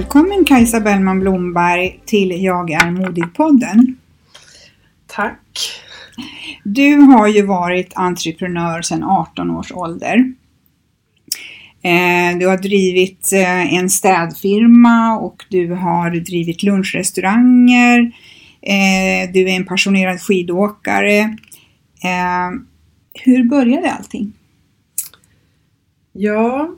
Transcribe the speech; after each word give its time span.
Välkommen 0.00 0.44
Kajsa 0.44 0.80
Bellman 0.80 1.20
Blomberg 1.20 2.00
till 2.06 2.42
Jag 2.42 2.70
är 2.70 2.90
modig-podden. 2.90 3.96
Tack. 5.06 5.58
Du 6.64 6.96
har 6.96 7.28
ju 7.28 7.42
varit 7.46 7.92
entreprenör 7.94 8.82
sedan 8.82 9.02
18 9.04 9.50
års 9.50 9.72
ålder. 9.72 10.34
Eh, 11.82 12.38
Du 12.38 12.46
har 12.46 12.56
drivit 12.62 13.32
eh, 13.32 13.74
en 13.74 13.90
städfirma 13.90 15.18
och 15.18 15.44
du 15.48 15.72
har 15.72 16.10
drivit 16.10 16.62
lunchrestauranger. 16.62 17.98
Eh, 18.62 19.32
Du 19.32 19.40
är 19.50 19.56
en 19.56 19.66
passionerad 19.66 20.20
skidåkare. 20.20 21.36
Hur 23.14 23.44
började 23.44 23.92
allting? 23.92 24.32
Ja, 26.12 26.70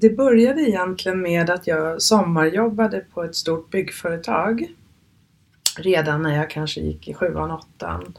det 0.00 0.16
började 0.16 0.62
egentligen 0.62 1.20
med 1.20 1.50
att 1.50 1.66
jag 1.66 2.02
sommarjobbade 2.02 3.04
på 3.14 3.24
ett 3.24 3.34
stort 3.34 3.70
byggföretag. 3.70 4.66
Redan 5.78 6.22
när 6.22 6.36
jag 6.36 6.50
kanske 6.50 6.80
gick 6.80 7.08
i 7.08 7.14
sjuan, 7.14 7.50
åttan. 7.50 8.14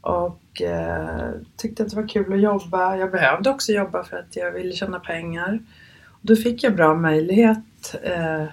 Och 0.00 0.62
eh, 0.62 1.30
tyckte 1.56 1.82
att 1.82 1.90
det 1.90 1.96
var 1.96 2.08
kul 2.08 2.32
att 2.32 2.40
jobba. 2.40 2.96
Jag 2.96 3.10
behövde 3.10 3.50
också 3.50 3.72
jobba 3.72 4.04
för 4.04 4.16
att 4.16 4.36
jag 4.36 4.52
ville 4.52 4.72
tjäna 4.72 5.00
pengar. 5.00 5.58
Och 6.06 6.20
då 6.22 6.36
fick 6.36 6.62
jag 6.62 6.76
bra 6.76 6.94
möjlighet, 6.94 7.94
eh, 8.02 8.44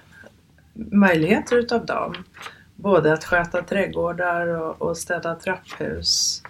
möjligheter 0.73 1.55
utav 1.57 1.85
dem. 1.85 2.15
Både 2.75 3.13
att 3.13 3.23
sköta 3.23 3.61
trädgårdar 3.61 4.47
och, 4.47 4.81
och 4.81 4.97
städa 4.97 5.35
trapphus. 5.35 6.43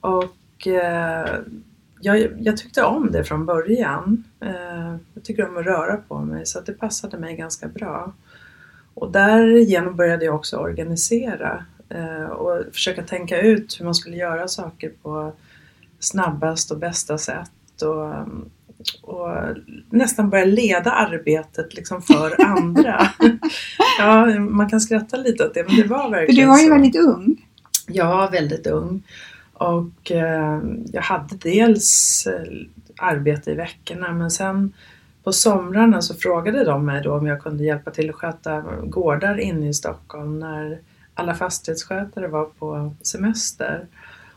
Och 0.00 0.66
eh, 0.66 1.40
jag, 2.00 2.28
jag 2.40 2.56
tyckte 2.56 2.82
om 2.82 3.12
det 3.12 3.24
från 3.24 3.46
början. 3.46 4.24
Eh, 4.40 4.96
jag 5.14 5.24
tycker 5.24 5.48
om 5.48 5.56
att 5.56 5.64
röra 5.64 5.96
på 5.96 6.18
mig 6.18 6.46
så 6.46 6.60
det 6.60 6.72
passade 6.72 7.18
mig 7.18 7.36
ganska 7.36 7.68
bra. 7.68 8.12
Och 8.94 9.10
därigenom 9.12 9.96
började 9.96 10.24
jag 10.24 10.34
också 10.34 10.56
organisera 10.56 11.64
eh, 11.88 12.24
och 12.24 12.64
försöka 12.72 13.02
tänka 13.02 13.40
ut 13.40 13.76
hur 13.80 13.84
man 13.84 13.94
skulle 13.94 14.16
göra 14.16 14.48
saker 14.48 14.92
på 15.02 15.32
snabbast 16.00 16.70
och 16.70 16.78
bästa 16.78 17.18
sätt. 17.18 17.82
Och, 17.82 18.14
och 19.02 19.36
nästan 19.90 20.30
börja 20.30 20.44
leda 20.44 20.90
arbetet 20.90 21.74
liksom 21.74 22.02
för 22.02 22.44
andra. 22.46 23.00
ja, 23.98 24.26
man 24.38 24.70
kan 24.70 24.80
skratta 24.80 25.16
lite 25.16 25.44
åt 25.46 25.54
det 25.54 25.66
men 25.66 25.76
det 25.76 25.86
var 25.86 26.02
För 26.02 26.10
verkligen 26.10 26.40
du 26.44 26.48
var 26.50 26.58
ju 26.58 26.66
så. 26.66 26.72
väldigt 26.72 26.96
ung. 26.96 27.46
Ja, 27.86 28.28
väldigt 28.32 28.66
ung. 28.66 29.02
Och 29.60 30.10
eh, 30.10 30.60
jag 30.92 31.02
hade 31.02 31.36
dels 31.36 32.26
eh, 32.26 32.42
arbete 32.96 33.50
i 33.50 33.54
veckorna 33.54 34.12
men 34.12 34.30
sen 34.30 34.72
på 35.24 35.32
somrarna 35.32 36.02
så 36.02 36.14
frågade 36.14 36.64
de 36.64 36.84
mig 36.86 37.02
då 37.02 37.14
om 37.14 37.26
jag 37.26 37.42
kunde 37.42 37.64
hjälpa 37.64 37.90
till 37.90 38.10
att 38.10 38.16
sköta 38.16 38.60
gårdar 38.84 39.40
inne 39.40 39.68
i 39.68 39.74
Stockholm 39.74 40.38
när 40.38 40.78
alla 41.14 41.34
fastighetsskötare 41.34 42.28
var 42.28 42.44
på 42.44 42.94
semester. 43.02 43.86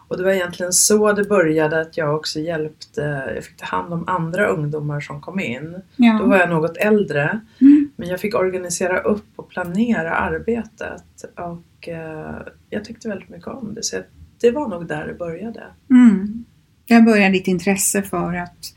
Och 0.07 0.17
det 0.17 0.23
var 0.23 0.31
egentligen 0.31 0.73
så 0.73 1.13
det 1.13 1.23
började 1.23 1.81
att 1.81 1.97
jag 1.97 2.15
också 2.15 2.39
hjälpte, 2.39 3.31
jag 3.35 3.43
fick 3.43 3.57
ta 3.57 3.65
hand 3.65 3.93
om 3.93 4.03
andra 4.07 4.47
ungdomar 4.47 4.99
som 4.99 5.21
kom 5.21 5.39
in. 5.39 5.81
Ja. 5.95 6.17
Då 6.21 6.25
var 6.25 6.37
jag 6.37 6.49
något 6.49 6.77
äldre. 6.77 7.39
Mm. 7.61 7.89
Men 7.95 8.09
jag 8.09 8.19
fick 8.19 8.35
organisera 8.35 8.99
upp 8.99 9.27
och 9.35 9.49
planera 9.49 10.11
arbetet. 10.11 11.03
Och 11.35 11.89
eh, 11.89 12.35
jag 12.69 12.85
tyckte 12.85 13.09
väldigt 13.09 13.29
mycket 13.29 13.47
om 13.47 13.73
det. 13.73 13.83
Så 13.83 13.95
jag, 13.95 14.03
det 14.43 14.51
var 14.51 14.67
nog 14.67 14.87
där 14.87 15.07
det 15.07 15.13
började. 15.13 15.63
Mm. 15.89 16.45
Där 16.87 17.01
började 17.01 17.33
ditt 17.33 17.47
intresse 17.47 18.01
för 18.03 18.33
att 18.33 18.75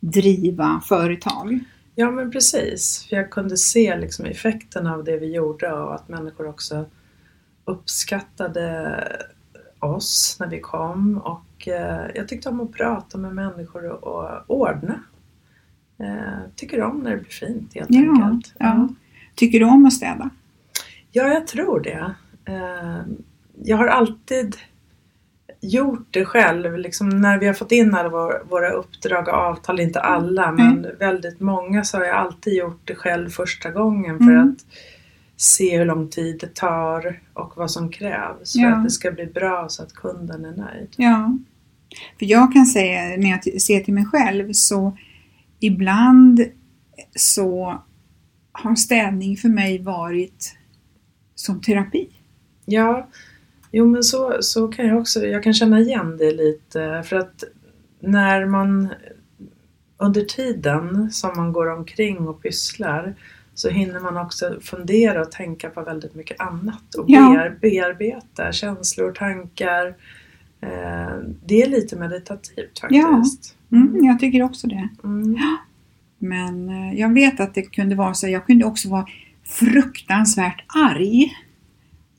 driva 0.00 0.80
företag. 0.88 1.58
Ja 1.94 2.10
men 2.10 2.30
precis. 2.30 3.06
För 3.08 3.16
jag 3.16 3.30
kunde 3.30 3.56
se 3.56 3.96
liksom 3.96 4.24
effekten 4.24 4.86
av 4.86 5.04
det 5.04 5.16
vi 5.18 5.34
gjorde 5.34 5.72
och 5.72 5.94
att 5.94 6.08
människor 6.08 6.48
också 6.48 6.86
uppskattade 7.64 9.04
oss 9.78 10.36
när 10.40 10.46
vi 10.48 10.60
kom. 10.60 11.18
Och 11.18 11.68
eh, 11.68 12.06
jag 12.14 12.28
tyckte 12.28 12.48
om 12.48 12.60
att 12.60 12.72
prata 12.72 13.18
med 13.18 13.34
människor 13.34 13.84
och, 13.84 14.04
och 14.04 14.44
ordna. 14.60 15.00
Eh, 15.98 16.50
tycker 16.56 16.82
om 16.82 16.98
när 16.98 17.10
det 17.10 17.16
blir 17.16 17.30
fint 17.30 17.74
helt 17.74 17.88
Ja, 17.90 18.00
enkelt. 18.24 18.54
ja. 18.58 18.88
Tycker 19.34 19.60
du 19.60 19.64
om 19.66 19.86
att 19.86 19.92
städa? 19.92 20.30
Ja, 21.12 21.28
jag 21.28 21.46
tror 21.46 21.80
det. 21.80 22.14
Eh, 22.44 23.00
Jag 23.62 23.76
har 23.76 23.86
alltid 23.86 24.56
gjort 25.64 26.06
det 26.10 26.24
själv. 26.24 26.78
Liksom 26.78 27.08
när 27.08 27.38
vi 27.38 27.46
har 27.46 27.54
fått 27.54 27.72
in 27.72 27.94
alla 27.94 28.08
våra, 28.08 28.44
våra 28.44 28.70
uppdrag 28.70 29.28
och 29.28 29.34
avtal, 29.34 29.80
inte 29.80 30.00
alla, 30.00 30.52
men 30.52 30.86
väldigt 30.98 31.40
många 31.40 31.84
så 31.84 31.96
har 31.98 32.04
jag 32.04 32.16
alltid 32.16 32.54
gjort 32.54 32.80
det 32.84 32.94
själv 32.94 33.28
första 33.30 33.70
gången 33.70 34.18
för 34.18 34.24
Mm. 34.32 34.48
att 34.48 34.66
se 35.36 35.78
hur 35.78 35.84
lång 35.84 36.08
tid 36.08 36.38
det 36.40 36.54
tar 36.54 37.20
och 37.32 37.52
vad 37.56 37.70
som 37.70 37.90
krävs 37.90 38.52
för 38.52 38.60
Ja. 38.60 38.76
att 38.76 38.84
det 38.84 38.90
ska 38.90 39.10
bli 39.12 39.26
bra 39.26 39.66
så 39.68 39.82
att 39.82 39.92
kunden 39.92 40.44
är 40.44 40.56
nöjd. 40.56 40.88
Ja. 40.96 41.38
För 42.18 42.26
jag 42.26 42.52
kan 42.52 42.66
säga, 42.66 43.16
när 43.16 43.30
jag 43.30 43.62
ser 43.62 43.80
till 43.80 43.94
mig 43.94 44.04
själv, 44.06 44.52
så 44.52 44.96
ibland 45.60 46.44
så 47.16 47.78
har 48.52 48.74
städning 48.74 49.36
för 49.36 49.48
mig 49.48 49.82
varit 49.82 50.56
som 51.34 51.60
terapi. 51.60 52.08
Ja, 52.64 53.08
jo 53.76 53.86
men 53.86 54.04
så, 54.04 54.36
så 54.40 54.68
kan 54.68 54.86
jag 54.86 54.98
också, 54.98 55.26
jag 55.26 55.42
kan 55.42 55.54
känna 55.54 55.80
igen 55.80 56.16
det 56.16 56.30
lite 56.30 57.02
för 57.06 57.16
att 57.16 57.44
när 58.00 58.46
man 58.46 58.88
under 59.96 60.20
tiden 60.20 61.10
som 61.10 61.30
man 61.36 61.52
går 61.52 61.70
omkring 61.70 62.28
och 62.28 62.42
pysslar 62.42 63.14
så 63.54 63.68
hinner 63.68 64.00
man 64.00 64.16
också 64.16 64.58
fundera 64.60 65.20
och 65.20 65.30
tänka 65.30 65.70
på 65.70 65.82
väldigt 65.82 66.14
mycket 66.14 66.40
annat 66.40 66.94
och 66.94 67.04
Ja. 67.08 67.30
bear, 67.30 67.58
bearbeta 67.60 68.52
känslor, 68.52 69.12
tankar. 69.12 69.86
Eh, 70.60 71.16
det 71.46 71.62
är 71.62 71.68
lite 71.68 71.96
meditativt 71.96 72.78
faktiskt. 72.80 73.56
Mm, 73.72 74.04
jag 74.04 74.20
tycker 74.20 74.42
också 74.42 74.66
det. 74.66 74.88
Mm. 75.04 75.36
Men 76.18 76.68
eh, 76.68 77.00
jag 77.00 77.14
vet 77.14 77.40
att 77.40 77.54
det 77.54 77.62
kunde 77.62 77.94
vara 77.94 78.14
så, 78.14 78.28
jag 78.28 78.46
kunde 78.46 78.64
också 78.64 78.88
vara 78.88 79.06
fruktansvärt 79.44 80.64
arg. 80.68 81.32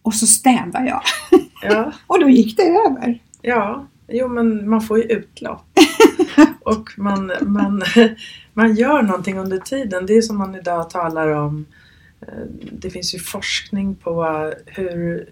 Och 0.01 0.13
så 0.13 0.27
städade 0.27 0.87
jag. 0.87 1.01
Ja, 1.71 1.91
Och 2.07 2.19
då 2.19 2.29
gick 2.29 2.57
det 2.57 2.63
över. 2.63 3.19
Ja, 3.41 3.87
jo 4.07 4.27
men 4.27 4.69
man 4.69 4.81
får 4.81 4.97
ju 4.97 5.03
utlopp. 5.03 5.65
och 6.61 6.89
man, 6.97 7.31
man, 7.41 7.83
man 8.53 8.75
gör 8.75 9.01
någonting 9.01 9.37
under 9.39 9.57
tiden. 9.57 10.05
Det 10.05 10.13
är 10.17 10.21
som 10.21 10.37
man 10.37 10.55
idag 10.55 10.89
talar 10.89 11.27
om. 11.27 11.65
eh, 12.21 12.27
Det 12.71 12.89
finns 12.89 13.15
ju 13.15 13.19
forskning 13.19 13.95
på 13.95 14.23
hur 14.65 15.29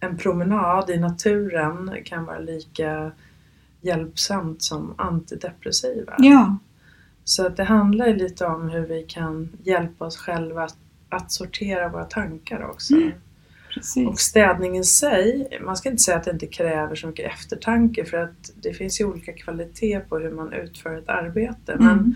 en 0.00 0.16
promenad 0.18 0.90
i 0.90 0.98
naturen 0.98 1.90
kan 2.04 2.24
vara 2.24 2.38
lika 2.38 3.10
hjälpsamt 3.80 4.62
som 4.62 4.94
antidepressiva. 4.98 6.14
Ja, 6.18 6.56
Så 7.24 7.46
att 7.46 7.56
det 7.56 7.64
handlar 7.64 8.06
ju 8.06 8.16
lite 8.16 8.46
om 8.46 8.68
hur 8.68 8.86
vi 8.86 9.02
kan 9.08 9.48
hjälpa 9.62 10.04
oss 10.04 10.16
själva 10.16 10.62
att, 10.64 10.76
att 11.08 11.32
sortera 11.32 11.88
våra 11.88 12.04
tankar 12.04 12.70
också. 12.70 12.94
Mm. 12.94 13.12
Och 13.76 13.82
precis. 13.82 14.18
städning 14.18 14.76
i 14.78 14.84
sig, 14.84 15.48
man 15.64 15.76
ska 15.76 15.90
inte 15.90 16.02
säga 16.02 16.16
att 16.16 16.24
det 16.24 16.30
inte 16.30 16.46
kräver 16.46 16.94
så 16.94 17.06
mycket 17.06 17.32
eftertanke 17.32 18.04
för 18.04 18.16
att 18.16 18.50
det 18.62 18.72
finns 18.74 19.00
ju 19.00 19.04
olika 19.04 19.32
kvalitet 19.32 20.00
på 20.08 20.18
hur 20.18 20.30
man 20.30 20.52
utför 20.52 20.98
ett 20.98 21.08
arbete. 21.08 21.76
Men 21.78 21.88
Mm. 21.98 22.14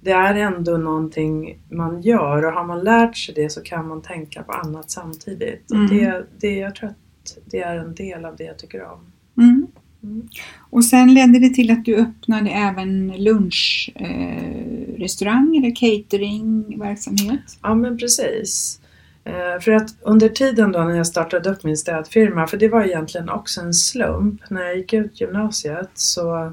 det 0.00 0.10
är 0.10 0.34
ändå 0.34 0.76
någonting 0.76 1.58
man 1.70 2.02
gör 2.02 2.44
och 2.46 2.52
har 2.52 2.64
man 2.64 2.84
lärt 2.84 3.16
sig 3.16 3.34
det 3.34 3.50
så 3.50 3.60
kan 3.62 3.88
man 3.88 4.02
tänka 4.02 4.42
på 4.42 4.52
annat 4.52 4.90
samtidigt. 4.90 5.70
Och 5.70 5.76
Mm. 5.76 5.96
det, 5.96 6.26
det, 6.40 6.54
jag 6.56 6.74
tror 6.74 6.88
att 6.90 7.38
det 7.50 7.60
är 7.60 7.76
en 7.76 7.94
del 7.94 8.24
av 8.24 8.36
det 8.36 8.44
jag 8.44 8.58
tycker 8.58 8.82
om. 8.84 8.98
Mm. 9.38 9.66
Mm. 10.02 10.28
Och 10.70 10.84
sen 10.84 11.14
ledde 11.14 11.38
det 11.38 11.48
till 11.54 11.70
att 11.70 11.84
du 11.84 11.96
öppnade 11.96 12.50
även 12.50 13.12
lunchrestaurang 13.16 15.56
eh, 15.56 15.62
eller 15.64 15.74
cateringverksamhet. 15.76 17.58
Ja 17.62 17.74
men 17.74 17.98
precis. 17.98 18.80
Eh, 19.26 19.60
För 19.60 19.72
att 19.72 19.94
under 20.02 20.28
tiden 20.28 20.72
då 20.72 20.78
när 20.78 20.96
jag 20.96 21.06
startade 21.06 21.50
upp 21.50 21.64
min 21.64 21.76
städfirma, 21.76 22.46
för 22.46 22.56
det 22.56 22.68
var 22.68 22.84
egentligen 22.84 23.28
också 23.28 23.60
en 23.60 23.74
slump. 23.74 24.40
När 24.50 24.64
jag 24.64 24.76
gick 24.76 24.92
ut 24.92 25.20
gymnasiet 25.20 25.90
så 25.94 26.52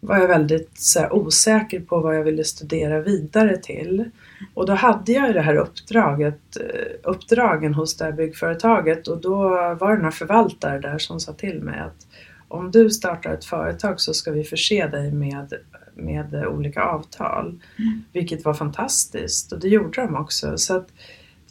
var 0.00 0.18
jag 0.18 0.28
väldigt 0.28 0.94
här, 0.98 1.12
osäker 1.12 1.80
på 1.80 2.00
vad 2.00 2.16
jag 2.16 2.22
ville 2.22 2.44
studera 2.44 3.00
vidare 3.00 3.56
till. 3.56 4.10
Och 4.54 4.66
då 4.66 4.72
hade 4.72 5.12
jag 5.12 5.34
det 5.34 5.40
här 5.40 5.56
uppdraget, 5.56 6.56
eh, 6.60 7.10
uppdragen 7.10 7.74
hos 7.74 7.96
det 7.96 8.04
här 8.04 8.12
byggföretaget 8.12 9.08
och 9.08 9.20
då 9.20 9.38
var 9.80 9.90
det 9.90 9.98
några 9.98 10.10
förvaltare 10.10 10.78
där 10.78 10.98
som 10.98 11.20
sa 11.20 11.32
till 11.32 11.60
mig 11.60 11.80
att 11.80 12.06
om 12.48 12.70
du 12.70 12.90
startar 12.90 13.34
ett 13.34 13.44
företag 13.44 14.00
så 14.00 14.14
ska 14.14 14.30
vi 14.30 14.44
förse 14.44 14.86
dig 14.86 15.12
med, 15.12 15.52
med 15.94 16.46
olika 16.46 16.82
avtal. 16.82 17.60
Vilket 18.12 18.44
var 18.44 18.54
fantastiskt 18.54 19.52
och 19.52 19.60
det 19.60 19.68
gjorde 19.68 20.00
de 20.00 20.16
också. 20.16 20.58
Så 20.58 20.76
att 20.76 20.88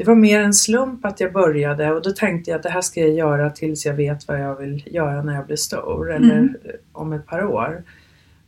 det 0.02 0.08
var 0.08 0.16
mer 0.16 0.42
en 0.42 0.54
slump 0.54 1.06
att 1.06 1.20
jag 1.20 1.34
började 1.34 1.92
och 1.92 2.02
då 2.02 2.12
tänkte 2.12 2.52
jag 2.52 2.58
att 2.58 2.64
det 2.64 2.70
här 2.70 2.82
ska 2.82 3.00
jag 3.00 3.10
göra 3.10 3.50
tills 3.50 3.86
jag 3.86 3.94
vet 3.94 4.28
vad 4.28 4.40
jag 4.42 4.56
vill 4.56 4.84
göra 4.94 5.24
när 5.24 5.36
jag 5.36 5.46
blir 5.46 5.56
stor 5.56 6.12
eller 6.12 6.38
Mm. 6.38 6.56
om 6.92 7.14
ett 7.14 7.26
par 7.28 7.44
år. 7.46 7.84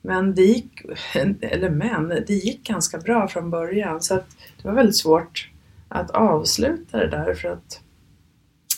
Men 0.02 0.36
det 0.36 0.42
gick, 0.42 0.82
eller 1.42 1.70
men, 1.70 2.08
det 2.10 2.34
gick 2.34 2.68
ganska 2.68 2.98
bra 2.98 3.28
från 3.28 3.50
början 3.50 4.02
så 4.02 4.16
att 4.16 4.28
det 4.62 4.68
var 4.68 4.76
väldigt 4.76 4.96
svårt 4.98 5.50
att 5.90 6.12
avsluta 6.12 6.98
det 6.98 7.08
där 7.08 7.34
för 7.34 7.50
att 7.50 7.82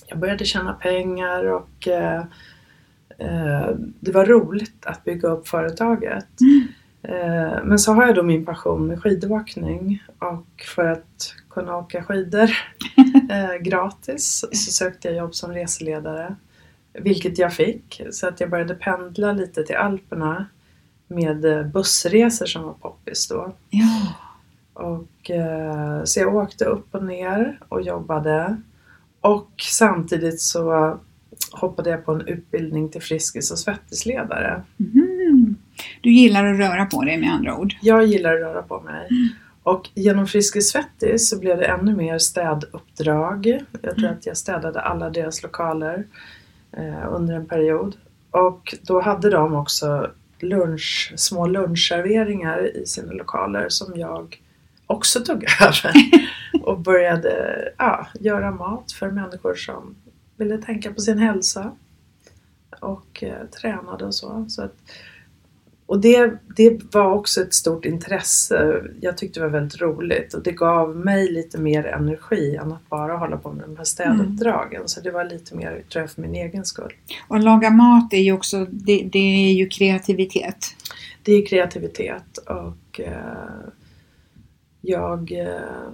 jag 0.07 0.19
började 0.19 0.45
tjäna 0.45 0.73
pengar 0.73 1.43
och 1.45 1.87
eh, 1.87 2.23
eh, 3.17 3.69
det 3.99 4.11
var 4.11 4.25
roligt 4.25 4.85
att 4.85 5.03
bygga 5.03 5.29
upp 5.29 5.47
företaget. 5.47 6.27
Eh, 7.03 7.63
Men 7.63 7.79
så 7.79 7.93
har 7.93 8.05
jag 8.05 8.15
då 8.15 8.23
min 8.23 8.45
passion 8.45 8.87
med 8.87 9.01
skidåkning 9.01 10.03
och 10.19 10.63
för 10.75 10.85
att 10.85 11.35
kunna 11.55 11.77
åka 11.77 12.03
skidor 12.03 12.49
eh, 13.29 13.61
gratis 13.61 14.45
så 14.51 14.71
sökte 14.71 15.07
jag 15.07 15.17
jobb 15.17 15.35
som 15.35 15.51
reseledare. 15.51 16.35
Vilket 16.93 17.37
jag 17.37 17.53
fick 17.53 18.01
så 18.11 18.27
att 18.27 18.39
jag 18.39 18.49
började 18.49 18.75
pendla 18.75 19.31
lite 19.31 19.63
till 19.63 19.75
Alperna 19.75 20.45
med 21.07 21.45
eh, 21.45 21.63
bussresor 21.63 22.45
som 22.45 22.63
var 22.63 22.73
poppis 22.73 23.27
då. 23.27 23.53
Ja. 23.69 24.13
Och, 24.73 25.31
eh, 25.31 26.03
så 26.03 26.19
jag 26.19 26.35
åkte 26.35 26.65
upp 26.65 26.95
och 26.95 27.03
ner 27.03 27.59
och 27.69 27.81
jobbade. 27.81 28.61
Och 29.21 29.51
samtidigt 29.57 30.41
så 30.41 30.97
hoppade 31.51 31.89
jag 31.89 32.05
på 32.05 32.11
en 32.11 32.27
utbildning 32.27 32.89
till 32.89 33.01
Friskis 33.01 33.51
och 33.51 33.59
svettisledare. 33.59 34.63
Mhm. 34.77 35.55
Du 36.01 36.11
gillar 36.11 36.45
att 36.45 36.59
röra 36.59 36.85
på 36.85 37.01
dig 37.03 37.17
med 37.17 37.33
andra 37.33 37.57
ord. 37.57 37.73
Jag 37.81 38.05
gillar 38.05 38.33
att 38.33 38.41
röra 38.41 38.61
på 38.61 38.81
mig. 38.81 39.07
Och 39.65 39.89
genom 39.93 40.27
Friskis 40.27 40.69
Svettis 40.69 41.29
så 41.29 41.39
blev 41.39 41.57
det 41.57 41.65
ännu 41.65 41.95
mer 41.95 42.17
städuppdrag. 42.17 43.59
Jag 43.81 43.95
tror 43.95 44.09
att 44.09 44.25
jag 44.25 44.37
städade 44.37 44.81
alla 44.81 45.09
deras 45.09 45.43
lokaler 45.43 46.07
eh, 46.71 47.13
under 47.13 47.33
en 47.33 47.45
period. 47.45 47.95
Och 48.31 48.75
då 48.81 49.01
hade 49.01 49.29
de 49.29 49.55
också 49.55 50.11
lunch, 50.39 51.13
små 51.15 51.47
lunchserveringar 51.47 52.77
i 52.77 52.85
sina 52.85 53.11
lokaler 53.11 53.65
som 53.69 53.99
jag 53.99 54.41
också 54.87 55.19
tog 55.19 55.43
över. 55.61 55.93
Och 56.61 56.79
började 56.79 57.59
ja, 57.77 58.07
göra 58.19 58.51
mat 58.51 58.91
för 58.91 59.11
människor 59.11 59.55
som 59.55 59.95
ville 60.37 60.57
tänka 60.57 60.93
på 60.93 61.01
sin 61.01 61.17
hälsa. 61.17 61.71
Och 62.79 63.23
eh, 63.23 63.45
tränade 63.61 64.05
och 64.05 64.15
så. 64.15 64.45
så 64.49 64.61
att, 64.61 64.75
och 65.87 66.01
det, 66.01 66.33
det 66.55 66.93
var 66.93 67.11
också 67.11 67.41
ett 67.41 67.53
stort 67.53 67.85
intresse. 67.85 68.83
Jag 69.01 69.17
tyckte 69.17 69.39
det 69.39 69.45
var 69.45 69.51
väldigt 69.51 69.81
roligt 69.81 70.33
och 70.33 70.43
det 70.43 70.51
gav 70.51 70.95
mig 70.95 71.31
lite 71.31 71.57
mer 71.57 71.85
energi 71.85 72.55
än 72.55 72.71
att 72.71 72.89
bara 72.89 73.17
hålla 73.17 73.37
på 73.37 73.51
med 73.51 73.63
de 73.65 73.77
här 73.77 73.83
städuppdragen. 73.83 74.81
Så 74.85 75.01
det 75.01 75.11
var 75.11 75.23
lite 75.23 75.55
mer, 75.55 75.83
tror 75.91 76.01
jag, 76.01 76.11
för 76.11 76.21
min 76.21 76.35
egen 76.35 76.65
skull. 76.65 76.93
Och 77.27 77.39
laga 77.39 77.69
mat 77.69 78.13
är 78.13 78.21
ju 78.21 78.31
också, 78.31 78.65
det, 78.65 79.09
det 79.11 79.47
är 79.49 79.53
ju 79.53 79.67
kreativitet. 79.67 80.65
Det 81.23 81.33
är 81.33 81.45
kreativitet 81.45 82.37
och 82.37 82.99
eh, 82.99 83.69
jag, 84.81 85.31
eh, 85.31 85.89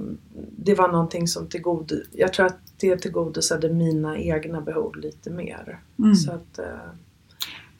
det 0.57 0.75
var 0.75 0.87
någonting 0.87 1.27
som 1.27 1.47
tillgod, 1.47 1.91
jag 2.11 2.33
tror 2.33 2.45
att 2.45 2.59
det 2.77 2.97
tillgodosade 2.97 3.69
mina 3.73 4.17
egna 4.17 4.61
behov 4.61 4.95
lite 4.95 5.29
mer. 5.29 5.79
Mm. 5.99 6.15
Så 6.15 6.31
att, 6.31 6.59
eh, 6.59 6.91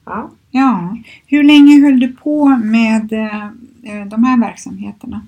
ja. 0.04 0.30
Ja. 0.50 0.96
Hur 1.26 1.42
länge 1.44 1.80
höll 1.84 2.00
du 2.00 2.12
på 2.12 2.46
med 2.48 3.12
eh, 3.12 3.44
eh, 3.82 4.06
de 4.06 4.24
här 4.24 4.40
verksamheterna? 4.40 5.26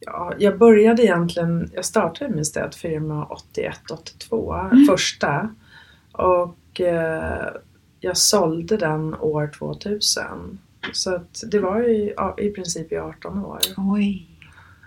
Ja, 0.00 0.32
jag 0.38 0.58
började 0.58 1.02
egentligen, 1.04 1.70
jag 1.74 1.84
startade 1.84 2.34
min 2.34 2.44
städfirma 2.44 3.26
81-82, 3.54 4.70
Mm. 4.72 4.84
första. 4.86 5.48
Och 6.12 6.80
eh, 6.80 7.48
jag 8.00 8.16
sålde 8.16 8.76
den 8.76 9.14
år 9.14 9.46
2000. 9.58 10.58
Så 10.92 11.14
att 11.14 11.42
det 11.50 11.58
var 11.58 11.82
i, 11.88 12.14
i 12.38 12.50
princip 12.50 12.92
i 12.92 12.96
18 12.96 13.44
år. 13.44 13.58
Oj. 13.76 14.26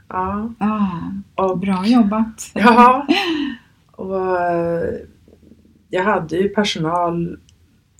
Ja, 0.08 0.54
Ja, 0.60 0.92
och, 1.36 1.58
bra 1.60 1.86
jobbat. 1.86 2.52
ja, 2.54 3.08
och 3.92 4.40
eh, 4.42 4.94
jag 5.90 6.04
hade 6.04 6.36
ju 6.38 6.50
personal 6.50 7.40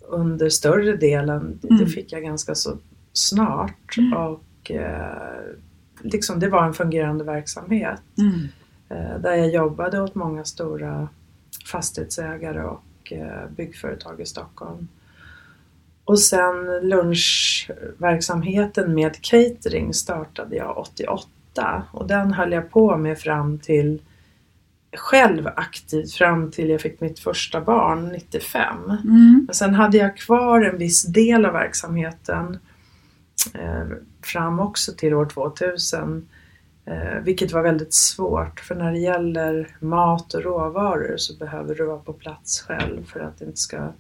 under 0.08 0.50
större 0.50 0.96
delen. 0.96 1.60
Det 1.62 1.74
Mm. 1.74 1.88
fick 1.88 2.12
jag 2.12 2.24
ganska 2.24 2.56
så 2.56 2.78
snart. 3.14 3.98
Mm. 3.98 4.14
Och 4.14 4.72
eh, 4.72 5.42
liksom 6.02 6.40
det 6.40 6.50
var 6.50 6.64
en 6.66 6.74
fungerande 6.74 7.24
verksamhet. 7.24 8.02
Mm. 8.18 8.40
Eh, 8.90 9.20
Där 9.22 9.36
jag 9.36 9.50
jobbade 9.50 10.02
åt 10.02 10.16
många 10.16 10.46
stora 10.46 11.10
fastighetsägare 11.72 12.62
och 12.64 13.14
eh, 13.14 13.50
byggföretag 13.56 14.22
i 14.22 14.26
Stockholm. 14.26 14.88
Och 16.04 16.20
sen 16.20 16.66
lunchverksamheten 16.82 18.94
med 18.94 19.22
catering 19.22 19.94
startade 19.94 20.56
jag 20.56 20.78
88 20.78 21.84
och 21.92 22.08
den 22.08 22.34
höll 22.34 22.52
jag 22.52 22.72
på 22.72 22.98
med 22.98 23.20
fram 23.20 23.60
till 23.60 24.02
själv 24.96 25.48
aktivt 25.56 26.14
fram 26.14 26.52
till 26.52 26.70
jag 26.70 26.82
fick 26.82 27.02
mitt 27.02 27.20
första 27.20 27.62
barn 27.62 28.08
95. 28.10 28.78
Mm. 28.90 29.44
Men 29.46 29.56
sen 29.56 29.74
hade 29.74 29.98
jag 29.98 30.18
kvar 30.18 30.62
en 30.62 30.78
viss 30.78 31.04
del 31.04 31.46
av 31.46 31.54
verksamheten 31.54 32.58
eh, 33.54 33.88
fram 34.22 34.60
också 34.60 34.94
till 34.94 35.14
år 35.14 35.26
2000. 35.26 36.28
Eh, 36.86 37.20
vilket 37.24 37.52
var 37.52 37.62
väldigt 37.62 37.94
svårt 37.94 38.60
för 38.60 38.76
när 38.76 38.92
det 38.92 39.00
gäller 39.00 39.76
mat 39.80 40.34
och 40.34 40.44
råvaror 40.44 41.18
så 41.18 41.38
behöver 41.38 41.76
du 41.76 41.86
vara 41.86 41.98
på 41.98 42.14
plats 42.14 42.62
själv 42.62 43.06
för 43.06 43.20
att 43.20 43.40
det 43.40 43.46
inte 43.46 43.58
ska 43.58 43.94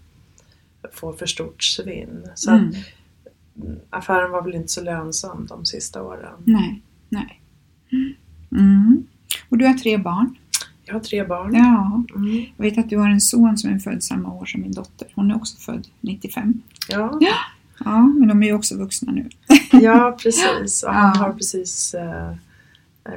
få 0.93 1.13
för 1.13 1.25
stort 1.25 1.63
svinn. 1.63 2.29
Så 2.35 2.51
Mm. 2.51 2.71
affären 3.89 4.31
var 4.31 4.41
väl 4.41 4.55
inte 4.55 4.67
så 4.67 4.81
lönsam 4.83 5.45
de 5.49 5.65
sista 5.65 6.03
åren. 6.03 6.33
Nej, 6.43 6.81
nej. 7.09 7.41
Mm. 8.51 9.07
Och 9.49 9.57
du 9.57 9.65
har 9.65 9.73
tre 9.73 9.97
barn. 9.97 10.37
Jag 10.87 10.93
har 10.93 10.99
tre 10.99 11.23
barn. 11.23 11.55
Ja. 11.55 12.03
Mm. 12.15 12.45
Jag 12.57 12.63
vet 12.65 12.77
att 12.77 12.89
du 12.89 12.97
har 12.97 13.09
en 13.09 13.21
son 13.21 13.57
som 13.57 13.69
är 13.73 13.79
född 13.79 14.03
samma 14.03 14.33
år 14.33 14.45
som 14.45 14.61
min 14.61 14.71
dotter. 14.71 15.07
Hon 15.15 15.31
är 15.31 15.35
också 15.35 15.57
född 15.57 15.87
95. 16.01 16.53
Ja. 16.89 17.19
Ja, 17.85 18.01
men 18.01 18.27
de 18.27 18.43
är 18.43 18.47
ju 18.47 18.53
också 18.53 18.77
vuxna 18.77 19.11
nu. 19.11 19.29
Ja, 19.71 20.17
precis. 20.23 20.83
Och 20.83 20.93
han 20.93 21.13
Ja. 21.15 21.23
har 21.25 21.33
precis 21.33 21.93
eh, 21.93 22.29
eh, 22.29 23.13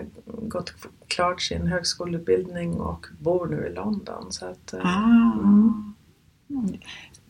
gått 0.48 0.74
klart 1.08 1.42
sin 1.42 1.66
högskoleutbildning 1.66 2.74
och 2.74 3.06
bor 3.18 3.46
nu 3.46 3.66
i 3.72 3.74
London. 3.74 4.26
Så 4.32 4.46
att, 4.46 4.72
eh, 4.72 4.80
Ah. 4.84 5.32
Mm. 5.42 5.92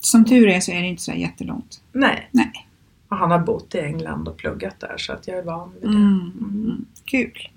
som 0.00 0.24
tur 0.24 0.48
är 0.48 0.60
så 0.60 0.72
är 0.72 0.80
det 0.82 0.86
inte 0.88 1.02
så 1.02 1.12
jättelångt. 1.12 1.82
Nej. 1.92 2.28
Nej. 2.32 2.66
Och 3.08 3.16
han 3.16 3.30
har 3.30 3.38
bott 3.38 3.74
i 3.74 3.78
England 3.78 4.28
och 4.28 4.36
pluggat 4.36 4.80
där 4.80 4.94
så 4.98 5.12
att 5.12 5.28
jag 5.28 5.38
är 5.38 5.42
van 5.42 5.72
vid 5.72 5.82
det. 5.82 5.96
Mm. 5.96 6.32
Mm. 6.40 6.84
Kul. 7.04 7.48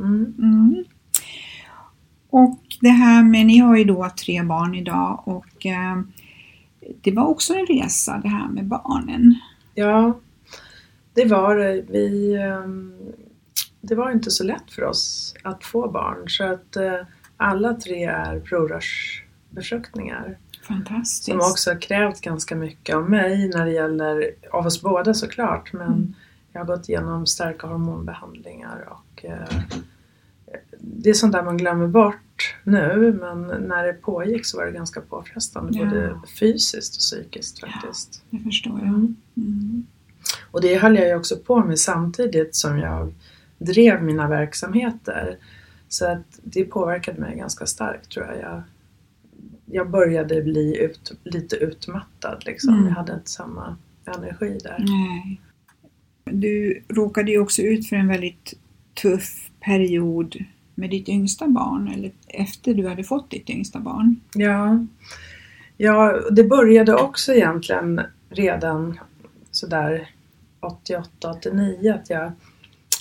Och 2.35 2.59
det 2.81 2.89
här 2.89 3.23
med, 3.23 3.45
ni 3.45 3.57
har 3.57 3.77
ju 3.77 3.83
då 3.83 4.09
tre 4.25 4.43
barn 4.43 4.75
idag 4.75 5.23
och 5.25 5.65
eh, 5.65 6.01
det 7.01 7.11
var 7.11 7.25
också 7.27 7.53
en 7.53 7.65
resa 7.65 8.19
det 8.23 8.29
här 8.29 8.47
med 8.47 8.65
barnen. 8.65 9.35
Ja, 9.73 10.19
det 11.13 11.25
var 11.25 11.55
det. 11.55 11.85
Vi, 11.89 12.35
ehm, 12.35 12.93
det 13.81 13.95
var 13.95 14.11
inte 14.11 14.31
så 14.31 14.43
lätt 14.43 14.71
för 14.71 14.83
oss 14.83 15.35
att 15.43 15.63
få 15.63 15.91
barn 15.91 16.29
så 16.29 16.43
att 16.43 16.75
eh, 16.75 16.99
alla 17.37 17.73
tre 17.73 18.03
är 18.03 18.39
provrörsbefruktningar. 18.39 20.37
Fantastiskt. 20.67 21.25
Som 21.25 21.37
också 21.39 21.69
har 21.71 21.81
krävt 21.81 22.21
ganska 22.21 22.55
mycket 22.55 22.95
av 22.95 23.09
mig 23.09 23.49
när 23.49 23.65
det 23.65 23.71
gäller, 23.71 24.31
av 24.51 24.65
oss 24.65 24.81
båda 24.81 25.13
såklart, 25.13 25.73
men 25.73 25.87
Mm. 25.87 26.13
jag 26.53 26.59
har 26.61 26.65
gått 26.65 26.89
igenom 26.89 27.25
starka 27.25 27.67
hormonbehandlingar 27.67 28.87
och 28.89 29.25
eh, 29.25 29.47
det 30.85 31.09
är 31.09 31.13
sånt 31.13 31.33
där 31.33 31.43
man 31.43 31.57
glömmer 31.57 31.87
bort 31.87 32.55
nu 32.63 33.17
men 33.21 33.67
när 33.67 33.87
det 33.87 33.93
pågick 33.93 34.45
så 34.45 34.57
var 34.57 34.65
det 34.65 34.71
ganska 34.71 35.01
påfrestande 35.01 35.79
Ja. 35.79 35.85
både 35.85 36.19
fysiskt 36.39 36.95
och 36.95 36.99
psykiskt 36.99 37.59
faktiskt. 37.59 38.23
Det 38.29 38.39
förstår 38.39 38.79
jag. 38.79 38.87
Mm. 38.87 39.15
Mm. 39.37 39.85
Och 40.51 40.61
det 40.61 40.77
höll 40.77 40.95
jag 40.95 41.07
ju 41.07 41.15
också 41.15 41.37
på 41.37 41.59
med 41.63 41.79
samtidigt 41.79 42.55
som 42.55 42.79
jag 42.79 43.13
drev 43.57 44.03
mina 44.03 44.27
verksamheter. 44.27 45.37
Så 45.87 46.07
att 46.07 46.39
det 46.43 46.63
påverkade 46.63 47.21
mig 47.21 47.37
ganska 47.37 47.65
starkt 47.65 48.11
tror 48.11 48.25
jag. 48.25 48.37
Jag, 48.41 48.61
jag 49.65 49.89
började 49.89 50.41
bli 50.41 50.77
ut, 50.81 51.13
lite 51.23 51.55
utmattad 51.55 52.43
liksom. 52.45 52.73
Mm. 52.73 52.87
Jag 52.87 52.95
hade 52.95 53.13
inte 53.13 53.29
samma 53.29 53.77
energi 54.05 54.59
där. 54.63 54.85
Nej. 54.87 55.41
Du 56.23 56.83
råkade 56.89 57.31
ju 57.31 57.39
också 57.39 57.61
ut 57.61 57.89
för 57.89 57.95
en 57.95 58.07
väldigt 58.07 58.53
tuff 58.93 59.49
period 59.59 60.45
med 60.75 60.89
ditt 60.89 61.09
yngsta 61.09 61.47
barn, 61.47 61.87
eller 61.87 62.11
efter 62.27 62.73
du 62.73 62.87
hade 62.87 63.03
fått 63.03 63.31
ditt 63.31 63.49
yngsta 63.49 63.79
barn. 63.79 64.15
Ja. 64.33 64.85
ja, 65.77 66.19
det 66.31 66.43
började 66.43 66.95
också 66.95 67.33
egentligen 67.33 68.01
redan 68.29 68.99
sådär 69.51 70.09
88-89 70.61 71.95
att 71.95 72.09
jag 72.09 72.31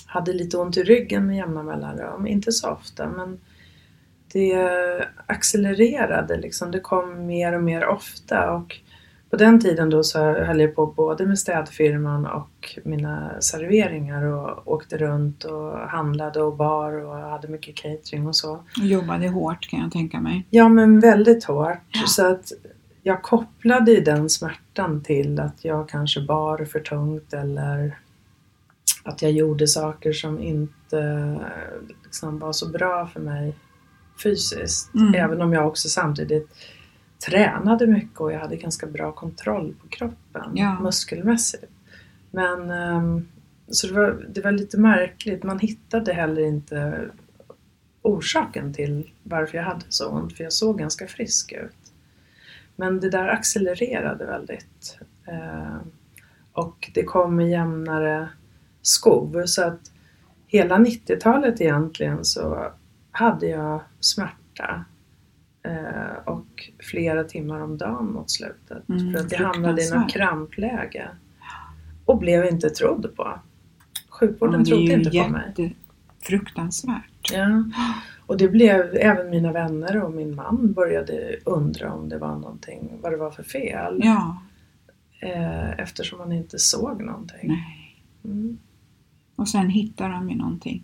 hade 0.05 0.33
lite 0.33 0.57
ont 0.57 0.77
i 0.77 0.83
ryggen 0.83 1.27
med 1.27 1.37
jämna 1.37 1.63
mellanrum. 1.63 2.27
Inte 2.27 2.51
så 2.51 2.69
ofta 2.69 3.09
men 3.09 3.39
det 4.33 5.07
accelererade 5.25 6.37
liksom. 6.37 6.71
Det 6.71 6.79
kom 6.79 7.25
mer 7.25 7.53
och 7.53 7.63
mer 7.63 7.85
ofta 7.85 8.51
och 8.51 8.79
på 9.33 9.37
den 9.37 9.59
tiden 9.59 9.89
då 9.89 10.03
så 10.03 10.19
höll 10.19 10.59
jag 10.59 10.75
på 10.75 10.85
både 10.85 11.25
med 11.25 11.39
städfirman 11.39 12.25
och 12.25 12.79
mina 12.83 13.41
serveringar 13.41 14.23
och 14.23 14.67
åkte 14.67 14.97
runt 14.97 15.43
och 15.43 15.77
handlade 15.77 16.41
och 16.41 16.55
bar 16.55 17.05
och 17.05 17.15
hade 17.15 17.47
mycket 17.47 17.75
catering 17.75 18.27
och 18.27 18.35
så. 18.35 18.53
Och 18.53 18.85
jobbade 18.85 19.27
hårt 19.27 19.69
kan 19.69 19.79
jag 19.79 19.91
tänka 19.91 20.19
mig. 20.19 20.47
Ja 20.49 20.69
men 20.69 20.99
väldigt 20.99 21.43
hårt. 21.43 21.77
Ja. 21.91 22.07
Så 22.07 22.31
att 22.31 22.51
jag 23.03 23.21
kopplade 23.21 23.91
ju 23.91 24.01
den 24.01 24.29
smärtan 24.29 25.03
till 25.03 25.39
att 25.39 25.65
jag 25.65 25.89
kanske 25.89 26.21
bar 26.21 26.65
för 26.65 26.79
tungt 26.79 27.33
eller 27.33 27.97
att 29.03 29.21
jag 29.21 29.31
gjorde 29.31 29.67
saker 29.67 30.13
som 30.13 30.39
inte 30.39 31.39
liksom, 32.03 32.39
var 32.39 32.53
så 32.53 32.69
bra 32.69 33.07
för 33.13 33.19
mig 33.19 33.55
fysiskt. 34.23 34.93
Mm. 34.95 35.13
Även 35.15 35.41
om 35.41 35.53
jag 35.53 35.67
också 35.67 35.89
samtidigt 35.89 36.49
tränade 37.25 37.87
mycket 37.87 38.19
och 38.19 38.31
jag 38.31 38.39
hade 38.39 38.55
ganska 38.55 38.87
bra 38.87 39.11
kontroll 39.11 39.75
på 39.81 39.87
kroppen 39.87 40.51
Ja. 40.53 40.79
muskelmässigt. 40.79 41.71
Men 42.31 42.71
ehm, 42.71 43.27
så 43.67 43.87
det 43.87 43.93
var, 43.93 44.25
det 44.29 44.41
var 44.41 44.51
lite 44.51 44.79
märkligt. 44.79 45.43
Man 45.43 45.59
hittade 45.59 46.13
heller 46.13 46.41
inte 46.41 47.09
orsaken 48.01 48.73
till 48.73 49.09
varför 49.23 49.57
jag 49.57 49.65
hade 49.65 49.85
så 49.89 50.09
ont 50.09 50.37
för 50.37 50.43
jag 50.43 50.53
såg 50.53 50.79
ganska 50.79 51.07
frisk 51.07 51.51
ut. 51.51 51.93
Men 52.75 52.99
det 52.99 53.09
där 53.09 53.27
accelererade 53.27 54.25
väldigt. 54.25 54.97
Eh, 55.27 55.77
och 56.51 56.91
det 56.93 57.03
kom 57.03 57.35
med 57.35 57.49
jämnare 57.49 58.29
skov 58.81 59.43
så 59.45 59.63
att 59.63 59.91
hela 60.47 60.77
90-talet 60.77 61.61
egentligen 61.61 62.25
så 62.25 62.71
hade 63.11 63.47
jag 63.47 63.81
smärta 63.99 64.85
och 66.25 66.69
flera 66.91 67.23
timmar 67.23 67.59
om 67.61 67.77
dagen 67.77 68.13
mot 68.13 68.31
slutet. 68.31 68.89
Mm, 68.89 69.13
för 69.13 69.19
att 69.19 69.31
jag 69.31 69.39
hamnade 69.39 69.81
i 69.81 69.85
något 69.85 69.91
fruktansvärt. 69.91 70.11
krampläge 70.13 71.07
och 72.05 72.17
blev 72.19 72.45
inte 72.45 72.69
trodd 72.69 73.15
på. 73.15 73.39
Sjukvården 74.09 74.59
Ja, 74.59 74.65
trodde 74.65 74.93
inte 74.93 75.09
på 75.23 75.27
mig. 75.29 75.53
jättefruktansvärt. 75.57 77.31
Ja. 77.33 77.63
Och 78.25 78.37
det 78.37 78.47
blev, 78.47 78.95
även 78.95 79.29
mina 79.29 79.51
vänner 79.51 80.03
och 80.03 80.11
min 80.11 80.35
man 80.35 80.73
började 80.73 81.35
undra 81.45 81.93
om 81.93 82.09
det 82.09 82.17
var 82.17 82.35
någonting, 82.35 82.99
vad 83.01 83.11
det 83.11 83.17
var 83.17 83.31
för 83.31 83.43
fel. 83.43 83.99
Ja, 84.03 84.41
Eh, 85.19 85.79
eftersom 85.79 86.19
man 86.19 86.31
inte 86.31 86.59
såg 86.59 87.01
någonting. 87.03 87.39
nej. 87.47 88.03
Mm. 88.25 88.57
Och 89.35 89.47
sen 89.47 89.69
hittar 89.69 90.09
de 90.09 90.29
ju 90.29 90.35
någonting. 90.35 90.83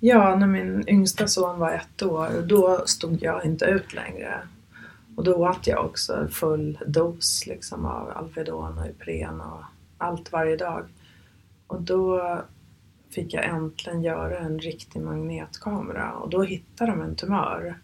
Ja, 0.00 0.36
när 0.36 0.46
min 0.46 0.88
yngsta 0.88 1.28
son 1.28 1.58
var 1.58 1.72
ett 1.72 2.02
år, 2.02 2.42
då 2.46 2.82
stod 2.86 3.22
jag 3.22 3.44
inte 3.44 3.64
ut 3.64 3.94
längre. 3.94 4.40
Och 5.16 5.24
då 5.24 5.34
åt 5.34 5.66
jag 5.66 5.84
också 5.84 6.28
full 6.30 6.78
dos 6.86 7.46
liksom 7.46 7.86
av 7.86 8.10
Alvedon 8.10 8.78
och 8.78 8.86
Ipren 8.86 9.40
och 9.40 9.62
allt 9.98 10.32
varje 10.32 10.56
dag. 10.56 10.84
Och 11.66 11.82
då 11.82 12.38
fick 13.10 13.34
jag 13.34 13.44
äntligen 13.44 14.02
göra 14.02 14.38
en 14.38 14.58
riktig 14.58 15.00
magnetkamera 15.00 16.12
och 16.12 16.30
då 16.30 16.42
hittade 16.42 16.90
de 16.90 17.00
en 17.02 17.14
tumör 17.14 17.78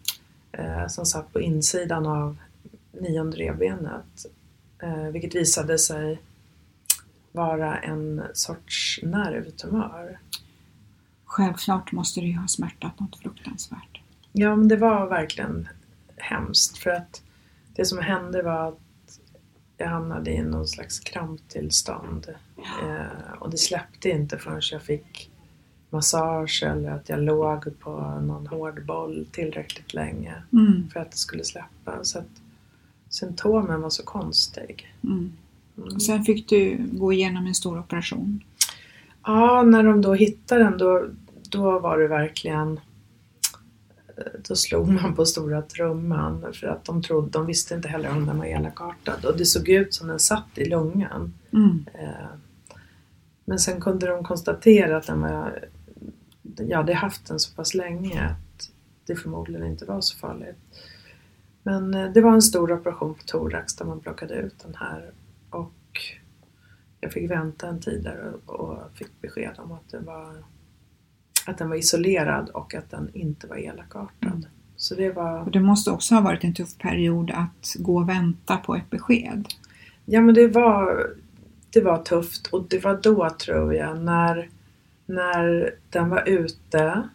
eh, 0.51 0.87
som 0.87 1.05
satt 1.05 1.33
på 1.33 1.41
insidan 1.41 2.05
av 2.05 2.37
nionde 2.91 3.37
revbenet. 3.37 4.25
Eh, 4.79 5.05
vilket 5.05 5.35
visade 5.35 5.77
sig 5.77 6.21
vara 7.31 7.77
en 7.77 8.23
sorts 8.33 8.99
nervtumör. 9.03 10.19
Självklart 11.25 11.91
måste 11.91 12.19
det 12.19 12.25
ju 12.27 12.37
ha 12.37 12.47
smärtat 12.47 12.99
något 12.99 13.19
fruktansvärt. 13.19 14.01
Ja, 14.31 14.55
men 14.55 14.67
det 14.67 14.75
var 14.77 15.07
verkligen 15.07 15.67
hemskt 16.17 16.77
för 16.77 16.89
att 16.89 17.21
det 17.75 17.85
som 17.85 17.99
hände 17.99 18.41
var 18.41 18.67
att 18.67 18.79
jag 19.77 19.87
hamnade 19.87 20.31
i 20.31 20.41
någon 20.43 20.67
slags 20.67 20.99
kramptillstånd. 20.99 22.27
Eh, 22.83 23.33
och 23.39 23.49
det 23.51 23.57
släppte 23.57 24.09
inte 24.09 24.37
förrän 24.37 24.61
jag 24.71 24.81
fick 24.83 25.29
massage 25.89 26.63
eller 26.63 26.91
att 26.91 27.09
jag 27.09 27.19
låg 27.19 27.79
på 27.79 27.91
någon 28.21 28.47
hård 28.47 28.85
boll 28.85 29.25
tillräckligt 29.31 29.93
länge 29.93 30.33
Mm. 30.53 30.89
för 30.93 30.99
att 30.99 31.11
det 31.11 31.17
skulle 31.17 31.43
släppa. 31.43 32.03
Så 32.03 32.19
att 32.19 32.41
symptomen 33.09 33.81
var 33.81 33.89
så 33.89 34.03
konstig. 34.03 34.93
Mm. 35.03 35.33
Mm. 35.77 35.99
Sen 35.99 36.23
fick 36.23 36.49
du 36.49 36.77
gå 36.91 37.13
igenom 37.13 37.45
en 37.47 37.55
stor 37.55 37.79
operation. 37.79 38.43
Ja, 39.25 39.63
när 39.63 39.83
de 39.83 40.01
då 40.01 40.13
hittade 40.13 40.63
den 40.63 40.77
då, 40.77 41.07
då 41.51 41.79
var 41.79 41.97
det 41.97 42.07
verkligen 42.07 42.79
då 44.47 44.55
slog 44.55 44.87
man 44.87 45.15
på 45.15 45.25
stora 45.25 45.61
trumman 45.61 46.53
för 46.53 46.67
att 46.67 46.85
de 46.85 47.01
trodde, 47.01 47.29
de 47.29 47.45
visste 47.45 47.75
inte 47.75 47.87
heller 47.87 48.11
om 48.11 48.25
den 48.25 48.37
var 48.37 48.45
elakartad 48.45 49.25
och 49.25 49.37
det 49.37 49.45
såg 49.45 49.69
ut 49.69 49.93
som 49.93 50.07
den 50.07 50.19
satt 50.19 50.57
i 50.57 50.65
lungan. 50.65 51.33
Mm. 51.53 51.85
Eh, 51.93 52.27
Men 53.45 53.59
sen 53.59 53.81
kunde 53.81 54.07
de 54.07 54.23
konstatera 54.23 54.97
att 54.97 55.07
den 55.07 55.21
var, 55.21 55.65
jag 56.57 56.77
hade 56.77 56.93
haft 56.93 57.27
den 57.27 57.39
så 57.39 57.55
pass 57.55 57.73
länge 57.73 58.25
att 58.25 58.69
det 59.05 59.15
förmodligen 59.15 59.67
inte 59.67 59.85
var 59.85 60.01
så 60.01 60.17
farligt. 60.17 60.57
Men 61.63 61.93
eh, 61.93 62.11
det 62.11 62.21
var 62.21 62.33
en 62.33 62.41
stor 62.41 62.73
operation 62.73 63.13
på 63.13 63.23
thorax 63.25 63.75
där 63.75 63.85
man 63.85 63.99
plockade 63.99 64.33
ut 64.33 64.59
den 64.59 64.75
här 64.75 65.11
och 65.49 65.71
jag 67.05 67.13
fick 67.13 67.31
vänta 67.31 67.67
en 67.67 67.79
tid 67.79 68.03
där 68.03 68.33
och, 68.45 68.59
och 68.59 68.77
fick 68.93 69.21
besked 69.21 69.51
om 69.57 69.71
att, 69.71 69.89
det 69.91 69.99
var, 69.99 70.43
att 71.45 71.57
den 71.57 71.69
var 71.69 71.75
isolerad 71.75 72.49
och 72.49 72.75
att 72.75 72.91
den 72.91 73.09
inte 73.13 73.47
var 73.47 73.55
elakartad. 73.55 74.47
Så 74.75 74.95
det 74.95 75.11
var... 75.11 75.41
Och 75.41 75.51
det 75.51 75.59
måste 75.59 75.91
också 75.91 76.15
ha 76.15 76.21
varit 76.21 76.43
en 76.43 76.53
tuff 76.53 76.77
period 76.77 77.31
att 77.31 77.75
gå 77.79 77.97
och 77.97 78.09
vänta 78.09 78.57
på 78.57 78.75
ett 78.75 78.89
besked. 78.89 79.47
Ja 80.05 80.21
men 80.21 80.35
det 80.35 80.47
var, 80.47 81.09
det 81.69 81.81
var 81.81 81.97
tufft 81.97 82.47
och 82.47 82.65
det 82.69 82.83
var 82.83 82.99
då 83.03 83.29
tror 83.29 83.73
jag 83.73 84.01
när, 84.01 84.49
när 85.05 85.75
den 85.89 86.09
var 86.09 86.29
ute 86.29 87.09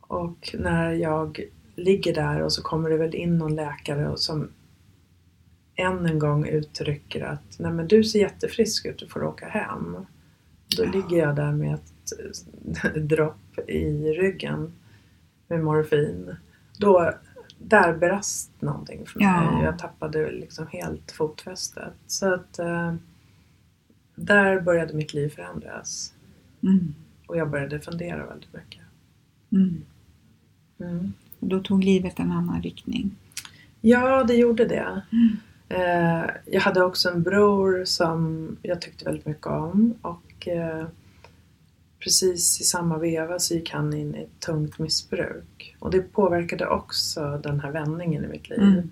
och 0.00 0.54
när 0.58 0.92
jag 0.92 1.40
ligger 1.76 2.14
där 2.14 2.42
och 2.42 2.52
så 2.52 2.62
kommer 2.62 2.90
det 2.90 2.96
väl 2.96 3.14
in 3.14 3.38
någon 3.38 3.54
läkare 3.54 4.08
och 4.08 4.20
som 4.20 4.48
än 5.76 6.06
en 6.06 6.18
gång 6.18 6.46
uttrycker 6.46 7.24
att 7.24 7.58
nej 7.58 7.72
men 7.72 7.88
du 7.88 8.04
ser 8.04 8.18
jättefrisk 8.18 8.86
ut, 8.86 8.98
du 8.98 9.08
får 9.08 9.24
åka 9.24 9.48
hem. 9.48 9.96
Då 10.76 10.84
ligger 10.84 11.16
jag 11.16 11.36
där 11.36 11.52
med 11.52 11.74
ett 11.74 12.12
dropp 13.08 13.58
i 13.68 14.12
ryggen 14.12 14.72
med 15.48 15.64
morfin. 15.64 16.36
Då, 16.78 17.12
där 17.58 17.96
brast 17.96 18.50
någonting 18.60 19.06
för 19.06 19.18
mig. 19.18 19.28
Ja. 19.28 19.64
Jag 19.64 19.78
tappade 19.78 20.30
liksom 20.30 20.66
helt 20.66 21.12
fotfästet. 21.12 21.94
Så 22.06 22.34
att 22.34 22.58
eh, 22.58 22.94
där 24.14 24.60
började 24.60 24.94
mitt 24.94 25.14
liv 25.14 25.28
förändras. 25.28 26.12
Mm. 26.62 26.94
Och 27.26 27.36
jag 27.36 27.50
började 27.50 27.80
fundera 27.80 28.26
väldigt 28.26 28.52
mycket. 28.52 28.82
Mm. 29.52 29.84
Mm. 30.80 31.12
Och 31.40 31.48
då 31.48 31.60
tog 31.60 31.84
livet 31.84 32.18
en 32.18 32.32
annan 32.32 32.62
riktning. 32.62 33.16
Ja, 33.80 34.24
det 34.24 34.34
gjorde 34.34 34.64
det. 34.64 35.02
Eh, 35.68 36.24
jag 36.46 36.60
hade 36.60 36.84
också 36.84 37.08
en 37.10 37.22
bror 37.22 37.84
som 37.84 38.48
jag 38.62 38.80
tyckte 38.80 39.04
väldigt 39.04 39.26
mycket 39.26 39.46
om 39.46 39.94
och 40.02 40.48
eh, 40.48 40.86
precis 41.98 42.60
i 42.60 42.64
samma 42.64 42.98
veva 42.98 43.38
så 43.38 43.54
gick 43.54 43.70
han 43.70 43.92
in 43.94 44.14
i 44.14 44.22
ett 44.22 44.40
tungt 44.40 44.78
missbruk. 44.78 45.76
Och 45.78 45.90
det 45.90 46.12
påverkade 46.12 46.66
också 46.66 47.40
den 47.42 47.60
här 47.60 47.70
vändningen 47.70 48.24
i 48.24 48.28
mitt 48.28 48.48
liv. 48.48 48.62
Mm. 48.62 48.90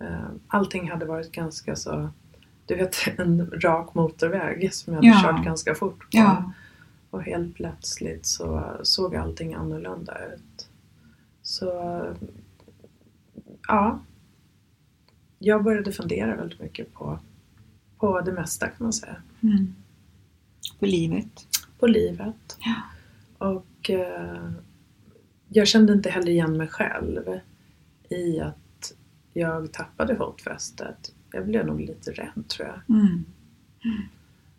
Eh, 0.00 0.28
allting 0.48 0.90
hade 0.90 1.06
varit 1.06 1.32
ganska 1.32 1.76
så, 1.76 2.08
du 2.66 2.74
vet 2.74 2.96
en 3.18 3.50
rak 3.50 3.94
motorväg 3.94 4.74
som 4.74 4.94
jag 4.94 5.02
hade 5.02 5.26
Ja. 5.26 5.32
kört 5.36 5.44
ganska 5.44 5.74
fort 5.74 5.98
på. 5.98 6.06
Ja. 6.10 6.52
Och 7.10 7.22
helt 7.22 7.54
plötsligt 7.54 8.26
så 8.26 8.76
såg 8.82 9.16
allting 9.16 9.54
annorlunda 9.54 10.18
ut. 10.34 10.68
Så 11.42 12.04
ja, 13.68 13.98
jag 15.38 15.64
började 15.64 15.92
fundera 15.92 16.36
väldigt 16.36 16.60
mycket 16.60 16.94
på, 16.94 17.18
på 17.98 18.20
det 18.20 18.32
mesta 18.32 18.66
kan 18.66 18.76
man 18.84 18.92
säga. 18.92 19.16
Mm. 19.40 19.74
På 20.78 20.86
livet. 20.86 21.46
På 21.78 21.86
livet. 21.86 22.56
Ja. 22.58 22.74
Och 23.46 23.90
eh, 23.90 24.50
jag 25.48 25.68
kände 25.68 25.92
inte 25.92 26.10
heller 26.10 26.28
igen 26.32 26.56
mig 26.56 26.68
själv 26.68 27.40
i 28.08 28.40
att 28.40 28.92
jag 29.32 29.72
tappade 29.72 30.16
fotfästet. 30.16 31.14
Jag 31.32 31.46
blev 31.46 31.66
nog 31.66 31.80
lite 31.80 32.10
rädd 32.10 32.48
tror 32.48 32.68
jag. 32.68 32.96
Mm. 32.96 33.24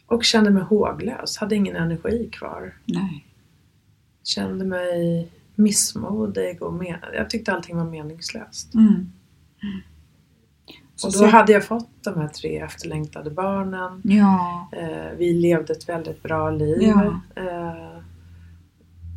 Och 0.06 0.24
kände 0.24 0.50
mig 0.52 0.64
håglös, 0.64 1.38
hade 1.38 1.56
ingen 1.56 1.76
energi 1.76 2.30
kvar. 2.32 2.74
Nej. 2.86 3.26
Kände 4.24 4.66
mig 4.66 5.30
missmodig 5.56 6.62
och 6.62 6.74
men- 6.74 7.00
jag 7.14 7.30
tyckte 7.30 7.54
allting 7.54 7.78
var 7.78 7.86
meningslöst. 7.86 8.74
Mm. 8.74 9.12
Så 11.00 11.08
Och 11.08 11.14
då 11.14 11.20
så- 11.20 11.26
hade 11.26 11.52
jag 11.54 11.66
fått 11.66 11.90
de 12.04 12.20
här 12.22 12.28
tre 12.28 12.58
efterlängtade 12.60 13.30
barnen. 13.30 14.02
Ja. 14.04 14.70
Eh, 14.72 15.18
vi 15.18 15.34
levde 15.34 15.74
ett 15.74 15.90
väldigt 15.90 16.24
bra 16.24 16.52
liv. 16.52 16.78
Ja. 16.82 17.20
Eh, 17.36 18.00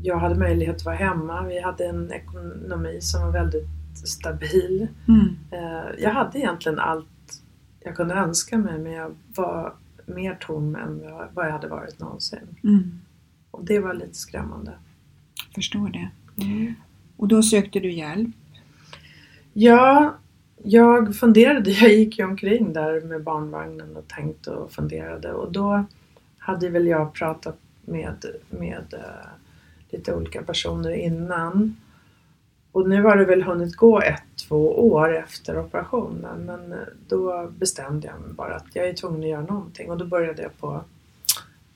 jag 0.03 0.17
hade 0.19 0.35
möjlighet 0.35 0.77
att 0.77 0.85
vara 0.85 0.95
hemma. 0.97 1.43
Vi 1.43 1.61
hade 1.61 1.87
en 1.87 2.13
ekonomi 2.13 2.99
som 3.01 3.23
var 3.23 3.31
väldigt 3.33 3.69
stabil. 4.07 4.89
Mm. 5.09 5.37
Eh, 5.51 5.91
jag 6.03 6.11
hade 6.11 6.39
egentligen 6.39 6.79
allt 6.79 7.07
jag 7.81 7.97
kunde 7.97 8.15
önska 8.15 8.59
mig 8.59 8.79
men 8.79 8.93
jag 8.93 9.15
var 9.35 9.75
mer 10.07 10.35
tom 10.41 10.77
än 10.77 11.03
vad- 11.35 11.47
jag 11.47 11.53
hade 11.53 11.69
varit 11.69 11.99
någonsin. 12.01 12.57
Mm. 12.65 13.01
Och 13.51 13.65
det 13.65 13.79
var 13.79 13.95
lite 13.95 14.15
skrämmande. 14.15 14.73
Förstår 15.55 15.89
det. 15.89 16.09
Och 17.17 17.29
då 17.29 17.43
sökte 17.43 17.81
du 17.81 17.93
hjälp. 17.93 18.29
Ja, 19.53 20.15
jag 20.65 21.17
funderade. 21.17 21.71
Jag 21.81 21.93
gick 21.93 22.19
ju 22.19 22.25
omkring 22.25 22.73
där 22.73 23.01
med 23.01 23.23
barnvagnen 23.23 23.97
och 23.97 24.09
tänkte 24.09 24.51
och 24.51 24.73
funderade. 24.73 25.33
Och 25.33 25.53
då 25.53 25.85
hade 26.39 26.69
väl 26.69 26.87
jag 26.87 27.15
pratat 27.15 27.57
med, 27.85 28.25
med 28.51 28.95
eh, 28.95 29.29
lite 29.91 30.15
olika 30.15 30.43
personer 30.43 30.91
innan. 30.91 31.77
Och 32.73 32.89
nu 32.89 33.03
har 33.03 33.17
det 33.17 33.25
väl 33.25 33.43
hunnit 33.43 33.77
gå 33.77 34.01
ett, 34.01 34.23
två 34.49 34.89
år 34.93 35.17
efter 35.17 35.59
operationen. 35.59 36.45
Men 36.45 36.73
eh, 36.73 36.79
då 37.09 37.51
bestämde 37.59 38.07
jag 38.07 38.21
mig 38.21 38.33
bara 38.33 38.57
att 38.57 38.67
jag 38.73 38.89
är 38.89 38.93
tvungen 38.93 39.23
att 39.23 39.29
göra 39.29 39.41
någonting. 39.41 39.91
Och 39.91 39.99
då 39.99 40.05
började 40.05 40.43
jag 40.43 40.59
på, 40.59 40.85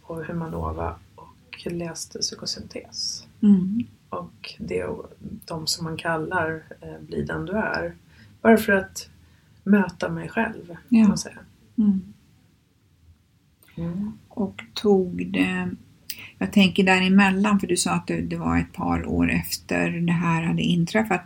på 0.06 0.14
Humanova 0.14 0.94
och 1.14 1.72
läste 1.72 2.18
psykosyntes. 2.18 3.26
Mm. 3.42 3.84
Och 4.08 4.54
det 4.58 4.80
är 4.80 4.94
de 5.20 5.66
som 5.66 5.84
man 5.84 5.96
kallar 5.96 6.62
eh, 6.80 7.00
Bli 7.00 7.22
den 7.22 7.46
du 7.46 7.52
är. 7.52 7.94
Bara 8.46 8.56
för 8.56 8.72
att 8.72 9.08
möta 9.64 10.08
mig 10.08 10.28
själv, 10.28 10.66
kan 10.66 10.76
Ja. 10.88 11.08
man 11.08 11.18
säga. 11.18 11.38
Mm. 11.78 12.00
Mm. 13.76 14.18
Och 14.28 14.62
tog 14.74 15.32
det... 15.32 15.70
Jag 16.38 16.52
tänker 16.52 16.84
däremellan, 16.84 17.60
för 17.60 17.66
du 17.66 17.76
sa 17.76 17.92
att 17.92 18.06
det, 18.06 18.36
var 18.36 18.58
ett 18.58 18.72
par 18.72 19.06
år 19.06 19.30
efter 19.30 19.90
det 19.90 20.12
här 20.12 20.42
hade 20.42 20.62
inträffat. 20.62 21.20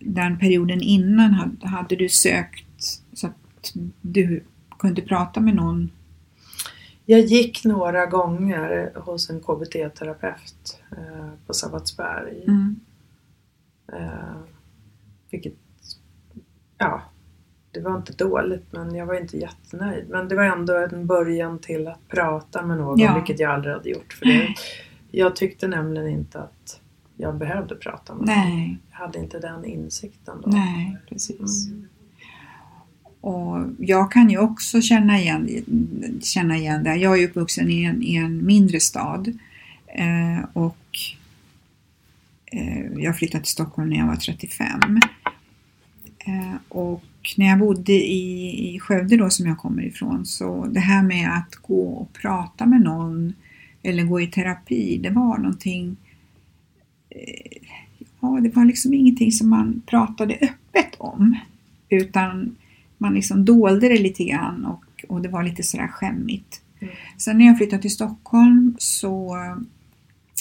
Den 0.00 0.38
perioden 0.38 0.80
innan, 0.80 1.32
hade, 1.32 1.68
hade 1.68 1.96
du 1.96 2.08
sökt 2.08 3.02
så 3.12 3.26
att 3.26 3.72
du 4.00 4.44
kunde 4.78 5.02
prata 5.02 5.40
med 5.40 5.54
någon? 5.54 5.90
Jag 7.04 7.20
gick 7.20 7.64
några 7.64 8.06
gånger 8.06 8.92
hos 8.94 9.30
en 9.30 9.40
KBT-terapeut 9.40 10.80
eh, 10.90 11.30
på 11.46 11.54
Sabbatsberg. 11.54 12.44
Mm. 12.46 12.80
Eh, 13.92 14.36
vilket, 15.30 15.54
ja, 16.78 17.02
det 17.70 17.80
var 17.80 17.96
inte 17.96 18.12
dåligt 18.12 18.66
men 18.70 18.94
jag 18.94 19.06
var 19.06 19.20
inte 19.20 19.36
jättenöjd. 19.36 20.08
Men 20.08 20.28
det 20.28 20.34
var 20.36 20.42
ändå 20.44 20.74
en 20.76 21.06
början 21.06 21.58
till 21.58 21.88
att 21.88 22.08
prata 22.08 22.66
med 22.66 22.76
någon, 22.76 22.98
Ja. 22.98 23.14
vilket 23.14 23.40
jag 23.40 23.50
aldrig 23.52 23.74
hade 23.74 23.90
gjort 23.90 24.12
förut. 24.12 24.58
Jag 25.10 25.36
tyckte 25.36 25.68
nämligen 25.68 26.08
inte 26.08 26.38
att 26.40 26.80
jag 27.16 27.34
behövde 27.38 27.74
prata 27.74 28.14
med 28.14 28.26
någon. 28.26 28.36
Nej, 28.36 28.78
Jag 28.90 28.96
hade 28.98 29.18
inte 29.18 29.38
den 29.38 29.64
insikten 29.64 30.36
då. 30.44 30.50
nej, 30.50 30.96
precis. 31.08 31.66
Mm. 31.68 31.86
Och 33.20 33.58
jag 33.78 34.12
kan 34.12 34.30
ju 34.30 34.38
också 34.38 34.80
känna 34.80 35.18
igen, 35.18 35.48
känna 36.22 36.56
igen 36.56 36.84
det. 36.84 36.94
Jag 36.96 37.12
är 37.12 37.16
ju 37.16 37.26
uppvuxen 37.26 37.70
i 37.70 37.82
en, 37.84 38.02
i 38.02 38.16
en 38.16 38.46
mindre 38.46 38.80
stad 38.80 39.38
eh, 39.86 40.44
och 40.52 40.76
eh, 42.46 42.86
jag 42.96 43.16
flyttade 43.18 43.44
till 43.44 43.52
Stockholm 43.52 43.88
när 43.90 43.96
jag 43.96 44.06
var 44.06 44.16
35. 44.16 44.66
Eh, 46.26 46.54
och 46.68 47.04
när 47.36 47.46
jag 47.46 47.58
bodde 47.58 47.92
i, 47.92 48.74
i 48.74 48.80
Skövde 48.80 49.16
då 49.16 49.30
som 49.30 49.46
jag 49.46 49.58
kommer 49.58 49.82
ifrån 49.82 50.26
så 50.26 50.66
det 50.66 50.80
här 50.80 51.02
med 51.02 51.36
att 51.36 51.54
gå 51.54 51.88
och 51.88 52.12
prata 52.12 52.66
med 52.66 52.80
någon 52.80 53.32
eller 53.82 54.04
gå 54.04 54.20
i 54.20 54.26
terapi 54.26 54.98
det 55.02 55.10
var 55.10 55.38
någonting 55.38 55.96
eh, 57.10 57.66
ja, 58.20 58.40
det 58.42 58.56
var 58.56 58.64
liksom 58.64 58.94
ingenting 58.94 59.32
som 59.32 59.48
man 59.50 59.82
pratade 59.86 60.34
öppet 60.34 60.94
om. 60.98 61.36
Utan 61.88 62.56
man 62.98 63.14
liksom 63.14 63.44
dolde 63.44 63.88
det 63.88 63.98
lite 63.98 64.24
grann 64.24 64.64
och, 64.64 65.04
och 65.08 65.22
det 65.22 65.28
var 65.28 65.42
lite 65.42 65.62
sådär 65.62 65.88
skämmigt. 65.88 66.62
Mm. 66.80 66.94
Sen 67.18 67.38
när 67.38 67.46
jag 67.46 67.56
flyttade 67.56 67.82
till 67.82 67.90
Stockholm 67.90 68.76
så 68.78 69.36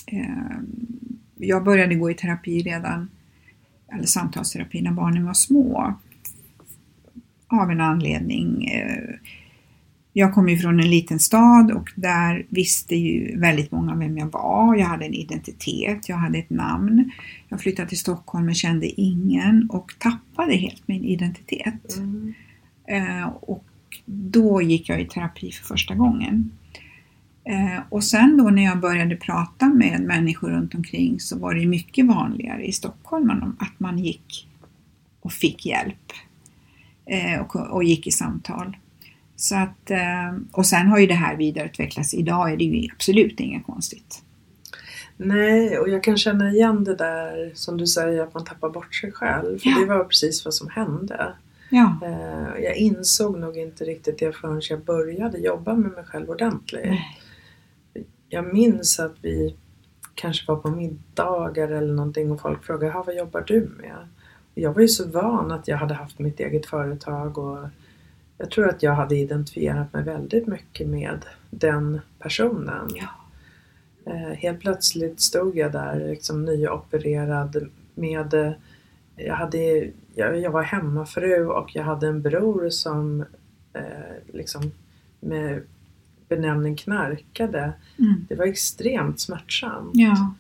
eh, 0.06 0.58
jag 1.36 1.64
började 1.64 1.96
gå 1.96 2.12
i 2.12 2.14
terapi 2.14 2.62
redan, 2.62 3.10
eller 3.94 4.06
samtalsterapi 4.06 4.82
när 4.82 4.92
barnen 4.92 5.26
var 5.26 5.34
små. 5.34 5.94
Av 7.48 7.72
en 7.72 7.82
anledning. 7.82 8.68
Eh, 8.68 9.16
jag 10.18 10.34
kom 10.34 10.50
ju 10.50 10.58
från 10.58 10.80
en 10.80 10.90
liten 10.90 11.20
stad 11.20 11.72
och 11.72 11.92
där 11.96 12.46
visste 12.50 12.96
ju 12.96 13.40
väldigt 13.40 13.72
många 13.72 13.96
vem 13.96 14.18
jag 14.18 14.32
var. 14.32 14.76
Jag 14.76 14.86
hade 14.86 15.06
en 15.06 15.14
identitet, 15.14 16.10
jag 16.10 16.16
hade 16.16 16.38
ett 16.38 16.50
namn. 16.50 17.12
Jag 17.50 17.62
flyttade 17.62 17.90
till 17.90 18.00
Stockholm 18.00 18.46
men 18.46 18.56
kände 18.56 19.02
ingen 19.02 19.70
och 19.70 19.92
tappade 20.00 20.56
helt 20.56 20.88
min 20.88 21.04
identitet. 21.04 21.98
Mm. 21.98 22.34
Eh, 22.88 23.28
och 23.28 23.66
då 24.06 24.62
gick 24.62 24.90
jag 24.90 25.02
i 25.02 25.06
terapi 25.06 25.52
för 25.52 25.66
första 25.66 25.96
gången. 25.96 26.52
Eh, 27.46 27.80
och 27.90 28.04
sen 28.04 28.38
då 28.38 28.44
när 28.44 28.64
jag 28.64 28.80
började 28.80 29.16
prata 29.16 29.66
med 29.66 30.02
människor 30.02 30.50
runt 30.50 30.76
omkring 30.76 31.20
så 31.20 31.38
var 31.38 31.54
det 31.54 31.66
mycket 31.66 32.06
vanligare 32.06 32.66
i 32.66 32.72
Stockholm 32.72 33.30
att 33.60 33.80
man 33.80 34.00
gick 34.00 34.48
och 35.22 35.32
fick 35.32 35.66
hjälp 35.66 36.12
eh, 37.06 37.42
och, 37.72 37.84
gick 37.84 38.08
i 38.08 38.12
samtal. 38.12 38.78
Så 39.36 39.56
att, 39.56 39.92
eh, 39.92 40.36
och 40.52 40.66
sen 40.66 40.88
har 40.88 41.00
ju 41.00 41.08
det 41.08 41.14
här 41.14 41.36
vidareutvecklats. 41.36 42.14
Idag 42.14 42.52
är 42.52 42.58
det 42.58 42.64
ju 42.64 42.90
absolut 42.94 43.40
inget 43.40 43.66
konstigt. 43.66 44.22
Nej, 45.18 45.78
och 45.80 45.90
jag 45.90 46.04
kan 46.04 46.18
känna 46.18 46.52
igen 46.52 46.84
det 46.84 46.96
där 46.96 47.52
som 47.56 47.78
du 47.78 47.88
säger 47.88 48.24
att 48.24 48.34
man 48.34 48.46
tappar 48.46 48.70
bort 48.70 48.96
sig 48.96 49.12
själv. 49.12 49.60
För 49.60 49.70
Ja. 49.70 49.80
det 49.80 49.86
var 49.86 50.04
precis 50.04 50.46
vad 50.46 50.54
som 50.54 50.70
hände. 50.70 51.34
Ja, 51.70 51.98
Jag 52.64 52.76
insåg 52.76 53.40
nog 53.40 53.58
inte 53.58 53.84
riktigt 53.84 54.20
det 54.20 54.36
förrän 54.36 54.62
jag 54.70 54.84
började 54.84 55.38
jobba 55.38 55.76
med 55.76 55.92
mig 55.92 56.04
själv 56.04 56.30
ordentligt. 56.30 56.86
Nej. 56.86 57.20
Jag 58.30 58.54
minns 58.54 59.00
att 59.00 59.16
vi 59.22 59.56
kanske 60.16 60.52
var 60.52 60.56
på 60.56 60.70
middagar 60.70 61.70
eller 61.70 61.94
någonting 61.94 62.32
och 62.32 62.42
folk 62.42 62.64
frågade 62.64 62.94
"Ha, 62.94 63.04
vad 63.04 63.16
jobbar 63.16 63.44
du 63.48 63.70
med? 63.78 63.96
Och 64.54 64.58
jag 64.62 64.74
var 64.74 64.82
ju 64.82 64.88
så 64.88 65.08
van 65.08 65.52
att 65.52 65.68
jag 65.68 65.78
hade 65.78 65.94
haft 65.94 66.20
mitt 66.20 66.40
eget 66.40 66.66
företag 66.66 67.38
och 67.38 67.58
jag 68.38 68.52
tror 68.52 68.70
att 68.70 68.84
jag 68.84 68.94
hade 68.94 69.16
identifierat 69.16 69.94
mig 69.94 70.04
väldigt 70.04 70.48
mycket 70.48 70.88
med 70.88 71.26
den 71.50 72.00
personen. 72.20 72.90
Ja. 72.96 73.10
Eh, 74.12 74.34
helt 74.38 74.60
plötsligt 74.60 75.22
stod 75.22 75.58
jag 75.58 75.72
där 75.72 76.00
liksom 76.10 76.46
nyopererad 76.46 77.70
med 77.96 78.56
jag, 79.16 79.36
hade, 79.36 79.92
jag, 80.16 80.40
jag 80.40 80.52
var 80.52 80.62
hemmafru 80.64 81.46
och 81.46 81.76
jag 81.76 81.84
hade 81.84 82.08
en 82.08 82.22
bror 82.22 82.70
som 82.70 83.26
eh, 83.74 84.34
liksom 84.34 84.72
med 85.20 85.62
benämning 86.30 86.76
knarkade. 86.76 87.74
Mm. 88.00 88.26
Det 88.30 88.36
var 88.36 88.46
extremt 88.46 89.20
smärtsamt. 89.20 89.92
ja, 89.94 90.34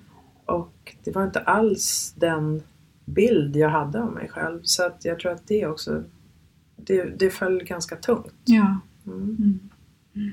Och 0.45 0.95
det 1.03 1.11
var 1.15 1.23
inte 1.23 1.39
alls 1.39 2.13
den 2.17 2.61
bild 3.05 3.55
jag 3.55 3.69
hade 3.69 4.01
av 4.01 4.11
mig 4.13 4.27
själv. 4.29 4.59
Så 4.63 4.85
att 4.85 5.05
jag 5.05 5.19
tror 5.19 5.31
att 5.31 5.47
det 5.47 5.65
också, 5.67 6.03
det, 6.75 7.03
det 7.03 7.29
föll 7.29 7.63
ganska 7.63 7.95
tungt. 7.95 8.33
ja. 8.45 8.79
Mm. 9.07 9.19
Mm. 9.39 9.59
Mm. 10.15 10.31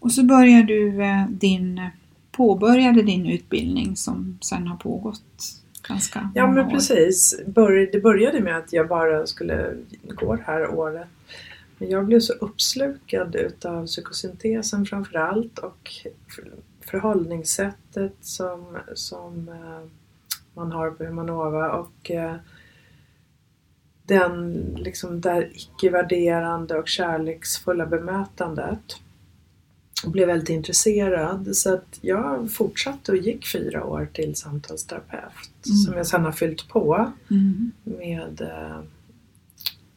Och 0.00 0.12
så 0.12 0.24
började 0.24 0.62
du 0.66 1.02
eh, 1.02 1.26
din, 1.28 1.80
påbörjade 2.30 3.02
din 3.02 3.26
utbildning 3.26 3.96
som 3.96 4.38
sen 4.40 4.66
har 4.66 4.76
pågått 4.76 5.22
ganska 5.88 6.30
Ja 6.34 6.46
men 6.50 6.66
år. 6.66 6.70
precis. 6.70 7.40
Det 7.92 8.00
började 8.02 8.40
med 8.40 8.56
att 8.56 8.72
jag 8.72 8.88
bara 8.88 9.26
skulle 9.26 9.74
gå 10.08 10.36
det 10.36 10.42
här 10.46 10.68
året. 10.74 11.08
Men 11.78 11.90
jag 11.90 12.06
blev 12.06 12.20
så 12.20 12.32
uppslukad 12.32 13.34
utav 13.34 13.86
psykosyntesen 13.86 14.86
framförallt 14.86 15.58
och 15.58 15.90
för- 16.28 16.52
förhållningssättet 16.80 18.14
som, 18.20 18.76
som 18.94 19.48
eh, 19.48 19.88
man 20.54 20.72
har 20.72 20.90
på 20.90 21.04
Humanova 21.04 21.70
och 21.72 22.10
eh, 22.10 22.34
den 24.02 24.52
liksom 24.78 25.20
där 25.20 25.50
icke-värderande 25.54 26.78
och 26.78 26.88
kärleksfulla 26.88 27.86
bemötandet. 27.86 28.96
Och 30.04 30.10
blev 30.10 30.26
väldigt 30.28 30.48
intresserad 30.48 31.56
så 31.56 31.74
att 31.74 31.98
jag 32.00 32.50
fortsatte 32.52 33.12
och 33.12 33.18
gick 33.18 33.46
fyra 33.46 33.84
år 33.84 34.08
till 34.12 34.36
samtalsterapeut 34.36 35.66
Mm. 35.66 35.76
som 35.76 35.94
jag 35.96 36.06
sedan 36.06 36.24
har 36.24 36.32
fyllt 36.32 36.68
på 36.68 37.12
Mm. 37.30 37.72
med 37.84 38.40
eh, 38.40 38.80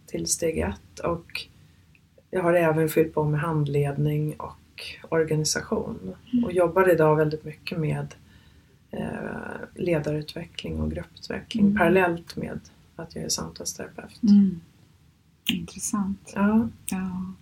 till 0.07 0.27
steg 0.27 0.57
ett 0.57 0.99
och 1.03 1.47
jag 2.31 2.43
har 2.43 2.53
även 2.53 2.89
fyllt 2.89 3.13
på 3.13 3.23
med 3.23 3.39
handledning 3.39 4.35
och 4.39 4.57
organisation 5.09 6.15
och 6.45 6.51
jobbar 6.51 6.91
idag 6.91 7.15
väldigt 7.15 7.43
mycket 7.43 7.79
med 7.79 8.15
eh, 8.91 9.05
ledarutveckling 9.75 10.79
och 10.81 10.91
grupputveckling 10.91 11.65
Mm. 11.65 11.77
parallellt 11.77 12.35
med 12.35 12.59
att 12.95 13.15
jag 13.15 13.23
är 13.23 13.29
samtalsterapeut. 13.29 14.23
Mm. 14.23 14.61
Intressant. 15.51 16.31
Ja. 16.35 16.67
Ja. 16.85 17.33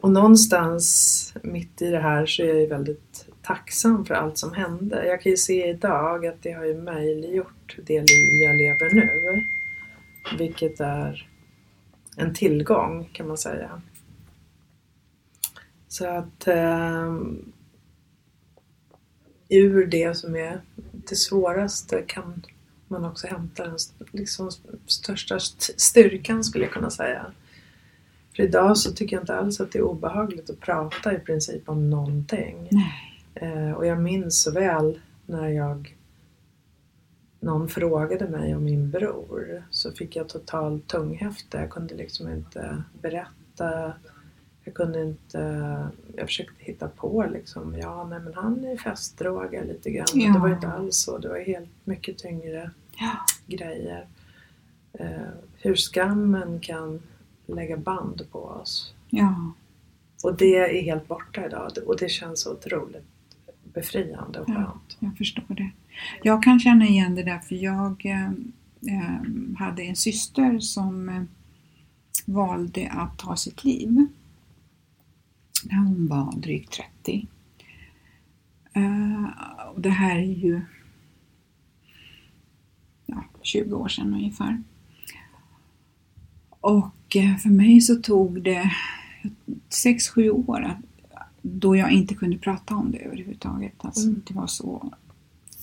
Och 0.00 0.10
någonstans 0.10 1.34
mitt 1.42 1.82
i 1.82 1.90
det 1.90 2.00
här 2.00 2.26
så 2.26 2.42
är 2.42 2.54
jag 2.54 2.68
väldigt 2.68 3.28
tacksam 3.42 4.04
för 4.04 4.14
allt 4.14 4.38
som 4.38 4.52
hände. 4.52 5.06
Jag 5.06 5.20
kan 5.22 5.30
ju 5.30 5.36
se 5.36 5.68
idag 5.70 6.26
att 6.26 6.42
det 6.42 6.52
har 6.52 6.64
ju 6.64 6.82
möjliggjort 6.82 7.76
det 7.86 8.00
liv 8.00 8.42
jag 8.42 8.56
lever 8.56 8.94
nu. 8.94 9.44
Vilket 10.38 10.80
är 10.80 11.28
en 12.18 12.34
tillgång 12.34 13.10
kan 13.12 13.28
man 13.28 13.38
säga. 13.38 13.82
Så 15.88 16.06
att 16.06 16.46
eh, 16.48 17.14
ur 19.48 19.86
det 19.86 20.16
som 20.16 20.36
är 20.36 20.60
det 20.92 21.16
svåraste 21.16 22.02
kan 22.06 22.42
man 22.88 23.04
också 23.04 23.26
hämta 23.26 23.66
den 23.66 23.78
liksom, 24.12 24.50
största 24.86 25.36
st- 25.36 25.72
styrkan 25.76 26.44
skulle 26.44 26.64
jag 26.64 26.72
kunna 26.72 26.90
säga. 26.90 27.26
För 28.36 28.42
idag 28.42 28.78
så 28.78 28.92
tycker 28.92 29.16
jag 29.16 29.22
inte 29.22 29.36
alls 29.36 29.60
att 29.60 29.72
det 29.72 29.78
är 29.78 29.82
obehagligt 29.82 30.50
att 30.50 30.60
prata 30.60 31.14
i 31.14 31.18
princip 31.18 31.68
om 31.68 31.90
någonting. 31.90 32.68
Eh, 33.34 33.72
och 33.72 33.86
jag 33.86 34.02
minns 34.02 34.42
så 34.42 34.50
väl 34.50 35.00
när 35.26 35.48
jag 35.48 35.96
någon 37.40 37.68
frågade 37.68 38.28
mig 38.28 38.54
om 38.54 38.64
min 38.64 38.90
bror 38.90 39.62
så 39.70 39.92
fick 39.92 40.16
jag 40.16 40.28
totalt 40.28 40.86
tunghäfte. 40.86 41.58
Jag 41.58 41.70
kunde 41.70 41.94
liksom 41.94 42.28
inte 42.28 42.82
berätta. 43.02 43.92
Jag 44.64 44.74
kunde 44.74 45.02
inte... 45.02 45.38
Jag 46.16 46.26
försökte 46.26 46.54
hitta 46.64 46.88
på 46.88 47.26
liksom. 47.32 47.74
Ja, 47.78 48.06
nej 48.10 48.20
men 48.20 48.34
han 48.34 48.64
är 48.64 48.76
festdroga 48.76 49.62
lite 49.62 49.90
grann. 49.90 50.06
Ja. 50.14 50.32
Det 50.32 50.38
var 50.38 50.48
inte 50.48 50.68
alls 50.68 50.96
så. 50.96 51.18
Det 51.18 51.28
var 51.28 51.38
helt 51.38 51.70
mycket 51.84 52.18
tyngre 52.18 52.70
Ja. 52.96 53.16
grejer. 53.46 54.06
Eh, 54.92 55.08
hur 55.56 55.76
skammen 55.76 56.60
kan 56.60 57.02
lägga 57.46 57.76
band 57.76 58.22
på 58.32 58.38
oss. 58.38 58.94
Ja. 59.10 59.52
Och 60.24 60.36
det 60.36 60.56
är 60.56 60.82
helt 60.82 61.08
borta 61.08 61.46
idag 61.46 61.70
och 61.86 61.96
det 61.98 62.08
känns 62.08 62.46
otroligt 62.46 63.04
befriande 63.64 64.40
och 64.40 64.46
skönt. 64.46 64.87
Jag 64.98 65.16
förstår 65.16 65.54
det. 65.54 65.70
Jag 66.22 66.42
kan 66.42 66.60
känna 66.60 66.86
igen 66.86 67.14
det 67.14 67.22
där 67.22 67.38
för 67.38 67.54
jag 67.54 68.06
eh, 68.06 68.30
eh 68.86 69.20
hade 69.58 69.82
en 69.82 69.96
syster 69.96 70.58
som 70.58 71.08
eh, 71.08 71.22
valde 72.26 72.90
att 72.90 73.18
ta 73.18 73.36
sitt 73.36 73.64
liv 73.64 74.06
när 75.64 75.76
hon 75.78 76.06
var 76.06 76.32
drygt 76.36 76.72
30. 76.72 77.26
Eh, 78.72 79.24
och 79.74 79.80
det 79.80 79.90
här 79.90 80.18
är 80.18 80.34
ju 80.34 80.60
ja, 83.06 83.24
20 83.42 83.74
år 83.74 83.88
sedan 83.88 84.14
ungefär. 84.14 84.62
Och 86.60 87.16
eh, 87.16 87.36
för 87.36 87.50
mig 87.50 87.80
så 87.80 87.96
tog 87.96 88.42
det 88.42 88.72
6-7 89.70 90.30
år 90.30 90.62
att- 90.62 90.87
då 91.42 91.76
jag 91.76 91.90
inte 91.90 92.14
kunde 92.14 92.38
prata 92.38 92.74
om 92.76 92.90
det 92.90 92.98
överhuvudtaget. 92.98 93.74
Alltså, 93.78 94.08
Mm. 94.08 94.22
Det 94.26 94.34
var 94.34 94.46
så 94.46 94.92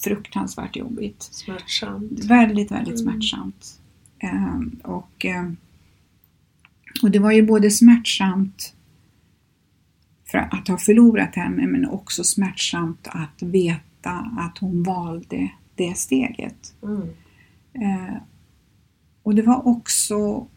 fruktansvärt 0.04 0.76
jobbigt. 0.76 1.24
Smärtsamt. 1.24 2.26
Väldigt, 2.26 2.72
väldigt 2.72 3.02
Mm. 3.02 3.14
smärtsamt. 3.14 3.80
Ehm, 4.20 4.80
och, 4.84 5.26
ehm, 5.26 5.58
och 7.04 7.12
det 7.12 7.20
var 7.20 7.32
ju 7.32 7.46
både 7.46 7.72
smärtsamt 7.72 8.74
för 10.26 10.38
att 10.38 10.68
ha 10.68 10.78
förlorat 10.78 11.36
henne 11.36 11.68
men 11.68 11.86
också 11.90 12.24
smärtsamt 12.24 13.08
att 13.08 13.42
veta 13.42 14.32
att 14.38 14.58
hon 14.58 14.84
valde 14.84 15.52
det 15.76 15.98
steget. 15.98 16.74
Mm. 16.84 17.02
Eh, 17.74 18.16
och 19.24 19.36
det 19.36 19.42
var 19.42 19.68
också 19.68 20.48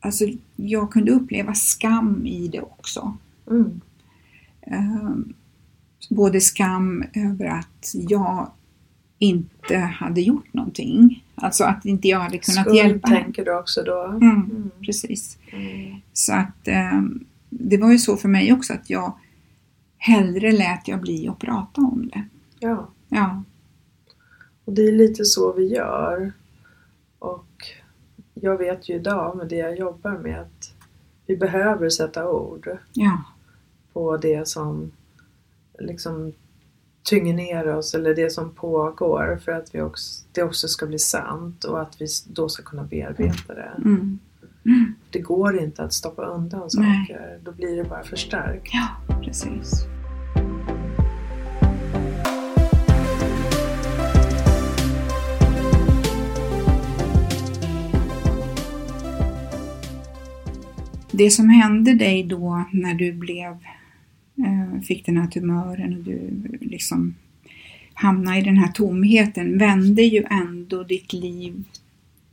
Alltså 0.00 0.24
jag 0.56 0.92
kunde 0.92 1.12
uppleva 1.12 1.54
skam 1.54 2.26
i 2.26 2.48
det 2.48 2.60
också. 2.60 3.16
Mm. 3.50 3.80
Eh, 4.62 5.10
både 6.10 6.40
skam 6.40 7.04
över 7.14 7.44
att 7.44 7.94
jag 7.94 8.50
inte 9.18 9.76
hade 9.76 10.20
gjort 10.20 10.52
någonting. 10.54 11.24
Alltså 11.34 11.64
att 11.64 11.84
inte 11.84 12.08
jag 12.08 12.20
hade 12.20 12.38
kunnat 12.38 12.64
Skuld 12.64 12.76
hjälpa 12.76 13.08
henne. 13.08 13.22
tänker 13.22 13.44
du 13.44 13.58
också 13.58 13.82
då? 13.82 14.04
Mm, 14.04 14.70
Precis. 14.86 15.38
Mm. 15.52 16.00
Så 16.12 16.32
att 16.32 16.68
eh, 16.68 17.02
det 17.50 17.76
var 17.76 17.92
ju 17.92 17.98
så 17.98 18.16
för 18.16 18.28
mig 18.28 18.52
också 18.52 18.72
att 18.72 18.90
jag 18.90 19.12
hellre 19.98 20.52
lät 20.52 20.88
jag 20.88 21.00
bli 21.00 21.28
att 21.28 21.38
prata 21.38 21.80
om 21.80 22.10
det. 22.12 22.22
Ja, 22.58 22.90
Ja, 23.08 23.42
och 24.64 24.72
det 24.72 24.82
är 24.82 24.92
lite 24.92 25.24
så 25.24 25.52
vi 25.52 25.74
gör. 25.74 26.32
Jag 28.40 28.58
vet 28.58 28.88
ju 28.88 28.94
idag 28.94 29.36
med 29.36 29.48
det 29.48 29.56
jag 29.56 29.78
jobbar 29.78 30.18
med 30.18 30.40
att 30.40 30.74
vi 31.26 31.36
behöver 31.36 31.88
sätta 31.88 32.30
ord 32.30 32.68
ja, 32.92 33.22
på 33.92 34.16
det 34.16 34.48
som 34.48 34.90
liksom 35.78 36.32
tynger 37.02 37.34
ner 37.34 37.68
oss 37.76 37.94
eller 37.94 38.14
det 38.14 38.30
som 38.30 38.50
pågår 38.50 39.38
för 39.44 39.52
att 39.52 39.74
vi 39.74 39.80
också, 39.80 40.24
det 40.32 40.42
också 40.42 40.68
ska 40.68 40.86
bli 40.86 40.98
sant 40.98 41.64
och 41.64 41.80
att 41.80 42.00
vi 42.00 42.06
då 42.28 42.48
ska 42.48 42.62
kunna 42.62 42.84
bearbeta 42.84 43.54
det. 43.54 43.72
mm, 43.84 44.18
Det 45.10 45.20
går 45.20 45.58
inte 45.58 45.82
att 45.82 45.92
stoppa 45.92 46.24
undan 46.26 46.68
Nej. 46.74 47.06
saker, 47.06 47.38
då 47.42 47.52
blir 47.52 47.76
det 47.76 47.84
bara 47.84 48.02
förstärkt. 48.02 48.70
ja, 48.72 49.14
precis. 49.22 49.86
Det 61.20 61.30
som 61.30 61.48
hände 61.48 61.94
dig 61.94 62.22
då 62.22 62.64
när 62.72 62.94
du 62.94 63.12
blev, 63.12 63.50
eh, 64.36 64.80
fick 64.82 65.06
den 65.06 65.16
här 65.16 65.26
tumören 65.26 65.96
och 65.96 66.04
du 66.04 66.42
liksom 66.60 67.14
hamnade 67.94 68.38
i 68.38 68.42
den 68.42 68.56
här 68.56 68.72
tomheten 68.72 69.58
vände 69.58 70.02
ju 70.02 70.24
ändå 70.30 70.82
ditt 70.82 71.12
liv 71.12 71.64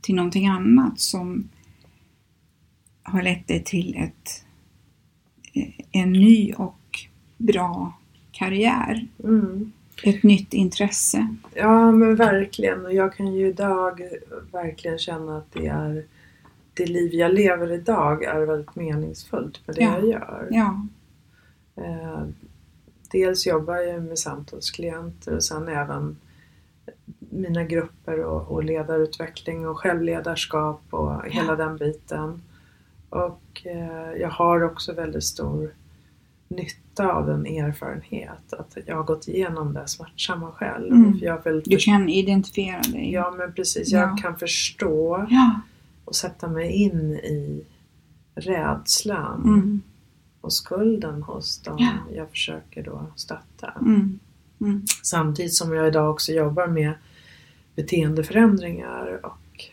till 0.00 0.14
någonting 0.14 0.46
annat 0.46 1.00
som 1.00 1.48
har 3.02 3.22
lett 3.22 3.48
dig 3.48 3.64
till 3.64 3.96
ett, 3.96 4.44
eh, 5.52 5.84
en 5.92 6.12
ny 6.12 6.52
och 6.52 6.98
bra 7.36 7.98
karriär. 8.32 9.06
Mm. 9.24 9.72
Ett 10.02 10.22
nytt 10.22 10.54
intresse. 10.54 11.36
Ja 11.54 11.92
men 11.92 12.16
verkligen 12.16 12.86
och 12.86 12.94
jag 12.94 13.14
kan 13.14 13.34
ju 13.34 13.48
idag 13.48 14.00
verkligen 14.52 14.98
känna 14.98 15.38
att 15.38 15.52
det 15.52 15.66
är 15.66 16.04
det 16.78 16.86
liv 16.86 17.14
jag 17.14 17.34
lever 17.34 17.72
idag 17.72 18.24
är 18.24 18.40
väldigt 18.46 18.74
meningsfullt 18.76 19.66
med 19.66 19.76
det 19.76 19.82
Ja. 19.82 19.98
jag 19.98 20.08
gör. 20.08 20.48
Ja, 20.50 20.86
Eh, 21.76 22.22
dels 23.12 23.46
jobbar 23.46 23.76
jag 23.76 24.02
med 24.02 24.18
samtalsklienter 24.18 25.34
och 25.36 25.44
sen 25.44 25.68
även 25.68 26.16
mina 27.18 27.64
grupper 27.64 28.20
och, 28.24 28.48
och 28.52 28.64
ledarutveckling 28.64 29.68
och 29.68 29.78
självledarskap 29.78 30.80
och 30.90 31.24
hela 31.26 31.56
den 31.56 31.76
biten. 31.76 32.42
Och 33.10 33.62
eh, 33.64 34.12
jag 34.20 34.30
har 34.30 34.62
också 34.62 34.92
väldigt 34.92 35.24
stor 35.24 35.70
nytta 36.48 37.12
av 37.12 37.26
den 37.26 37.46
erfarenhet 37.46 38.52
att 38.52 38.76
jag 38.86 38.96
har 38.96 39.04
gått 39.04 39.28
igenom 39.28 39.74
det 39.74 39.88
smärtsamma 39.88 40.52
själv. 40.52 40.92
Mm. 40.92 41.18
Jag 41.22 41.44
vill 41.44 41.62
du 41.66 41.76
kan 41.76 42.08
identifiera 42.08 42.80
dig. 42.80 43.12
Ja 43.12 43.34
men 43.38 43.52
precis, 43.52 43.88
Ja. 43.92 43.98
jag 43.98 44.18
kan 44.18 44.38
förstå 44.38 45.26
Ja. 45.30 45.60
Och 46.08 46.16
sätta 46.16 46.48
mig 46.48 46.70
in 46.72 47.12
i 47.14 47.64
rädslan 48.34 49.42
Mm. 49.42 49.82
och 50.40 50.52
skulden 50.52 51.22
hos 51.22 51.58
dem 51.62 51.76
Ja. 51.78 51.92
jag 52.14 52.30
försöker 52.30 52.82
då 52.82 53.06
stötta. 53.16 53.72
Mm. 53.80 54.18
Mm. 54.60 54.82
Samtidigt 55.02 55.54
som 55.54 55.72
jag 55.74 55.88
idag 55.88 56.10
också 56.10 56.32
jobbar 56.32 56.66
med 56.66 56.92
beteendeförändringar 57.74 59.20
och 59.26 59.64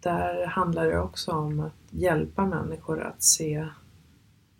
där 0.00 0.46
handlar 0.46 0.86
det 0.86 0.98
också 1.00 1.32
om 1.32 1.60
att 1.60 1.72
hjälpa 1.90 2.46
människor 2.46 3.02
att 3.02 3.22
se 3.22 3.66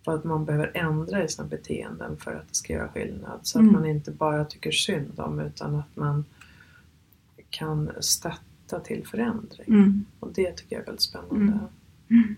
vad 0.05 0.25
man 0.25 0.45
behöver 0.45 0.71
ändra 0.75 1.25
i 1.25 1.29
sina 1.29 1.49
beteenden 1.49 2.17
för 2.17 2.35
att 2.35 2.49
det 2.49 2.55
ska 2.55 2.73
göra 2.73 2.89
skillnad. 2.89 3.41
Så 3.43 3.59
Mm. 3.59 3.69
att 3.75 3.81
man 3.81 3.91
inte 3.91 4.11
bara 4.11 4.45
tycker 4.45 4.71
synd 4.71 5.21
om 5.21 5.41
utan 5.41 5.75
att 5.75 5.97
man 5.97 6.25
kan 7.51 7.91
stötta 8.01 8.41
till 8.85 9.07
förändring. 9.07 9.67
Mm. 9.69 10.05
Och 10.21 10.33
det 10.33 10.53
tycker 10.57 10.77
jag 10.77 10.83
är 10.83 10.87
väldigt 10.87 11.03
spännande. 11.03 11.53
Mm. 11.53 11.59
Mm. 12.11 12.37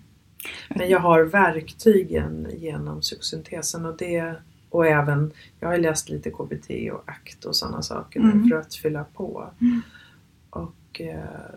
Men 0.69 0.89
jag 0.89 1.01
har 1.01 1.23
verktygen 1.23 2.47
genom 2.57 3.01
psykosyntesen 3.01 3.87
och 3.87 3.97
det 3.97 4.35
och 4.71 4.87
även, 4.87 5.33
jag 5.61 5.69
har 5.69 5.79
läst 5.79 6.09
lite 6.09 6.31
KBT 6.31 6.71
och 6.93 7.03
ACT 7.07 7.45
och 7.45 7.57
sådana 7.57 7.83
saker 7.83 8.21
Mm. 8.21 8.49
för 8.49 8.57
att 8.57 8.75
fylla 8.75 9.05
på. 9.05 9.51
Mm. 9.61 9.83
Och 10.51 11.01
eh, 11.01 11.51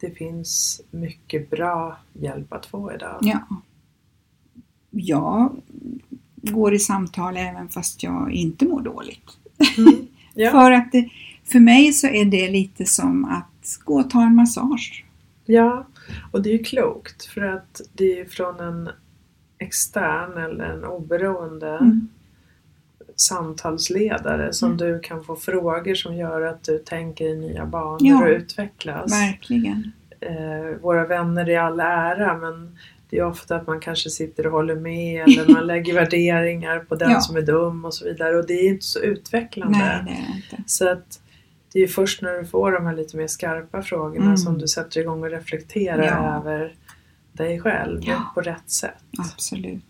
det 0.00 0.10
finns 0.10 0.80
mycket 0.90 1.50
bra 1.50 1.98
hjälp 2.12 2.52
att 2.52 2.66
få 2.66 2.92
idag. 2.94 3.18
Ja. 3.20 3.46
Jag 4.90 5.56
går 6.34 6.74
i 6.74 6.78
samtal 6.78 7.36
även 7.36 7.68
fast 7.68 8.02
jag 8.02 8.32
inte 8.32 8.64
mår 8.64 8.80
dåligt. 8.80 9.30
Mm. 9.78 9.94
Ja. 10.36 10.50
För 10.50 10.70
att 10.70 10.92
det, 10.92 11.08
för 11.44 11.60
mig 11.60 11.92
så 11.92 12.06
är 12.06 12.24
det 12.24 12.48
lite 12.50 12.84
som 12.84 13.24
att 13.24 13.78
gå 13.84 14.00
och 14.00 14.10
ta 14.10 14.22
en 14.22 14.34
massage. 14.34 15.04
ja, 15.44 15.86
och 16.32 16.42
det 16.42 16.48
är 16.50 16.52
ju 16.58 16.64
klokt 16.64 17.24
för 17.24 17.40
att 17.40 17.80
det 17.92 18.20
är 18.20 18.24
från 18.24 18.60
en 18.60 18.90
extern 19.58 20.36
eller 20.44 20.64
en 20.64 20.84
oberoende 20.84 21.68
Mm. 21.70 22.08
samtalsledare 23.16 24.52
som 24.52 24.66
Mm. 24.72 24.78
du 24.78 25.00
kan 25.00 25.24
få 25.24 25.36
frågor 25.36 25.94
som 25.94 26.16
gör 26.16 26.42
att 26.42 26.62
du 26.64 26.78
tänker 26.78 27.24
i 27.24 27.36
nya 27.36 27.66
banor 27.66 27.98
Ja. 28.00 28.22
och 28.22 28.28
utvecklas. 28.28 29.12
Verkligen. 29.12 29.92
eh, 30.20 30.80
våra 30.82 31.06
vänner 31.06 31.48
i 31.48 31.56
all 31.56 31.80
ära 31.80 32.38
men 32.38 32.78
det 33.16 33.20
är 33.20 33.26
ofta 33.26 33.56
att 33.56 33.66
man 33.66 33.80
kanske 33.80 34.10
sitter 34.10 34.46
och 34.46 34.52
håller 34.52 34.74
med 34.74 35.22
eller 35.28 35.52
man 35.52 35.66
lägger 35.66 35.94
värderingar 35.94 36.78
på 36.78 36.94
den 36.94 37.10
Ja. 37.10 37.20
som 37.20 37.36
är 37.36 37.42
dum 37.42 37.84
och 37.84 37.94
så 37.94 38.04
vidare 38.04 38.36
och 38.36 38.46
det 38.46 38.52
är 38.54 38.68
inte 38.68 38.84
så 38.84 38.98
utvecklande. 39.00 39.78
Nej, 39.78 40.02
det 40.06 40.10
är 40.12 40.36
inte. 40.36 40.62
Så 40.70 40.88
att 40.92 41.20
det 41.72 41.80
är 41.80 41.86
först 41.86 42.22
när 42.22 42.32
du 42.38 42.44
får 42.46 42.72
de 42.72 42.86
här 42.86 42.96
lite 42.96 43.16
mer 43.16 43.26
skarpa 43.26 43.82
frågorna 43.82 44.24
Mm. 44.24 44.36
som 44.36 44.58
du 44.58 44.68
sätter 44.68 45.00
igång 45.00 45.22
och 45.22 45.30
reflekterar 45.30 46.02
Ja. 46.04 46.36
över 46.40 46.74
dig 47.32 47.60
själv 47.60 48.00
Ja. 48.04 48.32
på 48.34 48.40
rätt 48.40 48.70
sätt. 48.70 49.02
Absolut. 49.18 49.84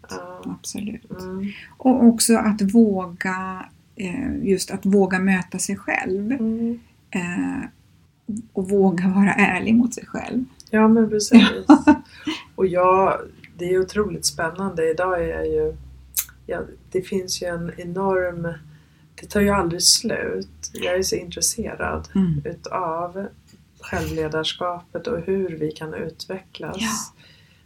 Absolut. 0.45 1.11
Mm. 1.21 1.47
Och 1.77 2.05
också 2.05 2.37
att 2.37 2.63
våga, 2.75 3.65
eh, 3.97 4.37
just 4.43 4.71
att 4.71 4.87
våga 4.87 5.19
möta 5.19 5.59
sig 5.59 5.77
själv. 5.77 6.33
Mm. 6.33 6.81
Eh, 7.11 7.69
och 8.53 8.69
våga 8.69 9.09
vara 9.09 9.33
ärlig 9.35 9.75
mot 9.75 9.95
sig 9.95 10.07
själv. 10.07 10.45
Ja 10.71 10.89
men 10.89 11.11
precis. 11.11 11.49
och 12.55 12.67
jag, 12.67 13.21
det 13.59 13.65
är 13.75 13.81
otroligt 13.81 14.25
spännande. 14.27 14.91
Idag 14.91 15.23
är 15.23 15.29
jag 15.29 15.47
ju, 15.47 15.77
ja, 16.47 16.61
det 16.93 17.03
finns 17.03 17.43
ju 17.43 17.47
en 17.47 17.73
enorm, 17.77 18.49
det 19.21 19.27
tar 19.31 19.41
ju 19.41 19.51
aldrig 19.51 19.83
slut. 19.83 20.71
Jag 20.73 20.95
är 20.95 21.03
så 21.03 21.17
intresserad 21.17 22.09
Mm. 22.15 22.43
utav 22.45 23.27
självledarskapet 23.81 25.07
och 25.07 25.21
hur 25.21 25.49
vi 25.57 25.73
kan 25.73 25.95
utvecklas. 25.95 26.77
Ja. 26.81 27.23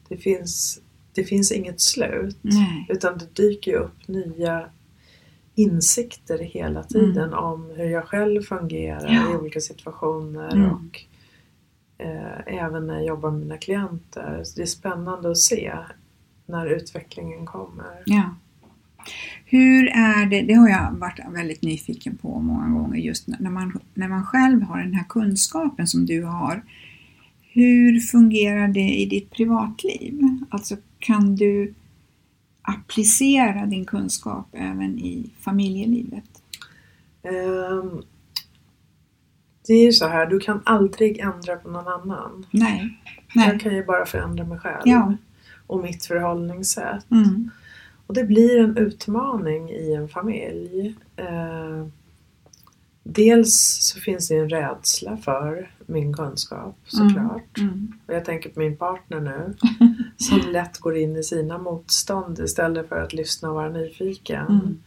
Det, 0.09 0.17
finns, 0.17 0.81
det 1.15 1.25
finns 1.25 1.53
inget 1.53 1.81
slut. 1.81 2.37
Nej. 2.43 2.87
Utan 2.89 3.19
det 3.19 3.35
dyker 3.43 3.75
upp 3.75 4.09
nya 4.09 4.65
insikter 5.55 6.39
hela 6.39 6.83
tiden 6.83 7.35
om 7.35 7.71
hur 7.77 7.85
jag 7.91 8.05
själv 8.05 8.43
fungerar 8.43 9.09
Mm. 9.09 9.15
Ja. 9.15 9.33
i 9.33 9.37
olika 9.37 9.61
situationer 9.61 10.53
Mm. 10.53 10.71
och 10.71 11.05
även 12.47 12.87
när 12.87 12.95
jag 12.95 13.05
jobbar 13.05 13.31
med 13.31 13.41
mina 13.41 13.57
klienter. 13.57 14.41
Så 14.45 14.57
det 14.57 14.63
är 14.63 14.67
spännande 14.67 15.31
att 15.31 15.39
se 15.39 15.73
när 16.47 16.67
utvecklingen 16.67 17.47
kommer. 17.47 18.03
Ja. 18.07 18.35
Hur 19.45 19.89
är 19.89 20.27
det, 20.27 20.43
det 20.43 20.55
har 20.55 20.69
jag 20.69 20.93
varit 20.93 21.21
väldigt 21.31 21.63
nyfiken 21.63 22.17
på 22.17 22.41
många 22.41 22.81
gånger, 22.81 22.97
just 22.97 23.29
när 23.29 23.51
man, 23.51 23.81
när 23.95 24.09
man 24.09 24.27
själv 24.27 24.63
har 24.63 24.79
den 24.79 24.95
här 24.95 25.05
kunskapen 25.09 25.87
som 25.87 26.07
du 26.07 26.25
har. 26.25 26.63
Hur 27.53 28.01
fungerar 28.01 28.69
det 28.69 28.97
i 28.97 29.07
ditt 29.07 29.31
privatliv? 29.31 30.21
Alltså 30.51 30.77
kan 30.99 31.37
du 31.37 31.75
applicera 32.63 33.67
din 33.67 33.85
kunskap 33.85 34.49
även 34.53 34.99
i 34.99 35.31
familjelivet? 35.41 36.43
Ehm, 37.23 38.03
det 39.66 39.73
är 39.73 39.85
ju 39.85 39.92
så 39.92 40.07
här, 40.07 40.27
du 40.27 40.38
kan 40.40 40.61
aldrig 40.64 41.18
ändra 41.18 41.57
på 41.57 41.68
någon 41.70 41.88
annan. 41.88 42.46
Nej. 42.51 42.99
Jag 43.35 43.49
Nej. 43.49 43.59
kan 43.59 43.75
ju 43.75 43.85
bara 43.85 44.07
förändra 44.07 44.44
mig 44.44 44.59
själv 44.59 44.83
Ja. 44.85 45.14
och 45.66 45.81
mitt 45.83 46.05
förhållningssätt. 46.05 47.11
Mm. 47.11 47.51
Och 48.07 48.14
det 48.14 48.25
blir 48.25 48.59
en 48.59 48.77
utmaning 48.77 49.70
i 49.70 49.94
en 49.94 50.09
familj. 50.09 50.94
Eh, 51.16 51.87
dels 53.03 53.79
så 53.83 54.01
finns 54.01 54.29
det 54.29 54.37
en 54.37 54.49
rädsla 54.51 55.16
för 55.16 55.70
min 55.87 56.14
kunskap 56.14 56.77
såklart. 56.85 57.59
Mm. 57.59 57.92
Och 58.07 58.14
jag 58.14 58.25
tänker 58.25 58.51
på 58.51 58.61
min 58.61 58.77
partner 58.77 59.20
nu 59.20 59.55
som 60.16 60.53
lätt 60.53 60.79
går 60.79 60.96
in 60.96 61.16
i 61.16 61.23
sina 61.23 61.59
motstånd 61.59 62.38
istället 62.38 62.88
för 62.88 63.03
att 63.03 63.12
lyssna 63.12 63.49
och 63.49 63.55
vara 63.55 63.68
nyfiken. 63.68 64.46
Mm. 64.46 64.79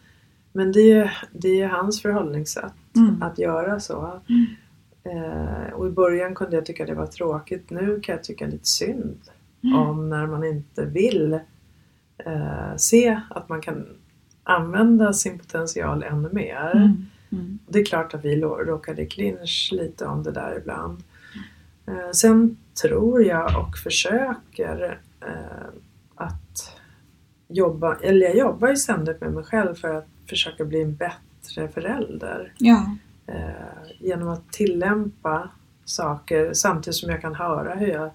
Men 0.53 0.71
det 0.71 0.91
är, 0.91 1.17
det 1.31 1.61
är 1.61 1.67
hans 1.67 2.01
förhållningssätt 2.01 2.73
Mm. 2.95 3.23
att 3.23 3.39
göra 3.39 3.79
så. 3.79 4.21
Eh, 5.03 5.73
och 5.73 5.87
i 5.87 5.91
början 5.91 6.35
kunde 6.35 6.55
jag 6.55 6.65
tycka 6.65 6.85
det 6.85 6.93
var 6.93 7.07
tråkigt. 7.07 7.69
Nu 7.69 7.99
kan 7.99 8.15
jag 8.15 8.23
tycka 8.23 8.45
lite 8.45 8.67
synd 8.67 9.19
Mm. 9.63 9.79
om 9.79 10.09
när 10.09 10.27
man 10.27 10.43
inte 10.43 10.85
vill 10.85 11.33
eh, 12.17 12.75
se 12.77 13.19
att 13.29 13.49
man 13.49 13.61
kan 13.61 13.85
använda 14.43 15.13
sin 15.13 15.39
potential 15.39 16.03
ännu 16.03 16.29
mer. 16.31 16.71
Mm. 16.75 17.05
Mm. 17.31 17.59
Det 17.67 17.79
är 17.79 17.85
klart 17.85 18.13
att 18.13 18.25
vi 18.25 18.41
råkade 18.41 19.01
i 19.01 19.05
clinch 19.05 19.69
lite 19.71 20.05
om 20.05 20.23
det 20.23 20.31
där 20.31 20.57
ibland. 20.57 21.03
Eh, 21.87 22.11
sen 22.11 22.57
tror 22.81 23.23
jag 23.23 23.59
och 23.59 23.77
försöker 23.77 24.99
att 26.15 26.77
jobba, 27.47 27.95
eller 27.95 28.25
jag 28.25 28.37
jobbar 28.37 28.69
ju 28.69 28.75
ständigt 28.75 29.21
med 29.21 29.33
mig 29.33 29.43
själv 29.43 29.75
för 29.75 29.93
att 29.95 30.07
försöka 30.29 30.65
bli 30.65 30.81
en 30.81 30.95
bättre 30.95 31.67
förälder. 31.67 32.53
Ja. 32.57 32.95
Eh, 33.27 33.89
genom 33.99 34.29
att 34.29 34.51
tillämpa 34.51 35.49
saker 35.85 36.53
samtidigt 36.53 36.95
som 36.95 37.09
jag 37.09 37.21
kan 37.21 37.35
höra 37.35 37.75
hur 37.75 37.87
jag 37.87 38.11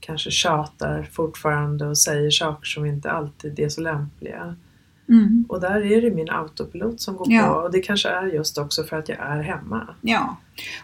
kanske 0.00 0.30
tjatar 0.30 1.02
fortfarande 1.12 1.86
och 1.86 1.98
säger 1.98 2.30
saker 2.30 2.66
som 2.66 2.86
inte 2.86 3.10
alltid 3.10 3.60
är 3.60 3.68
så 3.68 3.80
lämpliga. 3.80 4.56
Mm. 5.08 5.44
Och 5.48 5.60
där 5.60 5.92
är 5.92 6.02
det 6.02 6.10
min 6.10 6.30
autopilot 6.30 7.00
som 7.00 7.16
går 7.16 7.32
Ja. 7.32 7.46
på 7.46 7.52
och 7.54 7.72
det 7.72 7.80
kanske 7.80 8.08
är 8.08 8.26
just 8.26 8.58
också 8.58 8.84
för 8.84 8.96
att 8.98 9.08
jag 9.08 9.18
är 9.18 9.42
hemma. 9.42 9.94
Ja, 10.00 10.36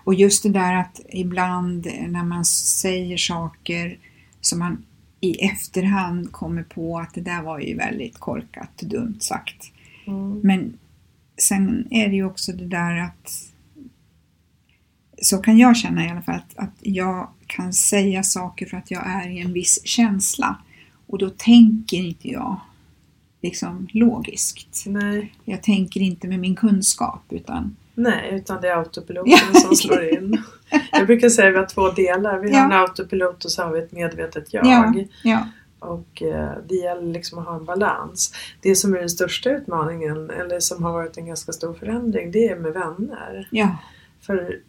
och 0.05 0.15
just 0.15 0.43
det 0.43 0.49
där 0.49 0.77
att 0.77 1.01
ibland 1.09 1.87
när 2.09 2.25
man 2.25 2.45
säger 2.45 3.17
saker 3.17 3.99
som 4.41 4.59
man 4.59 4.85
i 5.21 5.45
efterhand 5.45 6.33
kommer 6.33 6.63
på 6.63 6.99
att 6.99 7.15
det 7.15 7.21
där 7.21 7.43
var 7.43 7.59
ju 7.59 7.77
väldigt 7.77 8.19
korkat 8.19 8.83
och 8.83 8.89
dumt 8.89 9.17
sagt. 9.21 9.73
Men 10.43 10.79
sen 11.37 11.89
är 11.91 12.09
det 12.09 12.15
ju 12.15 12.25
också 12.25 12.53
det 12.53 12.67
där 12.67 12.99
att 12.99 13.48
så 15.23 15.39
kan 15.39 15.59
jag 15.59 15.77
känna 15.77 16.07
i 16.07 16.11
alla 16.11 16.23
fall 16.23 16.35
att, 16.35 16.59
att 16.65 16.75
jag 16.81 17.29
kan 17.47 17.73
säga 17.73 18.23
saker 18.23 18.67
för 18.67 18.77
att 18.77 18.91
jag 18.91 19.07
är 19.07 19.29
i 19.31 19.41
en 19.41 19.53
viss 19.53 19.81
känsla 19.85 20.57
och 21.07 21.19
då 21.19 21.31
tänker 21.31 21.97
inte 21.97 22.29
jag 22.29 22.61
liksom 23.43 23.89
logiskt. 23.93 24.85
Nej, 24.87 25.35
Jag 25.45 25.63
tänker 25.63 26.01
inte 26.01 26.29
med 26.29 26.39
min 26.39 26.57
kunskap 26.57 27.23
utan 27.31 27.77
nej, 27.95 28.31
utan 28.33 28.61
det 28.61 28.69
är 28.69 28.77
autopiloten 28.77 29.55
som 29.55 29.77
slår 29.77 30.09
in. 30.13 30.43
Jag 30.93 31.07
brukar 31.07 31.29
säga 31.29 31.49
att 31.49 31.55
vi 31.55 31.59
har 31.59 31.67
två 31.67 31.91
delar. 31.91 32.39
Vi 32.39 32.51
har 32.53 32.59
Ja. 32.59 32.65
en 32.65 32.73
autopilot 32.73 33.45
och 33.45 33.51
så 33.53 33.63
har 33.63 33.73
vi 33.73 33.79
ett 33.79 33.93
medvetet 33.93 34.55
jag. 34.55 34.67
ja, 34.67 34.95
ja, 35.25 35.47
Och 35.79 36.23
eh, 36.23 36.51
det 36.69 36.75
gäller 36.75 37.13
liksom 37.13 37.39
att 37.39 37.45
ha 37.47 37.57
en 37.57 37.65
balans. 37.65 38.35
Det 38.61 38.75
som 38.77 38.95
är 38.95 38.99
den 38.99 39.11
största 39.11 39.51
utmaningen, 39.51 40.31
eller 40.31 40.61
som 40.61 40.83
har 40.83 40.93
varit 40.93 41.17
en 41.17 41.27
ganska 41.27 41.53
stor 41.53 41.75
förändring, 41.75 42.31
det 42.33 42.49
är 42.49 42.57
med 42.57 42.73
vänner. 42.73 43.49
ja, 43.51 43.77
För 44.21 44.61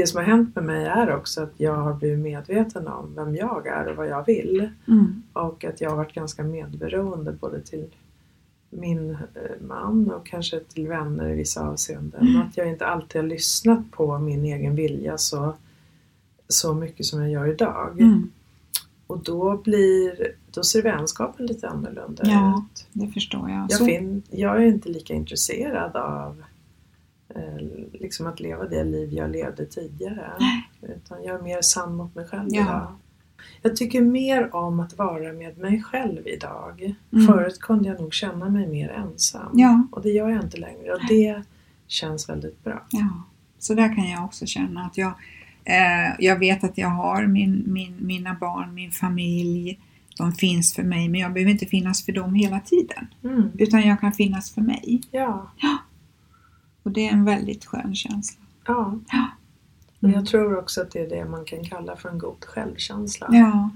det 0.00 0.06
som 0.06 0.16
har 0.18 0.24
hänt 0.24 0.54
med 0.54 0.64
mig 0.64 0.86
är 0.86 1.16
också 1.16 1.42
att 1.42 1.52
jag 1.56 1.74
har 1.76 1.94
blivit 1.94 2.18
medveten 2.18 2.88
om 2.88 3.14
vem 3.14 3.34
jag 3.36 3.66
är 3.66 3.86
och 3.88 3.96
vad 3.96 4.08
jag 4.08 4.26
vill. 4.26 4.70
mm, 4.88 5.22
Och 5.32 5.64
att 5.64 5.80
jag 5.80 5.90
har 5.90 5.96
varit 5.96 6.14
ganska 6.14 6.42
medberoende 6.44 7.32
både 7.32 7.60
till 7.60 7.84
min 8.70 9.10
eh, 9.10 9.66
man 9.66 10.10
och 10.10 10.26
kanske 10.26 10.60
till 10.60 10.88
vänner 10.88 11.28
i 11.30 11.34
vissa 11.34 11.68
avseenden. 11.68 12.36
Och 12.36 12.42
att 12.42 12.56
jag 12.56 12.68
inte 12.68 12.86
alltid 12.86 13.20
har 13.20 13.28
lyssnat 13.28 13.90
på 13.90 14.18
min 14.18 14.44
egen 14.44 14.74
vilja 14.74 15.18
så, 15.18 15.54
så 16.48 16.74
mycket 16.74 17.06
som 17.06 17.20
jag 17.22 17.30
gör 17.30 17.46
idag. 17.46 18.00
mm, 18.00 18.30
Och 19.06 19.18
då 19.22 19.56
blir 19.56 20.32
då 20.50 20.62
ser 20.62 20.82
vänskapen 20.82 21.46
lite 21.46 21.68
annorlunda 21.68 22.22
Ja. 22.26 22.62
ut. 22.74 22.86
det 22.92 23.08
förstår 23.08 23.50
jag. 23.50 23.66
Jag, 23.70 23.78
fin, 23.86 24.22
jag 24.30 24.56
är 24.62 24.66
inte 24.66 24.88
lika 24.88 25.14
intresserad 25.14 25.96
av 25.96 26.42
liksom 27.92 28.26
att 28.26 28.40
leva 28.40 28.64
det 28.64 28.84
liv 28.84 29.12
jag 29.12 29.30
levde 29.30 29.66
tidigare. 29.66 30.32
Utan 30.82 31.22
jag 31.24 31.38
är 31.38 31.42
mer 31.42 31.62
sann 31.62 31.96
mot 31.96 32.14
mig 32.14 32.26
själv 32.26 32.48
Ja. 32.52 32.62
idag. 32.62 32.92
Jag 33.62 33.76
tycker 33.76 34.00
mer 34.00 34.54
om 34.54 34.80
att 34.80 34.98
vara 34.98 35.32
med 35.32 35.58
mig 35.58 35.82
själv 35.82 36.28
idag. 36.28 36.94
Mm. 37.12 37.26
Förut 37.26 37.58
kunde 37.60 37.88
jag 37.88 38.00
nog 38.00 38.14
känna 38.14 38.48
mig 38.48 38.66
mer 38.66 38.88
ensam. 38.88 39.50
Ja. 39.54 39.86
Och 39.92 40.02
det 40.02 40.08
gör 40.10 40.28
jag 40.28 40.44
inte 40.44 40.56
längre. 40.56 40.92
Och 40.92 41.00
det 41.08 41.42
känns 41.86 42.28
väldigt 42.28 42.64
bra. 42.64 42.82
Ja, 42.90 43.22
så 43.58 43.74
där 43.74 43.94
kan 43.96 44.10
jag 44.10 44.24
också 44.24 44.46
känna 44.46 44.84
att 44.84 44.98
jag, 44.98 45.12
eh, 45.64 46.14
jag 46.18 46.38
vet 46.38 46.64
att 46.64 46.78
jag 46.78 46.88
har 46.88 47.26
min, 47.26 47.64
min, 47.66 47.96
mina 48.00 48.34
barn, 48.34 48.74
min 48.74 48.90
familj, 48.90 49.80
de 50.18 50.32
finns 50.32 50.74
för 50.74 50.82
mig 50.82 51.08
men 51.08 51.20
jag 51.20 51.32
behöver 51.32 51.52
inte 51.52 51.66
finnas 51.66 52.04
för 52.04 52.12
dem 52.12 52.34
hela 52.34 52.60
tiden. 52.60 53.06
Mm. 53.24 53.50
Utan 53.58 53.82
jag 53.82 54.00
kan 54.00 54.12
finnas 54.12 54.50
för 54.50 54.60
mig. 54.60 55.00
Ja. 55.10 55.50
Och 56.82 56.90
det 56.90 57.08
är 57.08 57.12
en 57.12 57.24
väldigt 57.24 57.64
skön 57.64 57.94
känsla. 57.94 58.42
ja. 58.66 58.98
Ja. 59.12 59.30
Och 60.00 60.10
jag 60.10 60.26
tror 60.26 60.58
också 60.58 60.82
att 60.82 60.90
det 60.90 60.98
är 60.98 61.08
det 61.08 61.24
man 61.24 61.44
kan 61.44 61.64
kalla 61.64 61.96
för 61.96 62.08
en 62.08 62.18
god 62.18 62.44
självkänsla. 62.44 63.28
Ja. 63.32 63.70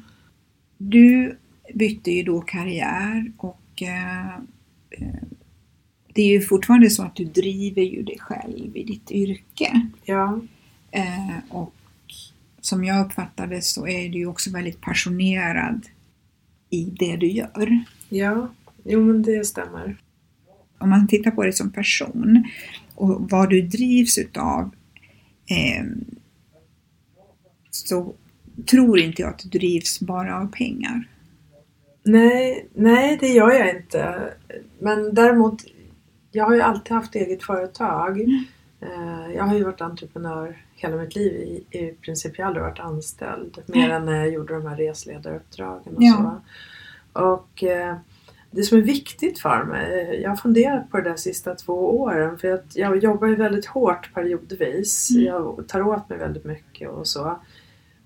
Du 0.78 1.38
bytte 1.74 2.10
ju 2.10 2.22
då 2.22 2.40
karriär 2.40 3.32
och 3.36 3.82
eh, 3.82 4.36
eh, 4.90 5.22
det 6.14 6.22
är 6.22 6.26
ju 6.26 6.40
fortfarande 6.40 6.90
så 6.90 7.02
att 7.02 7.16
du 7.16 7.24
driver 7.24 7.82
ju 7.82 8.02
dig 8.02 8.18
själv 8.18 8.76
i 8.76 8.84
ditt 8.84 9.10
yrke. 9.10 9.88
Ja. 10.04 10.40
Eh, 10.90 11.38
och 11.48 11.74
som 12.60 12.84
jag 12.84 13.06
uppfattade 13.06 13.62
så 13.62 13.86
är 13.86 14.08
du 14.08 14.18
ju 14.18 14.26
också 14.26 14.50
väldigt 14.50 14.80
passionerad 14.80 15.86
i 16.70 16.84
det 16.84 17.16
du 17.16 17.26
gör. 17.26 17.84
Ja. 18.08 18.48
Jo 18.84 19.00
men 19.04 19.22
det 19.22 19.46
stämmer. 19.46 19.96
Om 20.78 20.90
man 20.90 21.08
tittar 21.08 21.30
på 21.30 21.42
dig 21.42 21.52
som 21.52 21.70
person 21.70 22.44
och 22.94 23.30
vad 23.30 23.50
du 23.50 23.62
drivs 23.62 24.18
utav 24.18 24.70
eh, 25.46 25.84
så 27.70 28.14
tror 28.70 28.98
inte 28.98 29.22
jag 29.22 29.28
att 29.30 29.38
du 29.38 29.58
drivs 29.58 30.00
bara 30.00 30.38
av 30.40 30.46
pengar. 30.46 31.08
Nej, 32.04 32.66
nej 32.74 33.16
det 33.20 33.28
gör 33.28 33.50
jag 33.52 33.76
inte. 33.76 34.32
Men 34.78 35.14
däremot, 35.14 35.64
jag 36.30 36.44
har 36.44 36.54
ju 36.54 36.60
alltid 36.60 36.92
haft 36.92 37.14
eget 37.14 37.42
företag. 37.42 38.20
Eh, 38.80 39.32
Jag 39.36 39.44
har 39.44 39.54
ju 39.56 39.64
varit 39.64 39.80
entreprenör 39.80 40.64
hela 40.74 40.96
mitt 40.96 41.14
liv. 41.16 41.32
I, 41.34 41.78
i 41.78 41.92
princip 41.92 42.38
jag 42.38 42.44
har 42.44 42.48
aldrig 42.48 42.64
varit 42.64 42.78
anställd. 42.80 43.58
Mer 43.66 43.90
än 43.90 44.04
när 44.06 44.16
jag 44.16 44.30
gjorde 44.32 44.54
de 44.54 44.66
här 44.66 44.76
resledaruppdragen 44.76 45.96
och 45.96 46.02
Ja. 46.02 46.40
så. 47.12 47.20
Och 47.20 47.64
eh, 47.64 47.96
det 48.52 48.62
som 48.62 48.78
är 48.78 48.82
viktigt 48.82 49.38
för 49.38 49.64
mig, 49.64 50.20
jag 50.22 50.30
har 50.30 50.36
funderat 50.36 50.90
på 50.90 50.96
det 50.96 51.02
där 51.10 51.16
sista 51.16 51.54
två 51.54 52.00
åren. 52.00 52.38
För 52.38 52.48
att 52.48 52.76
jag 52.76 52.96
jobbar 53.04 53.28
ju 53.28 53.34
väldigt 53.34 53.66
hårt 53.66 54.14
periodvis. 54.14 55.10
Jag 55.10 55.64
tar 55.68 55.82
åt 55.82 56.08
mig 56.08 56.18
väldigt 56.18 56.44
mycket 56.44 56.90
och 56.90 57.06
så. 57.06 57.38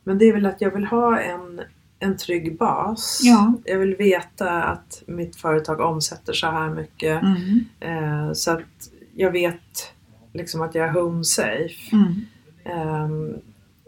Men 0.04 0.18
det 0.18 0.24
är 0.24 0.32
väl 0.32 0.46
att 0.46 0.61
jag 0.61 0.70
vill 0.70 0.85
ha 0.85 1.20
en, 1.20 1.61
en 1.98 2.16
trygg 2.16 2.59
bas. 2.59 3.20
Ja. 3.24 3.54
Jag 3.64 3.78
vill 3.78 3.96
veta 3.96 4.62
att 4.62 5.02
mitt 5.06 5.37
företag 5.37 5.80
omsätter 5.80 6.32
så 6.32 6.46
här 6.46 6.70
mycket. 6.70 7.22
Mm. 7.22 7.64
Eh, 7.80 8.32
så 8.32 8.50
att 8.50 8.90
jag 9.14 9.30
vet 9.30 9.92
liksom 10.32 10.62
att 10.62 10.74
jag 10.74 10.88
är 10.88 10.92
home 10.92 11.24
safe. 11.24 11.96
Mm. 11.96 12.14
Ehm, 12.64 13.35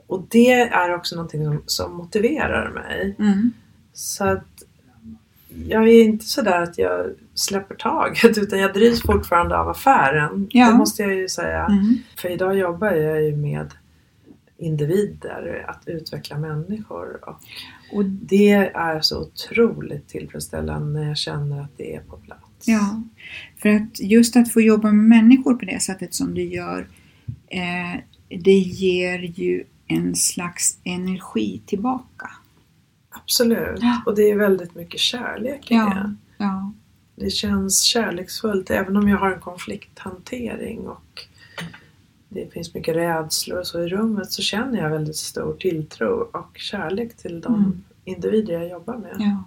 och 0.06 0.26
det 0.28 0.52
är 0.52 0.94
också 0.94 1.16
någonting 1.16 1.44
som, 1.44 1.62
som 1.66 1.94
motiverar 1.94 2.70
mig. 2.70 3.16
Mm. 3.18 3.52
Så 3.92 4.24
att 4.24 4.62
jag 5.48 5.88
är 5.88 6.04
inte 6.04 6.24
sådär 6.24 6.62
att 6.62 6.78
jag 6.78 7.06
släpper 7.34 7.74
taget 7.74 8.38
utan 8.38 8.58
jag 8.58 8.74
drivs 8.74 9.02
fortfarande 9.02 9.58
av 9.58 9.68
affären. 9.68 10.48
Ja. 10.50 10.70
Det 10.70 10.78
måste 10.78 11.02
jag 11.02 11.14
ju 11.14 11.28
säga. 11.28 11.64
Mm. 11.66 11.98
För 12.16 12.28
idag 12.28 12.58
jobbar 12.58 12.92
jag 12.92 13.22
ju 13.22 13.36
med 13.36 13.74
individer, 14.58 15.64
att 15.68 15.82
utveckla 15.88 16.38
människor. 16.38 17.28
Och 17.28 17.36
Och 17.92 18.04
det 18.04 18.52
är 18.74 19.00
så 19.00 19.22
otroligt 19.22 20.08
tillfredsställande 20.08 21.00
när 21.00 21.08
jag 21.08 21.16
känner 21.16 21.60
att 21.60 21.72
det 21.76 21.94
är 21.94 22.00
på 22.00 22.16
plats. 22.16 22.42
Ja, 22.64 23.02
för 23.62 23.68
att 23.68 24.00
just 24.00 24.36
att 24.36 24.52
få 24.52 24.60
jobba 24.60 24.92
med 24.92 25.04
människor 25.22 25.54
på 25.54 25.64
det 25.64 25.82
sättet 25.82 26.14
som 26.14 26.34
du 26.34 26.42
gör, 26.42 26.88
eh, 27.48 28.00
det 28.28 28.58
ger 28.58 29.18
ju 29.18 29.64
en 29.86 30.16
slags 30.16 30.78
energi 30.84 31.62
tillbaka. 31.66 32.30
Absolut. 33.32 33.78
Ja. 33.82 34.02
Och 34.06 34.14
det 34.16 34.30
är 34.30 34.36
väldigt 34.36 34.74
mycket 34.74 35.00
kärlek 35.00 35.70
i 35.70 35.74
Ja. 35.74 35.84
det. 35.94 36.14
Ja, 36.44 36.72
Det 37.14 37.30
känns 37.30 37.82
kärleksfullt 37.82 38.70
även 38.70 38.96
om 38.96 39.08
jag 39.08 39.18
har 39.18 39.30
en 39.30 39.40
konflikthantering 39.40 40.78
och 40.88 41.26
det 42.28 42.52
finns 42.52 42.74
mycket 42.74 42.96
rädslor 42.96 43.58
och 43.58 43.66
så 43.66 43.80
i 43.80 43.88
rummet 43.88 44.32
så 44.32 44.42
känner 44.42 44.82
jag 44.82 44.90
väldigt 44.90 45.16
stor 45.16 45.54
tilltro 45.60 46.28
och 46.32 46.58
kärlek 46.58 47.16
till 47.16 47.40
de 47.40 47.54
Mm. 47.54 47.82
individer 48.04 48.52
jag 48.52 48.68
jobbar 48.70 48.96
med. 48.96 49.14
ja. 49.18 49.44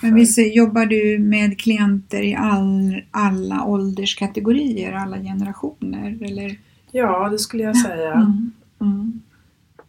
Men 0.00 0.14
visst 0.14 0.38
jobbar 0.54 0.86
du 0.86 1.18
med 1.18 1.60
klienter 1.60 2.22
i 2.22 2.34
all, 2.34 3.02
alla 3.10 3.64
ålderskategorier, 3.64 4.92
alla 4.92 5.18
generationer? 5.18 6.18
Eller? 6.22 6.56
Ja, 6.92 7.28
det 7.28 7.38
skulle 7.38 7.62
jag 7.62 7.76
säga. 7.76 8.12
Mm. 8.80 9.20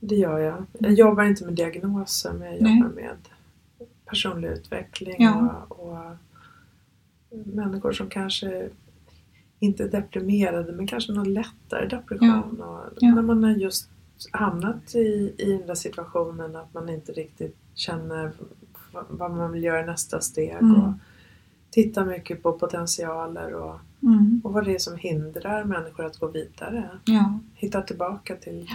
Mm. 0.03 0.07
Det 0.09 0.15
gör 0.15 0.39
jag. 0.39 0.65
Jag 0.79 0.93
jobbar 0.93 1.23
inte 1.23 1.45
med 1.45 1.53
diagnoser 1.53 2.33
men 2.33 2.51
jag 2.53 2.61
Nej. 2.61 2.79
jobbar 2.79 2.95
med 2.95 3.15
personlig 4.05 4.49
utveckling 4.49 5.15
Ja. 5.19 5.65
och, 5.69 5.79
och 5.89 5.97
människor 7.45 7.91
som 7.91 8.09
kanske 8.09 8.69
inte 9.59 9.87
deprimerade 9.87 10.71
men 10.71 10.87
kanske 10.87 11.11
någon 11.13 11.33
lättare 11.33 11.87
depression. 11.87 12.61
Och 12.61 12.79
Ja. 12.99 13.15
När 13.15 13.21
man 13.21 13.43
har 13.43 13.51
just 13.51 13.89
hamnat 14.31 14.95
i, 14.95 15.33
i 15.37 15.51
den 15.57 15.67
där 15.67 15.75
situationen 15.75 16.55
att 16.55 16.73
man 16.73 16.89
inte 16.89 17.11
riktigt 17.11 17.55
känner 17.73 18.31
vad 19.09 19.31
man 19.31 19.51
vill 19.51 19.63
göra 19.63 19.83
i 19.83 19.85
nästa 19.85 20.21
steg. 20.21 20.49
Mm. 20.51 20.75
Och 20.75 20.93
tittar 21.69 22.05
mycket 22.05 22.43
på 22.43 22.53
potentialer 22.53 23.53
och, 23.53 23.75
Mm. 24.03 24.41
och 24.43 24.53
vad 24.53 24.65
det 24.65 24.75
är 24.75 24.79
som 24.79 24.97
hindrar 24.97 25.63
människor 25.63 26.05
att 26.05 26.17
gå 26.19 26.27
vidare. 26.27 26.89
Hitta 27.55 27.81
tillbaka 27.81 28.35
till 28.35 28.67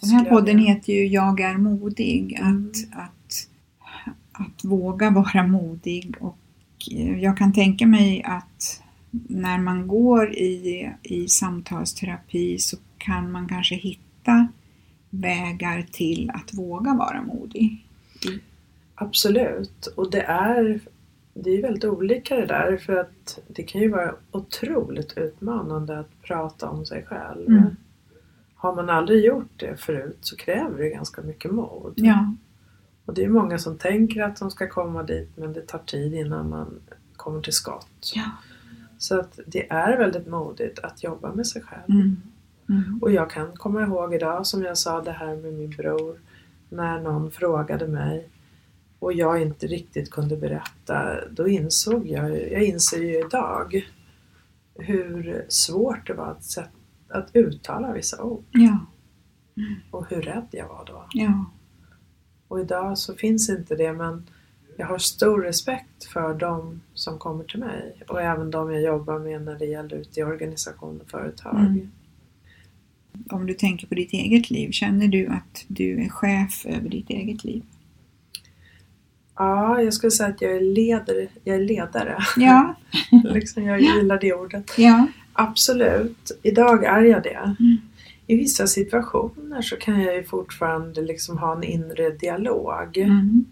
Den 0.00 0.10
här 0.10 0.24
podden 0.24 0.58
heter 0.58 0.92
ju 0.92 1.06
Jag 1.06 1.40
är 1.40 1.56
modig. 1.58 2.38
Mm. 2.40 2.66
Att, 2.66 2.98
att, 2.98 3.48
att 4.32 4.64
våga 4.64 5.10
vara 5.10 5.46
modig. 5.46 6.14
Och 6.20 6.38
eh, 6.92 7.18
jag 7.18 7.36
kan 7.36 7.52
tänka 7.52 7.86
mig 7.86 8.22
att 8.22 8.82
när 9.10 9.58
man 9.58 9.86
går 9.86 10.32
i, 10.32 10.90
i 11.02 11.28
samtalsterapi 11.28 12.58
så 12.58 12.76
kan 12.98 13.32
man 13.32 13.48
kanske 13.48 13.74
hitta 13.74 14.48
vägar 15.10 15.86
till 15.92 16.30
att 16.34 16.54
våga 16.54 16.94
vara 16.94 17.22
modig. 17.22 17.86
Absolut. 18.94 19.86
Och 19.86 20.10
det 20.10 20.22
är, 20.22 20.80
det 21.34 21.50
är 21.50 21.62
väldigt 21.62 21.84
olika 21.84 22.36
det 22.36 22.46
där 22.46 22.76
för 22.76 22.96
att 22.96 23.38
det 23.48 23.62
kan 23.62 23.80
ju 23.80 23.88
vara 23.88 24.14
otroligt 24.30 25.18
utmanande 25.18 25.98
att 25.98 26.22
prata 26.22 26.70
om 26.70 26.86
sig 26.86 27.04
själv. 27.06 27.48
Mm. 27.48 27.76
Har 28.58 28.74
man 28.74 28.90
aldrig 28.90 29.24
gjort 29.24 29.52
det 29.56 29.76
förut 29.76 30.18
så 30.20 30.36
kräver 30.36 30.78
det 30.78 30.88
ganska 30.88 31.22
mycket 31.22 31.50
mod. 31.50 31.92
Ja, 31.96 32.34
Och 33.04 33.14
det 33.14 33.24
är 33.24 33.28
många 33.28 33.58
som 33.58 33.78
tänker 33.78 34.22
att 34.22 34.36
de 34.36 34.50
ska 34.50 34.68
komma 34.68 35.02
dit 35.02 35.30
men 35.36 35.52
det 35.52 35.66
tar 35.66 35.78
tid 35.78 36.14
innan 36.14 36.48
man 36.48 36.80
kommer 37.16 37.40
till 37.40 37.52
skott. 37.52 38.12
ja. 38.14 38.30
Så 38.98 39.20
att 39.20 39.40
det 39.46 39.70
är 39.72 39.98
väldigt 39.98 40.26
modigt 40.26 40.78
att 40.78 41.02
jobba 41.02 41.34
med 41.34 41.46
sig 41.46 41.62
själv. 41.62 41.82
Mm. 41.88 42.16
Mm. 42.68 42.98
Och 43.02 43.12
jag 43.12 43.30
kan 43.30 43.52
komma 43.52 43.82
ihåg 43.82 44.14
idag 44.14 44.46
som 44.46 44.62
jag 44.62 44.78
sa 44.78 45.02
det 45.02 45.12
här 45.12 45.36
med 45.36 45.52
min 45.54 45.70
bror. 45.70 46.18
När 46.68 47.00
någon 47.00 47.30
frågade 47.30 47.88
mig 47.88 48.28
och 48.98 49.12
jag 49.12 49.42
inte 49.42 49.66
riktigt 49.66 50.10
kunde 50.10 50.36
berätta. 50.36 51.14
Då 51.30 51.48
insåg 51.48 52.06
jag, 52.06 52.52
jag 52.52 52.62
inser 52.62 52.98
ju 52.98 53.18
idag 53.18 53.86
hur 54.74 55.44
svårt 55.48 56.06
det 56.06 56.14
var 56.14 56.26
att, 56.26 56.44
sätt, 56.44 56.70
att 57.10 57.30
uttala 57.36 57.92
vissa 57.92 58.22
ord. 58.22 58.44
Ja, 58.50 58.78
Och 59.90 60.06
hur 60.10 60.22
rädd 60.22 60.46
jag 60.50 60.68
var 60.68 60.84
då. 60.86 61.04
ja. 61.12 61.44
Och 62.48 62.60
idag 62.60 62.98
så 62.98 63.14
finns 63.14 63.48
inte 63.50 63.74
det 63.76 63.92
men 63.92 64.26
jag 64.76 64.86
har 64.86 64.98
stor 64.98 65.42
respekt 65.42 66.04
för 66.04 66.34
de 66.34 66.80
som 66.94 67.18
kommer 67.18 67.44
till 67.44 67.58
mig. 67.60 68.02
Och 68.08 68.22
även 68.22 68.50
de 68.50 68.72
jag 68.72 68.82
jobbar 68.82 69.18
med 69.18 69.42
när 69.42 69.58
det 69.58 69.64
gäller 69.66 69.96
ute 69.96 70.20
i 70.20 70.22
organisation 70.22 71.00
och 71.00 71.10
företag. 71.10 71.58
Mm. 71.60 71.90
Om 73.30 73.46
du 73.46 73.54
tänker 73.54 73.86
på 73.86 73.94
ditt 73.94 74.12
eget 74.12 74.50
liv, 74.50 74.70
känner 74.70 75.08
du 75.08 75.26
att 75.26 75.64
du 75.68 76.04
är 76.04 76.08
chef 76.08 76.66
över 76.66 76.88
ditt 76.88 77.10
eget 77.10 77.44
liv? 77.44 77.62
Ja, 79.36 79.82
jag 79.82 79.94
skulle 79.94 80.10
säga 80.10 80.28
att 80.28 80.42
jag 80.42 80.52
är 80.56 80.60
ledare. 80.60 81.28
Jag 81.44 81.56
är 81.56 81.60
ledare. 81.60 82.18
Ja, 82.36 82.74
liksom, 83.24 83.64
jag 83.64 83.80
gillar 83.80 84.18
det 84.20 84.34
ordet. 84.34 84.70
ja. 84.78 85.06
Absolut, 85.40 86.38
idag 86.42 86.84
är 86.84 87.02
jag 87.02 87.22
det. 87.22 87.54
Mm. 87.60 87.76
I 88.26 88.36
vissa 88.36 88.66
situationer 88.66 89.62
så 89.62 89.76
kan 89.76 90.00
jag 90.02 90.14
ju 90.14 90.24
fortfarande 90.24 91.02
liksom 91.02 91.38
ha 91.38 91.56
en 91.56 91.62
inre 91.64 92.10
dialog 92.10 92.96
Mm. 92.98 93.44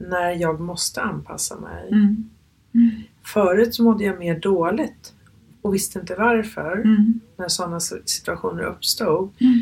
när 0.00 0.30
jag 0.30 0.60
måste 0.60 1.02
anpassa 1.02 1.56
mig. 1.60 1.88
Mm. 1.92 2.24
Förut 3.22 3.74
så 3.74 3.82
mådde 3.82 4.04
jag 4.04 4.18
mer 4.18 4.38
dåligt 4.40 5.12
och 5.62 5.74
visste 5.74 5.98
inte 5.98 6.14
varför 6.14 6.72
Mm. 6.76 7.20
när 7.36 7.48
sådana 7.48 7.80
situationer 7.80 8.62
uppstod. 8.62 9.30
Mm. 9.40 9.60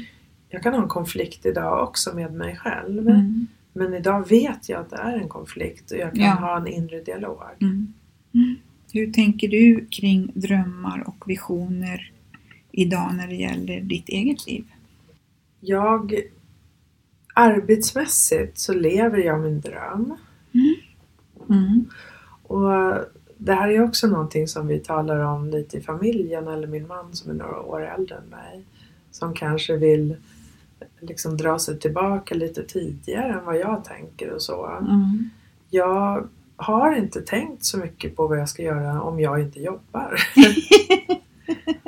Jag 0.48 0.62
kan 0.62 0.74
ha 0.74 0.82
en 0.82 0.88
konflikt 0.88 1.46
idag 1.46 1.82
också 1.88 2.14
med 2.14 2.32
mig 2.34 2.56
själv. 2.56 3.08
Mm. 3.08 3.46
Men 3.72 3.94
idag 3.94 4.28
vet 4.28 4.68
jag 4.68 4.80
att 4.80 4.90
det 4.90 4.96
är 4.96 5.16
en 5.16 5.28
konflikt 5.28 5.90
och 5.90 5.96
jag 5.98 6.14
kan 6.14 6.24
Ja. 6.24 6.30
ha 6.32 6.56
en 6.56 6.66
inre 6.66 7.00
dialog. 7.00 7.40
Mm. 7.60 7.92
Mm. 8.92 9.06
Hur 9.06 9.12
tänker 9.12 9.48
du 9.48 9.86
kring 9.86 10.32
drömmar 10.34 11.04
och 11.08 11.24
visioner 11.26 12.12
idag 12.70 13.14
när 13.14 13.26
det 13.28 13.34
gäller 13.34 13.80
ditt 13.80 14.08
eget 14.08 14.46
liv? 14.46 14.64
Jag 15.60 16.22
Arbetsmässigt 17.34 18.58
så 18.58 18.74
lever 18.74 19.18
jag 19.18 19.40
min 19.40 19.60
dröm. 19.60 20.16
Mm. 21.48 21.84
Och 22.42 22.94
det 23.36 23.52
här 23.54 23.68
är 23.68 23.82
också 23.82 24.06
någonting 24.06 24.48
som 24.48 24.66
vi 24.66 24.78
talar 24.78 25.18
om 25.18 25.48
lite 25.48 25.76
i 25.76 25.80
familjen 25.80 26.48
eller 26.48 26.66
min 26.66 26.86
man 26.86 27.14
som 27.14 27.30
är 27.30 27.34
några 27.34 27.60
år 27.60 27.86
äldre 27.86 28.16
än 28.16 28.28
mig. 28.28 28.64
Som 29.10 29.34
kanske 29.34 29.76
vill 29.76 30.16
liksom 31.00 31.36
dra 31.36 31.58
sig 31.58 31.78
tillbaka 31.78 32.34
lite 32.34 32.62
tidigare 32.62 33.32
än 33.32 33.44
vad 33.44 33.58
jag 33.58 33.84
tänker 33.84 34.30
och 34.30 34.42
så. 34.42 34.66
Mm. 34.66 35.30
Jag 35.70 36.28
har 36.62 36.96
inte 36.96 37.20
tänkt 37.20 37.64
så 37.64 37.78
mycket 37.78 38.16
på 38.16 38.26
vad 38.26 38.38
jag 38.38 38.48
ska 38.48 38.62
göra 38.62 39.02
om 39.02 39.20
jag 39.20 39.40
inte 39.40 39.60
jobbar. 39.60 40.16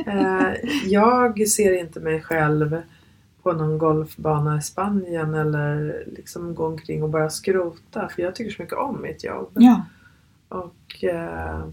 Eh, 0.06 0.52
jag 0.86 1.48
ser 1.48 1.72
inte 1.72 2.00
mig 2.00 2.22
själv 2.22 2.82
på 3.42 3.52
någon 3.52 3.78
golfbana 3.78 4.58
i 4.58 4.62
Spanien 4.62 5.34
eller 5.34 6.04
liksom 6.06 6.54
gå 6.54 6.66
omkring 6.66 7.02
och 7.02 7.08
bara 7.08 7.30
skrota 7.30 8.08
för 8.08 8.22
jag 8.22 8.34
tycker 8.34 8.50
så 8.50 8.62
mycket 8.62 8.78
om 8.78 9.02
mitt 9.02 9.24
jobb. 9.24 9.50
Ja. 9.54 9.84
Och 10.48 11.04
eh, 11.04 11.66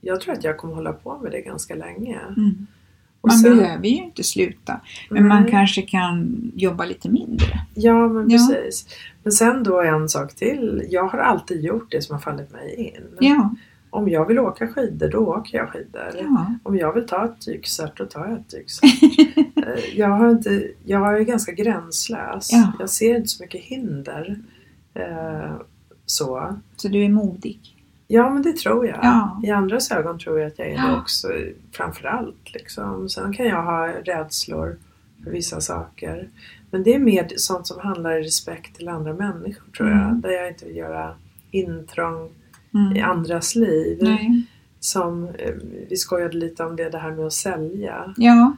jag 0.00 0.20
tror 0.20 0.34
att 0.34 0.44
jag 0.44 0.56
kommer 0.56 0.74
hålla 0.74 0.92
på 0.92 1.18
med 1.18 1.32
det 1.32 1.40
ganska 1.40 1.74
länge. 1.74 2.18
Mm. 2.36 2.66
Man 3.22 3.36
sen- 3.38 3.56
behöver 3.58 3.88
ju 3.88 3.94
inte 3.96 4.22
sluta, 4.22 4.80
men 5.10 5.28
man 5.28 5.42
Nej. 5.42 5.50
kanske 5.50 5.82
kan 5.82 6.28
jobba 6.56 6.84
lite 6.84 7.08
mindre. 7.10 7.46
Ja, 7.74 8.08
men 8.08 8.30
Ja. 8.30 8.38
precis. 8.48 8.86
Men 9.22 9.32
sen 9.32 9.62
då 9.62 9.80
en 9.82 10.08
sak 10.08 10.34
till. 10.34 10.86
Jag 10.90 11.08
har 11.08 11.18
alltid 11.18 11.64
gjort 11.64 11.90
det 11.90 12.02
som 12.02 12.14
har 12.14 12.20
fallit 12.20 12.52
mig 12.52 12.74
in. 12.74 13.02
Ja, 13.20 13.54
Om 13.90 14.08
jag 14.08 14.26
vill 14.28 14.38
åka 14.38 14.66
skidor, 14.68 15.08
då 15.08 15.18
åker 15.18 15.58
jag 15.58 15.68
skidor. 15.68 16.10
ja. 16.18 16.54
Om 16.62 16.76
jag 16.76 16.92
vill 16.92 17.06
ta 17.06 17.24
ett 17.24 17.40
dykcert, 17.46 17.96
då 17.98 18.04
tar 18.04 18.26
jag 18.26 18.32
ett 18.32 18.50
dykcert. 18.50 18.90
Eh, 19.66 19.98
jag, 19.98 20.08
har 20.08 20.30
inte, 20.30 20.68
jag 20.84 21.16
är 21.16 21.20
ganska 21.20 21.52
gränslös. 21.52 22.52
Ja. 22.52 22.72
Jag 22.78 22.90
ser 22.90 23.16
inte 23.16 23.28
så 23.28 23.42
mycket 23.42 23.60
hinder. 23.60 24.38
Eh, 24.94 25.52
så. 26.06 26.56
Så 26.76 26.88
du 26.88 27.04
är 27.04 27.08
modig. 27.08 27.71
Ja, 28.12 28.30
men 28.30 28.42
det 28.42 28.56
tror 28.56 28.86
jag. 28.86 28.98
Ja. 29.02 29.40
I 29.44 29.50
andras 29.50 29.90
ögon 29.90 30.18
tror 30.18 30.40
jag 30.40 30.46
att 30.46 30.58
jag 30.58 30.68
är 30.68 30.72
det 30.72 30.88
Ja. 30.88 31.00
också. 31.00 31.28
Framförallt. 31.72 32.54
Liksom. 32.54 33.08
Sen 33.08 33.32
kan 33.32 33.46
jag 33.46 33.62
ha 33.62 33.86
rädslor 33.88 34.78
för 35.24 35.30
vissa 35.30 35.60
saker. 35.60 36.28
Men 36.70 36.82
det 36.82 36.94
är 36.94 36.98
mer 36.98 37.28
sånt 37.36 37.66
som 37.66 37.80
handlar 37.80 38.20
i 38.20 38.22
respekt 38.22 38.76
till 38.76 38.88
andra 38.88 39.12
människor 39.14 39.72
tror 39.76 39.88
jag. 39.88 39.98
Mm. 40.02 40.20
Där 40.20 40.30
jag 40.30 40.48
inte 40.48 40.64
vill 40.66 40.76
göra 40.76 41.14
intrång 41.50 42.30
Mm. 42.74 42.96
i 42.96 43.00
andras 43.00 43.54
liv. 43.54 43.98
Nej. 44.00 44.42
Som, 44.80 45.28
eh, 45.28 45.54
vi 45.88 45.96
skojade 45.96 46.36
lite 46.36 46.64
om 46.64 46.76
det, 46.76 46.88
det 46.90 46.98
här 46.98 47.10
med 47.10 47.26
att 47.26 47.32
sälja. 47.32 48.14
Ja, 48.16 48.56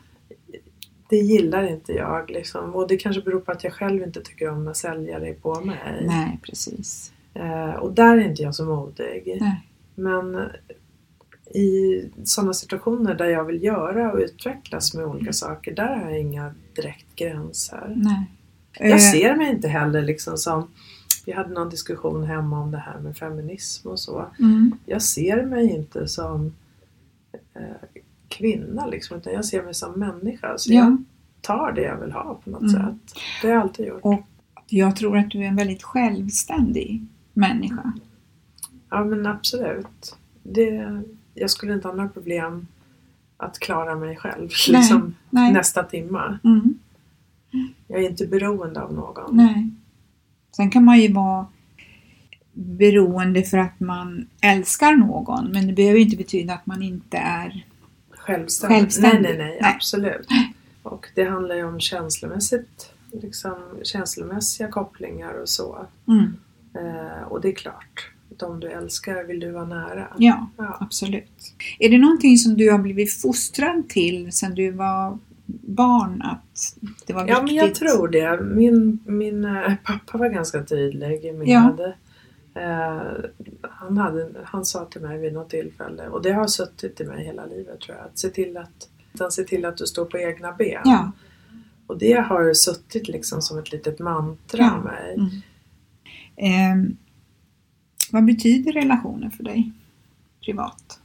Det 1.08 1.16
gillar 1.16 1.62
inte 1.62 1.92
jag. 1.92 2.30
Liksom. 2.30 2.74
Och 2.74 2.88
det 2.88 2.96
kanske 2.96 3.22
beror 3.22 3.40
på 3.40 3.52
att 3.52 3.64
jag 3.64 3.72
själv 3.72 4.02
inte 4.02 4.20
tycker 4.20 4.50
om 4.50 4.64
när 4.64 4.72
säljare 4.72 5.28
är 5.28 5.34
på 5.34 5.60
mig. 5.60 6.04
nej 6.06 6.38
precis. 6.42 7.12
Eh, 7.34 7.70
och 7.74 7.92
där 7.92 8.16
är 8.16 8.28
inte 8.28 8.42
jag 8.42 8.54
så 8.54 8.64
modig. 8.64 9.38
Nej. 9.40 9.60
Men 9.94 10.40
i 11.54 12.02
sådana 12.24 12.54
situationer 12.54 13.14
där 13.14 13.24
jag 13.26 13.44
vill 13.44 13.62
göra 13.62 14.12
och 14.12 14.18
utvecklas 14.18 14.94
med 14.94 15.04
olika 15.06 15.32
saker, 15.32 15.74
där 15.74 15.96
har 15.96 16.10
jag 16.10 16.20
inga 16.20 16.54
direkt 16.76 17.06
gränser. 17.16 17.92
nej. 17.96 18.30
Jag 18.78 18.90
Eh, 18.90 18.98
ser 18.98 19.36
mig 19.36 19.50
inte 19.50 19.68
heller 19.68 20.02
liksom 20.02 20.36
som 20.36 20.68
vi 21.26 21.32
hade 21.32 21.54
någon 21.54 21.70
diskussion 21.70 22.24
hemma 22.24 22.60
om 22.60 22.70
det 22.70 22.78
här 22.78 23.00
med 23.00 23.16
feminism 23.16 23.88
och 23.88 24.00
så. 24.00 24.26
Mm. 24.38 24.72
Jag 24.86 25.02
ser 25.02 25.42
mig 25.46 25.70
inte 25.74 26.08
som 26.08 26.54
eh, 27.54 27.62
kvinna 28.28 28.86
liksom, 28.86 29.16
utan 29.16 29.32
jag 29.32 29.44
ser 29.44 29.62
mig 29.62 29.74
som 29.74 29.92
människa. 29.92 30.58
Så 30.58 30.72
Ja. 30.72 30.78
jag 30.80 31.04
tar 31.40 31.72
det 31.72 31.82
jag 31.82 32.00
vill 32.00 32.12
ha 32.12 32.40
på 32.44 32.50
något 32.50 32.60
Mm. 32.62 32.72
sätt. 32.74 33.14
Det 33.42 33.48
har 33.48 33.54
jag 33.54 33.62
alltid 33.62 33.86
gjort. 33.86 34.00
Och 34.02 34.22
jag 34.68 34.96
tror 34.96 35.18
att 35.18 35.30
du 35.30 35.38
är 35.38 35.48
en 35.48 35.56
väldigt 35.56 35.82
självständig 35.82 37.06
människa. 37.34 37.92
Ja 38.90 39.04
men 39.04 39.26
absolut. 39.26 40.16
Det, 40.42 41.02
jag 41.34 41.50
skulle 41.50 41.74
inte 41.74 41.88
ha 41.88 41.94
några 41.94 42.08
problem 42.08 42.66
att 43.36 43.58
klara 43.58 43.94
mig 43.94 44.16
själv 44.16 44.48
Nej, 44.68 44.80
liksom, 44.80 45.14
nej. 45.30 45.52
nästa 45.52 45.82
timma. 45.82 46.38
Mm. 46.44 46.78
Jag 47.88 48.04
är 48.04 48.10
inte 48.10 48.26
beroende 48.26 48.82
av 48.82 48.94
någon. 48.94 49.36
Nej. 49.36 49.70
Sen 50.56 50.70
kan 50.70 50.84
man 50.84 51.00
ju 51.00 51.12
vara 51.12 51.46
beroende 52.52 53.42
för 53.42 53.58
att 53.58 53.80
man 53.80 54.26
älskar 54.40 54.96
någon, 54.96 55.50
men 55.52 55.66
det 55.66 55.72
behöver 55.72 55.98
inte 55.98 56.16
betyda 56.16 56.54
att 56.54 56.66
man 56.66 56.82
inte 56.82 57.16
är... 57.16 57.66
Självständig. 58.10 58.78
Självständig. 58.78 59.22
Nej, 59.22 59.38
nej, 59.38 59.46
nej, 59.46 59.58
Nej. 59.62 59.72
absolut. 59.74 60.28
Och 60.82 61.06
det 61.14 61.24
handlar 61.24 61.54
ju 61.54 61.64
om 61.64 61.80
känslomässigt, 61.80 62.92
liksom, 63.12 63.56
känslomässiga 63.82 64.68
kopplingar 64.68 65.42
och 65.42 65.48
så. 65.48 65.86
Mm. 66.08 66.36
Eh, 66.74 67.22
och 67.28 67.40
det 67.40 67.48
är 67.48 67.52
klart, 67.54 68.10
de 68.36 68.60
du 68.60 68.68
älskar 68.68 69.24
vill 69.24 69.40
du 69.40 69.50
vara 69.50 69.64
nära. 69.64 70.08
Ja, 70.18 70.46
Ja. 70.56 70.76
absolut. 70.80 71.54
Är 71.78 71.88
det 71.90 71.98
någonting 71.98 72.36
som 72.38 72.56
du 72.56 72.70
har 72.70 72.78
blivit 72.78 73.12
fostrad 73.20 73.88
till 73.88 74.32
sedan 74.32 74.54
du 74.54 74.70
var 74.70 75.18
barn? 75.46 76.22
Att 76.22 76.76
det 77.06 77.12
var 77.12 77.28
Ja, 77.28 77.42
men 77.42 77.54
jag 77.54 77.64
viktigt? 77.66 77.88
tror 77.88 78.08
det. 78.08 78.40
Min, 78.42 78.98
min 79.06 79.44
eh, 79.44 79.72
pappa 79.84 80.18
var 80.18 80.28
ganska 80.28 80.62
tydlig 80.64 81.34
med 81.34 81.48
Ja. 81.48 81.94
eh, 82.54 83.02
han, 83.62 83.96
hade, 83.98 84.30
han 84.44 84.64
sa 84.64 84.84
till 84.84 85.00
mig 85.00 85.18
vid 85.18 85.32
något 85.32 85.50
tillfälle, 85.50 86.08
och 86.08 86.22
det 86.22 86.32
har 86.32 86.46
suttit 86.46 87.00
i 87.00 87.04
mig 87.04 87.24
hela 87.24 87.46
livet 87.46 87.80
tror 87.80 87.96
jag, 87.96 88.06
att 88.06 88.18
se 88.18 88.28
till 88.28 88.56
att, 88.56 88.88
utan 89.14 89.32
se 89.32 89.44
till 89.44 89.64
att 89.64 89.76
du 89.76 89.86
står 89.86 90.04
på 90.04 90.18
egna 90.18 90.52
ben. 90.52 90.82
Ja. 90.84 91.12
Och 91.86 91.98
det 91.98 92.12
har 92.12 92.54
suttit 92.54 93.08
liksom 93.08 93.42
som 93.42 93.58
ett 93.58 93.72
litet 93.72 93.98
mantra 93.98 94.58
Ja. 94.62 94.80
mig. 94.82 95.14
Mm. 95.14 95.28
Ehm, 96.36 96.96
vad 98.12 98.24
betyder 98.24 98.72
relationer 98.72 99.30
för 99.30 99.44
dig? 99.44 99.72
Privat? 100.44 101.00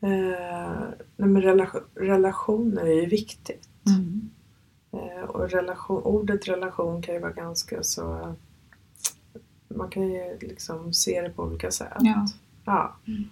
Eh, 0.00 0.88
nej, 1.16 1.28
men 1.28 1.42
relation, 1.42 1.82
relationer 1.94 2.86
är 2.86 3.00
ju 3.00 3.06
viktigt. 3.06 3.68
Mm. 3.86 4.30
Eh, 4.92 5.24
och 5.24 5.50
relation, 5.50 6.02
ordet 6.02 6.48
relation 6.48 7.02
kan 7.02 7.14
ju 7.14 7.20
vara 7.20 7.32
ganska 7.32 7.82
så... 7.82 8.34
Man 9.68 9.88
kan 9.88 10.02
ju 10.02 10.38
liksom 10.40 10.92
se 10.92 11.20
det 11.20 11.30
på 11.30 11.42
olika 11.42 11.70
sätt. 11.70 11.96
Ja. 12.00 12.26
Ja. 12.64 12.96
Mm. 13.06 13.24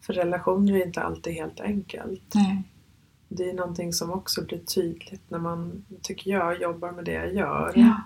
För 0.00 0.12
relationer 0.12 0.72
är 0.72 0.86
inte 0.86 1.02
alltid 1.02 1.32
helt 1.32 1.60
enkelt. 1.60 2.34
Nej. 2.34 2.62
Det 3.28 3.50
är 3.50 3.54
någonting 3.54 3.92
som 3.92 4.10
också 4.10 4.44
blir 4.44 4.58
tydligt 4.58 5.30
när 5.30 5.38
man, 5.38 5.84
tycker 6.02 6.30
jag, 6.30 6.62
jobbar 6.62 6.92
med 6.92 7.04
det 7.04 7.12
jag 7.12 7.34
gör. 7.34 7.72
Ja. 7.74 8.02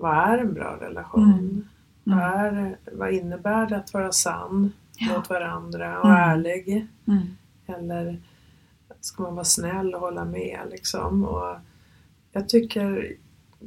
Vad 0.00 0.16
är 0.16 0.38
en 0.38 0.54
bra 0.54 0.76
relation? 0.80 1.32
Mm. 1.32 1.64
Vad, 2.04 2.18
är, 2.44 2.78
vad 2.92 3.10
innebär 3.12 3.66
det 3.66 3.76
att 3.76 3.94
vara 3.94 4.12
sann 4.12 4.72
Ja. 4.98 5.16
mot 5.16 5.30
varandra 5.30 6.00
och 6.00 6.06
Mm. 6.10 6.16
ärlig? 6.30 6.86
Mm. 7.06 7.26
Eller 7.66 8.20
ska 9.00 9.22
man 9.22 9.34
vara 9.34 9.44
snäll 9.44 9.94
och 9.94 10.00
hålla 10.00 10.24
med 10.24 10.60
liksom? 10.70 11.24
Och 11.24 11.56
jag 12.32 12.48
tycker, 12.48 13.16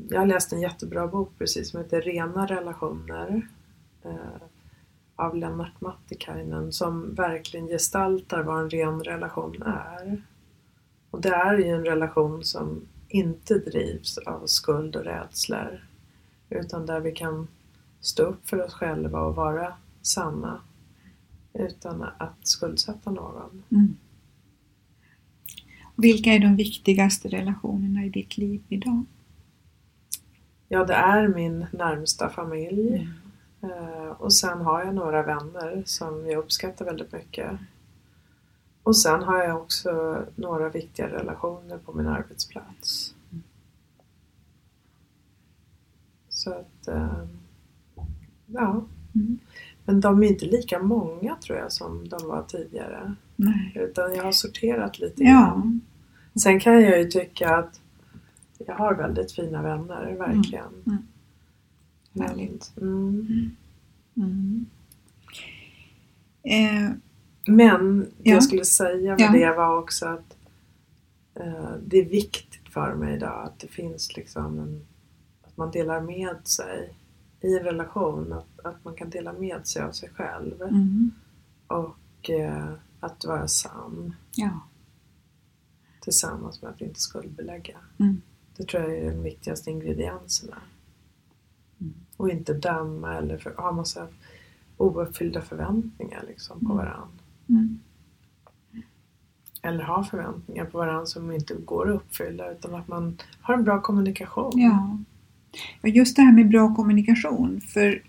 jag 0.09 0.19
har 0.19 0.25
läst 0.25 0.53
en 0.53 0.61
jättebra 0.61 1.07
bok 1.07 1.31
precis 1.37 1.71
som 1.71 1.79
heter 1.79 2.01
Rena 2.01 2.45
relationer 2.45 3.47
eh, 4.03 4.41
av 5.15 5.35
Lennart 5.35 5.81
Mattikainen 5.81 6.71
som 6.71 7.15
verkligen 7.15 7.67
gestaltar 7.67 8.43
vad 8.43 8.59
en 8.61 8.69
ren 8.69 9.03
relation 9.03 9.61
är. 9.65 10.21
Och 11.11 11.21
det 11.21 11.29
är 11.35 11.57
ju 11.57 11.65
en 11.67 11.85
relation 11.85 12.43
som 12.43 12.81
inte 13.07 13.57
drivs 13.59 14.17
av 14.17 14.45
skuld 14.45 14.95
och 14.95 15.03
rädslor 15.03 15.83
utan 16.53 16.85
där 16.85 16.99
vi 16.99 17.11
kan 17.11 17.47
stå 18.01 18.23
upp 18.23 18.49
för 18.49 18.65
oss 18.65 18.73
själva 18.73 19.21
och 19.21 19.35
vara 19.35 19.73
sanna 20.01 20.61
utan 21.53 22.03
att 22.17 22.47
skuldsätta 22.47 23.11
någon. 23.11 23.63
Mm. 23.69 23.95
Vilka 25.95 26.29
är 26.33 26.39
de 26.39 26.55
viktigaste 26.55 27.27
relationerna 27.27 28.05
i 28.05 28.09
ditt 28.09 28.37
liv 28.37 28.63
idag? 28.69 29.05
Ja, 30.67 30.85
det 30.85 30.93
är 30.93 31.27
min 31.27 31.65
närmsta 31.71 32.29
familj. 32.29 33.09
Mm. 33.61 33.73
Eh, 33.73 34.07
Och 34.07 34.33
sen 34.33 34.61
har 34.61 34.83
jag 34.83 34.95
några 34.95 35.23
vänner 35.23 35.83
som 35.85 36.29
jag 36.29 36.39
uppskattar 36.39 36.85
väldigt 36.85 37.11
mycket. 37.11 37.51
Och 38.83 38.97
sen 38.97 39.23
har 39.23 39.43
jag 39.43 39.61
också 39.61 40.21
några 40.35 40.69
viktiga 40.69 41.07
relationer 41.07 41.77
på 41.77 41.93
min 41.93 42.07
arbetsplats. 42.07 43.12
Så 46.43 46.51
att, 46.53 46.87
eh, 46.87 47.23
ja. 48.47 48.85
Mm. 49.15 49.39
Men 49.85 50.01
de 50.01 50.23
är 50.23 50.27
inte 50.27 50.45
lika 50.45 50.79
många 50.79 51.35
tror 51.35 51.57
jag 51.57 51.71
som 51.71 52.07
de 52.09 52.27
var 52.27 52.43
tidigare. 52.43 53.15
Nej. 53.35 53.71
Utan 53.75 54.15
jag 54.15 54.23
har 54.23 54.31
sorterat 54.31 54.99
lite 54.99 55.23
Ja. 55.23 55.29
grann. 55.31 55.81
Sen 56.43 56.59
kan 56.59 56.73
jag 56.81 56.99
ju 56.99 57.05
tycka 57.05 57.55
att 57.55 57.81
jag 58.57 58.75
har 58.75 58.93
väldigt 58.95 59.31
fina 59.31 59.61
vänner, 59.61 60.15
verkligen. 60.17 60.65
Mm. 60.85 60.97
Men- 62.11 62.27
Härligt. 62.29 62.73
Mm. 62.81 63.51
Mm. 64.17 64.65
Eh, 66.43 66.91
Men 67.47 67.99
det 67.99 68.05
Ja. 68.23 68.33
jag 68.33 68.43
skulle 68.43 68.65
säga 68.65 69.11
med 69.11 69.19
Ja. 69.21 69.31
det 69.31 69.57
var 69.57 69.77
också 69.79 70.05
att 70.07 70.37
eh, 71.35 71.71
det 71.85 71.97
är 71.97 72.05
viktigt 72.09 72.73
för 72.73 72.95
mig 72.95 73.15
idag 73.15 73.43
att 73.45 73.59
det 73.59 73.67
finns 73.67 74.17
liksom 74.17 74.59
en, 74.59 74.85
att 75.53 75.57
man 75.57 75.71
delar 75.71 76.01
med 76.01 76.47
sig 76.47 76.93
i 77.41 77.57
en 77.57 77.63
relation. 77.63 78.33
Att, 78.33 78.59
att 78.65 78.85
man 78.85 78.95
kan 78.95 79.09
dela 79.09 79.33
med 79.33 79.67
sig 79.67 79.81
av 79.81 79.91
sig 79.91 80.09
själv 80.09 80.61
mm. 80.61 81.11
och 81.67 82.29
eh, 82.29 82.73
att 82.99 83.25
vara 83.25 83.47
sann 83.47 84.15
Ja. 84.35 84.59
tillsammans 86.01 86.61
med 86.61 86.71
att 86.71 86.81
inte 86.81 86.99
skuldbelägga. 86.99 87.77
Mm. 87.97 88.21
Det 88.57 88.63
tror 88.63 88.83
jag 88.83 88.97
är 88.97 89.11
de 89.11 89.23
viktigaste 89.23 89.71
ingredienserna. 89.71 90.57
Mm. 91.81 91.93
Och 92.17 92.29
inte 92.29 92.53
döma 92.53 93.15
eller 93.15 93.37
för, 93.37 93.53
ha 93.55 93.71
massa 93.71 94.07
ouppfyllda 94.77 95.41
förväntningar 95.41 96.23
liksom, 96.27 96.59
på 96.59 96.65
Mm. 96.65 96.77
varandra. 96.77 97.07
Mm. 97.49 97.79
eller 99.61 99.83
ha 99.83 100.03
förväntningar 100.03 100.65
på 100.65 100.77
varandra 100.77 101.05
som 101.05 101.31
inte 101.31 101.53
går 101.55 101.89
att 101.89 101.95
uppfylla 101.95 102.51
utan 102.51 102.75
att 102.75 102.87
man 102.87 103.17
har 103.41 103.53
en 103.53 103.63
bra 103.63 103.81
kommunikation. 103.81 104.51
Ja. 104.55 104.97
Just 105.83 106.15
det 106.15 106.21
här 106.21 106.31
med 106.31 106.49
bra 106.49 106.75
kommunikation. 106.75 107.61
För 107.61 108.01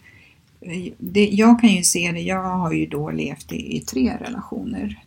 eh, 0.60 0.92
det, 0.98 1.24
jag 1.28 1.60
kan 1.60 1.70
ju 1.70 1.82
se 1.82 2.12
det, 2.12 2.20
jag 2.20 2.42
har 2.42 2.72
ju 2.72 2.86
då 2.86 3.10
levt 3.10 3.52
i, 3.52 3.76
i 3.76 3.80
tre 3.80 4.16
relationer. 4.20 5.04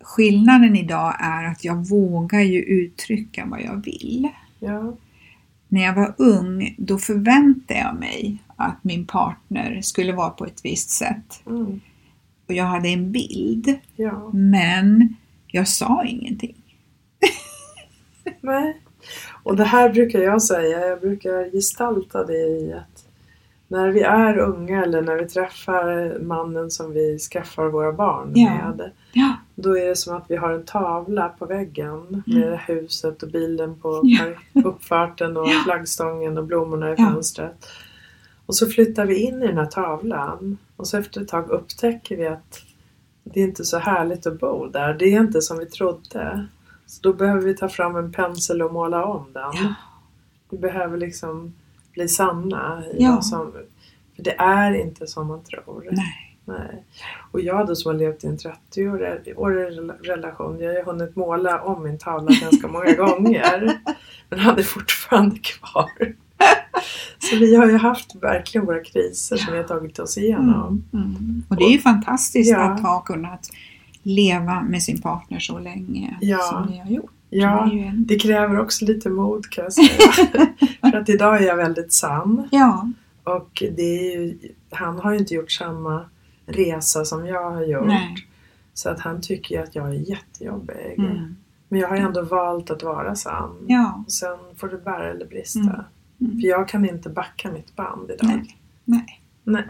Skillnaden 0.00 0.76
idag 0.76 1.16
är 1.18 1.44
att 1.44 1.64
jag 1.64 1.88
vågar 1.88 2.40
ju 2.40 2.60
uttrycka 2.62 3.46
vad 3.46 3.62
jag 3.62 3.84
vill. 3.84 4.28
Ja, 4.58 4.96
När 5.68 5.82
jag 5.82 5.94
var 5.94 6.14
ung, 6.18 6.74
då 6.78 6.98
förväntade 6.98 7.80
jag 7.80 7.98
mig 8.00 8.38
att 8.56 8.84
min 8.84 9.06
partner 9.06 9.80
skulle 9.82 10.12
vara 10.12 10.30
på 10.30 10.46
ett 10.46 10.60
visst 10.64 10.90
sätt. 10.90 11.42
mm, 11.46 11.80
Och 12.48 12.54
jag 12.54 12.64
hade 12.64 12.88
en 12.88 13.12
bild, 13.12 13.78
ja. 13.96 14.30
men 14.32 15.16
jag 15.46 15.68
sa 15.68 16.04
ingenting. 16.04 16.56
Nej. 18.40 18.76
Och 19.42 19.56
det 19.56 19.64
här 19.64 19.88
brukar 19.92 20.18
jag 20.18 20.42
säga, 20.42 20.86
jag 20.86 21.00
brukar 21.00 21.50
gestalta 21.52 22.24
det 22.24 22.38
i 22.46 22.72
att 22.72 23.02
när 23.68 23.88
vi 23.88 24.00
är 24.00 24.38
unga 24.38 24.82
eller 24.84 25.02
när 25.02 25.16
vi 25.16 25.28
träffar 25.28 26.18
mannen 26.18 26.70
som 26.70 26.92
vi 26.92 27.18
skaffar 27.18 27.66
våra 27.66 27.92
barn 27.92 28.32
Ja. 28.34 28.50
med 28.50 28.90
Ja, 29.12 29.36
Då 29.54 29.78
är 29.78 29.88
det 29.88 29.96
som 29.96 30.16
att 30.16 30.24
vi 30.28 30.36
har 30.36 30.50
en 30.52 30.64
tavla 30.64 31.28
på 31.28 31.46
väggen 31.46 32.22
med 32.26 32.58
huset 32.66 33.22
och 33.22 33.30
bilen 33.30 33.74
på 33.80 34.00
Ja. 34.04 34.24
uppfarten 34.64 35.36
och 35.36 35.46
Ja. 35.48 35.60
flaggstången 35.64 36.38
och 36.38 36.44
blommorna 36.44 36.92
i 36.92 36.96
fönstret. 36.96 37.66
Och 38.46 38.54
så 38.56 38.66
flyttar 38.66 39.06
vi 39.06 39.16
in 39.18 39.42
i 39.42 39.46
den 39.46 39.58
här 39.58 39.66
tavlan 39.66 40.58
och 40.76 40.86
så 40.88 40.98
efter 40.98 41.20
ett 41.20 41.28
tag 41.28 41.50
upptäcker 41.50 42.16
vi 42.16 42.26
att 42.26 42.60
det 43.24 43.40
är 43.40 43.44
inte 43.44 43.64
så 43.64 43.78
härligt 43.78 44.26
att 44.26 44.40
bo 44.40 44.66
där. 44.66 44.94
Det 44.94 45.04
är 45.04 45.20
inte 45.20 45.42
som 45.42 45.58
vi 45.58 45.66
trodde. 45.66 46.46
Så 46.86 47.02
då 47.02 47.12
behöver 47.12 47.42
vi 47.42 47.56
ta 47.56 47.68
fram 47.68 47.96
en 47.96 48.12
pensel 48.12 48.62
och 48.62 48.72
måla 48.72 49.04
om 49.04 49.26
den. 49.32 49.42
Ja. 49.52 49.74
Vi 50.50 50.58
behöver 50.58 50.96
liksom 50.98 51.54
bli 51.92 52.08
sanna 52.08 52.82
i 52.94 52.96
Ja. 53.04 53.22
som... 53.22 53.52
För 54.16 54.22
det 54.22 54.34
är 54.38 54.72
inte 54.74 55.06
som 55.06 55.26
man 55.26 55.42
tror. 55.42 55.88
nej. 55.90 56.22
Nej. 56.48 56.84
Och 57.30 57.40
jag 57.40 57.66
då 57.66 57.76
som 57.76 57.92
har 57.92 57.98
levt 57.98 58.24
i 58.24 58.26
en 58.26 58.36
30-årig 58.36 59.78
relation, 60.02 60.58
jag 60.60 60.68
har 60.68 60.74
ju 60.78 60.84
hunnit 60.84 61.16
måla 61.16 61.62
om 61.62 61.82
min 61.82 61.98
tavla 61.98 62.30
ganska 62.40 62.68
många 62.68 62.92
gånger. 62.96 63.72
Men 64.28 64.38
hade 64.38 64.62
fortfarande 64.62 65.36
kvar. 65.38 66.14
Så 67.18 67.36
vi 67.36 67.56
har 67.56 67.66
ju 67.66 67.76
haft 67.76 68.14
verkligen 68.14 68.66
våra 68.66 68.84
kriser 68.84 69.36
som 69.36 69.52
vi 69.52 69.58
har 69.58 69.64
tagit 69.64 69.98
oss 69.98 70.18
igenom. 70.18 70.84
Mm. 70.92 71.04
Mm. 71.04 71.42
Och 71.48 71.56
det 71.56 71.64
är 71.64 71.70
ju 71.72 71.78
fantastiskt 71.78 72.50
Ja. 72.50 72.58
att 72.70 72.80
ha 72.80 73.00
kunnat 73.00 73.48
leva 74.06 74.62
med 74.62 74.82
sin 74.82 75.00
partner 75.02 75.38
så 75.38 75.58
länge 75.58 76.16
Ja. 76.20 76.38
som 76.38 76.66
ni 76.72 76.78
har 76.78 76.90
gjort. 76.90 77.10
Ja, 77.30 77.64
Det 77.64 77.70
är 77.72 77.74
ju 77.78 77.84
en... 77.84 78.06
det 78.06 78.18
kräver 78.18 78.60
också 78.60 78.84
lite 78.84 79.10
mod 79.10 79.50
kan 79.50 79.64
jag 79.64 79.72
säga. 79.72 80.12
För 80.90 80.96
att 80.98 81.08
idag 81.08 81.42
är 81.42 81.46
jag 81.46 81.56
väldigt 81.56 81.92
sann. 81.92 82.48
ja. 82.52 82.90
Och 83.24 83.62
det 83.76 83.82
är 83.82 84.20
ju, 84.20 84.38
han 84.70 84.98
har 84.98 85.12
ju 85.12 85.18
inte 85.18 85.34
gjort 85.34 85.50
samma 85.52 86.04
resa 86.46 87.04
som 87.04 87.26
jag 87.26 87.50
har 87.50 87.62
gjort. 87.62 87.86
Nej. 87.86 88.14
Så 88.74 88.88
att 88.90 89.00
han 89.00 89.20
tycker 89.20 89.54
ju 89.54 89.62
att 89.62 89.74
jag 89.74 89.88
är 89.88 90.10
jättejobbig. 90.10 90.94
Mm. 90.98 91.36
Men 91.68 91.80
jag 91.80 91.88
har 91.88 91.96
ändå 91.96 92.22
valt 92.22 92.70
att 92.70 92.82
vara 92.82 93.14
sann. 93.14 93.56
Ja. 93.66 94.02
Och 94.06 94.12
sen 94.12 94.38
får 94.56 94.68
det 94.68 94.78
bära 94.84 95.10
eller 95.10 95.26
brista. 95.26 95.60
Mm. 95.60 95.80
Mm. 96.20 96.40
För 96.40 96.48
jag 96.48 96.68
kan 96.68 96.88
inte 96.88 97.08
backa 97.10 97.52
mitt 97.52 97.76
band 97.76 98.10
idag. 98.10 98.26
Nej. 98.28 98.56
Nej. 98.84 99.20
Nej. 99.44 99.64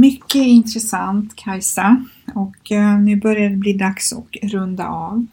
Mycket 0.00 0.34
intressant 0.46 1.36
Kajsa 1.36 2.04
och 2.34 2.72
eh, 2.72 2.98
nu 2.98 3.16
börjar 3.16 3.50
det 3.50 3.56
bli 3.56 3.72
dags 3.72 4.12
att 4.12 4.26
runda 4.42 4.88
av. 4.88 5.26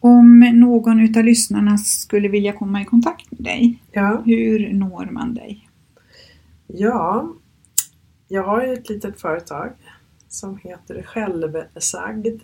Om 0.00 0.40
någon 0.54 1.00
utav 1.00 1.24
lyssnarna 1.24 1.78
skulle 1.78 2.28
vilja 2.28 2.52
komma 2.52 2.82
i 2.82 2.84
kontakt 2.84 3.30
med 3.30 3.40
dig, 3.44 3.82
Ja. 3.92 4.22
hur 4.24 4.72
når 4.72 5.06
man 5.10 5.34
dig? 5.34 5.68
Ja, 6.66 7.32
jag 8.28 8.44
har 8.44 8.66
ju 8.66 8.72
ett 8.72 8.88
litet 8.88 9.20
företag 9.20 9.72
som 10.28 10.56
heter 10.56 11.02
Självsagd 11.02 12.40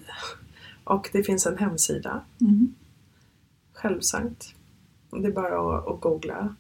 och 0.85 1.09
det 1.13 1.23
finns 1.23 1.47
en 1.47 1.59
hemsida. 1.59 2.21
Mm. 2.41 2.75
Självsagt. 3.73 4.55
Det 5.11 5.27
är 5.29 5.33
bara 5.33 5.79
att 5.79 6.01
googla. 6.01 6.55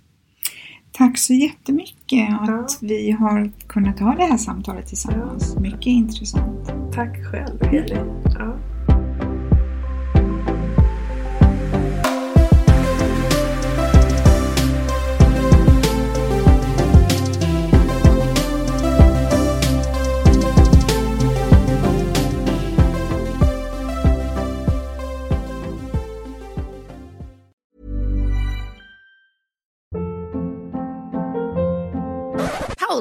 Tack 0.92 1.18
så 1.18 1.32
jättemycket 1.34 2.28
Ja. 2.30 2.60
att 2.60 2.78
vi 2.82 3.10
har 3.10 3.50
kunnat 3.66 4.00
ha 4.00 4.14
det 4.14 4.24
här 4.24 4.36
samtalet 4.36 4.86
tillsammans. 4.86 5.56
Mycket 5.56 5.86
intressant. 5.86 6.72
Tack 6.92 7.24
själv 7.30 7.62
Elin. 7.62 8.06
Ja. 8.38 8.54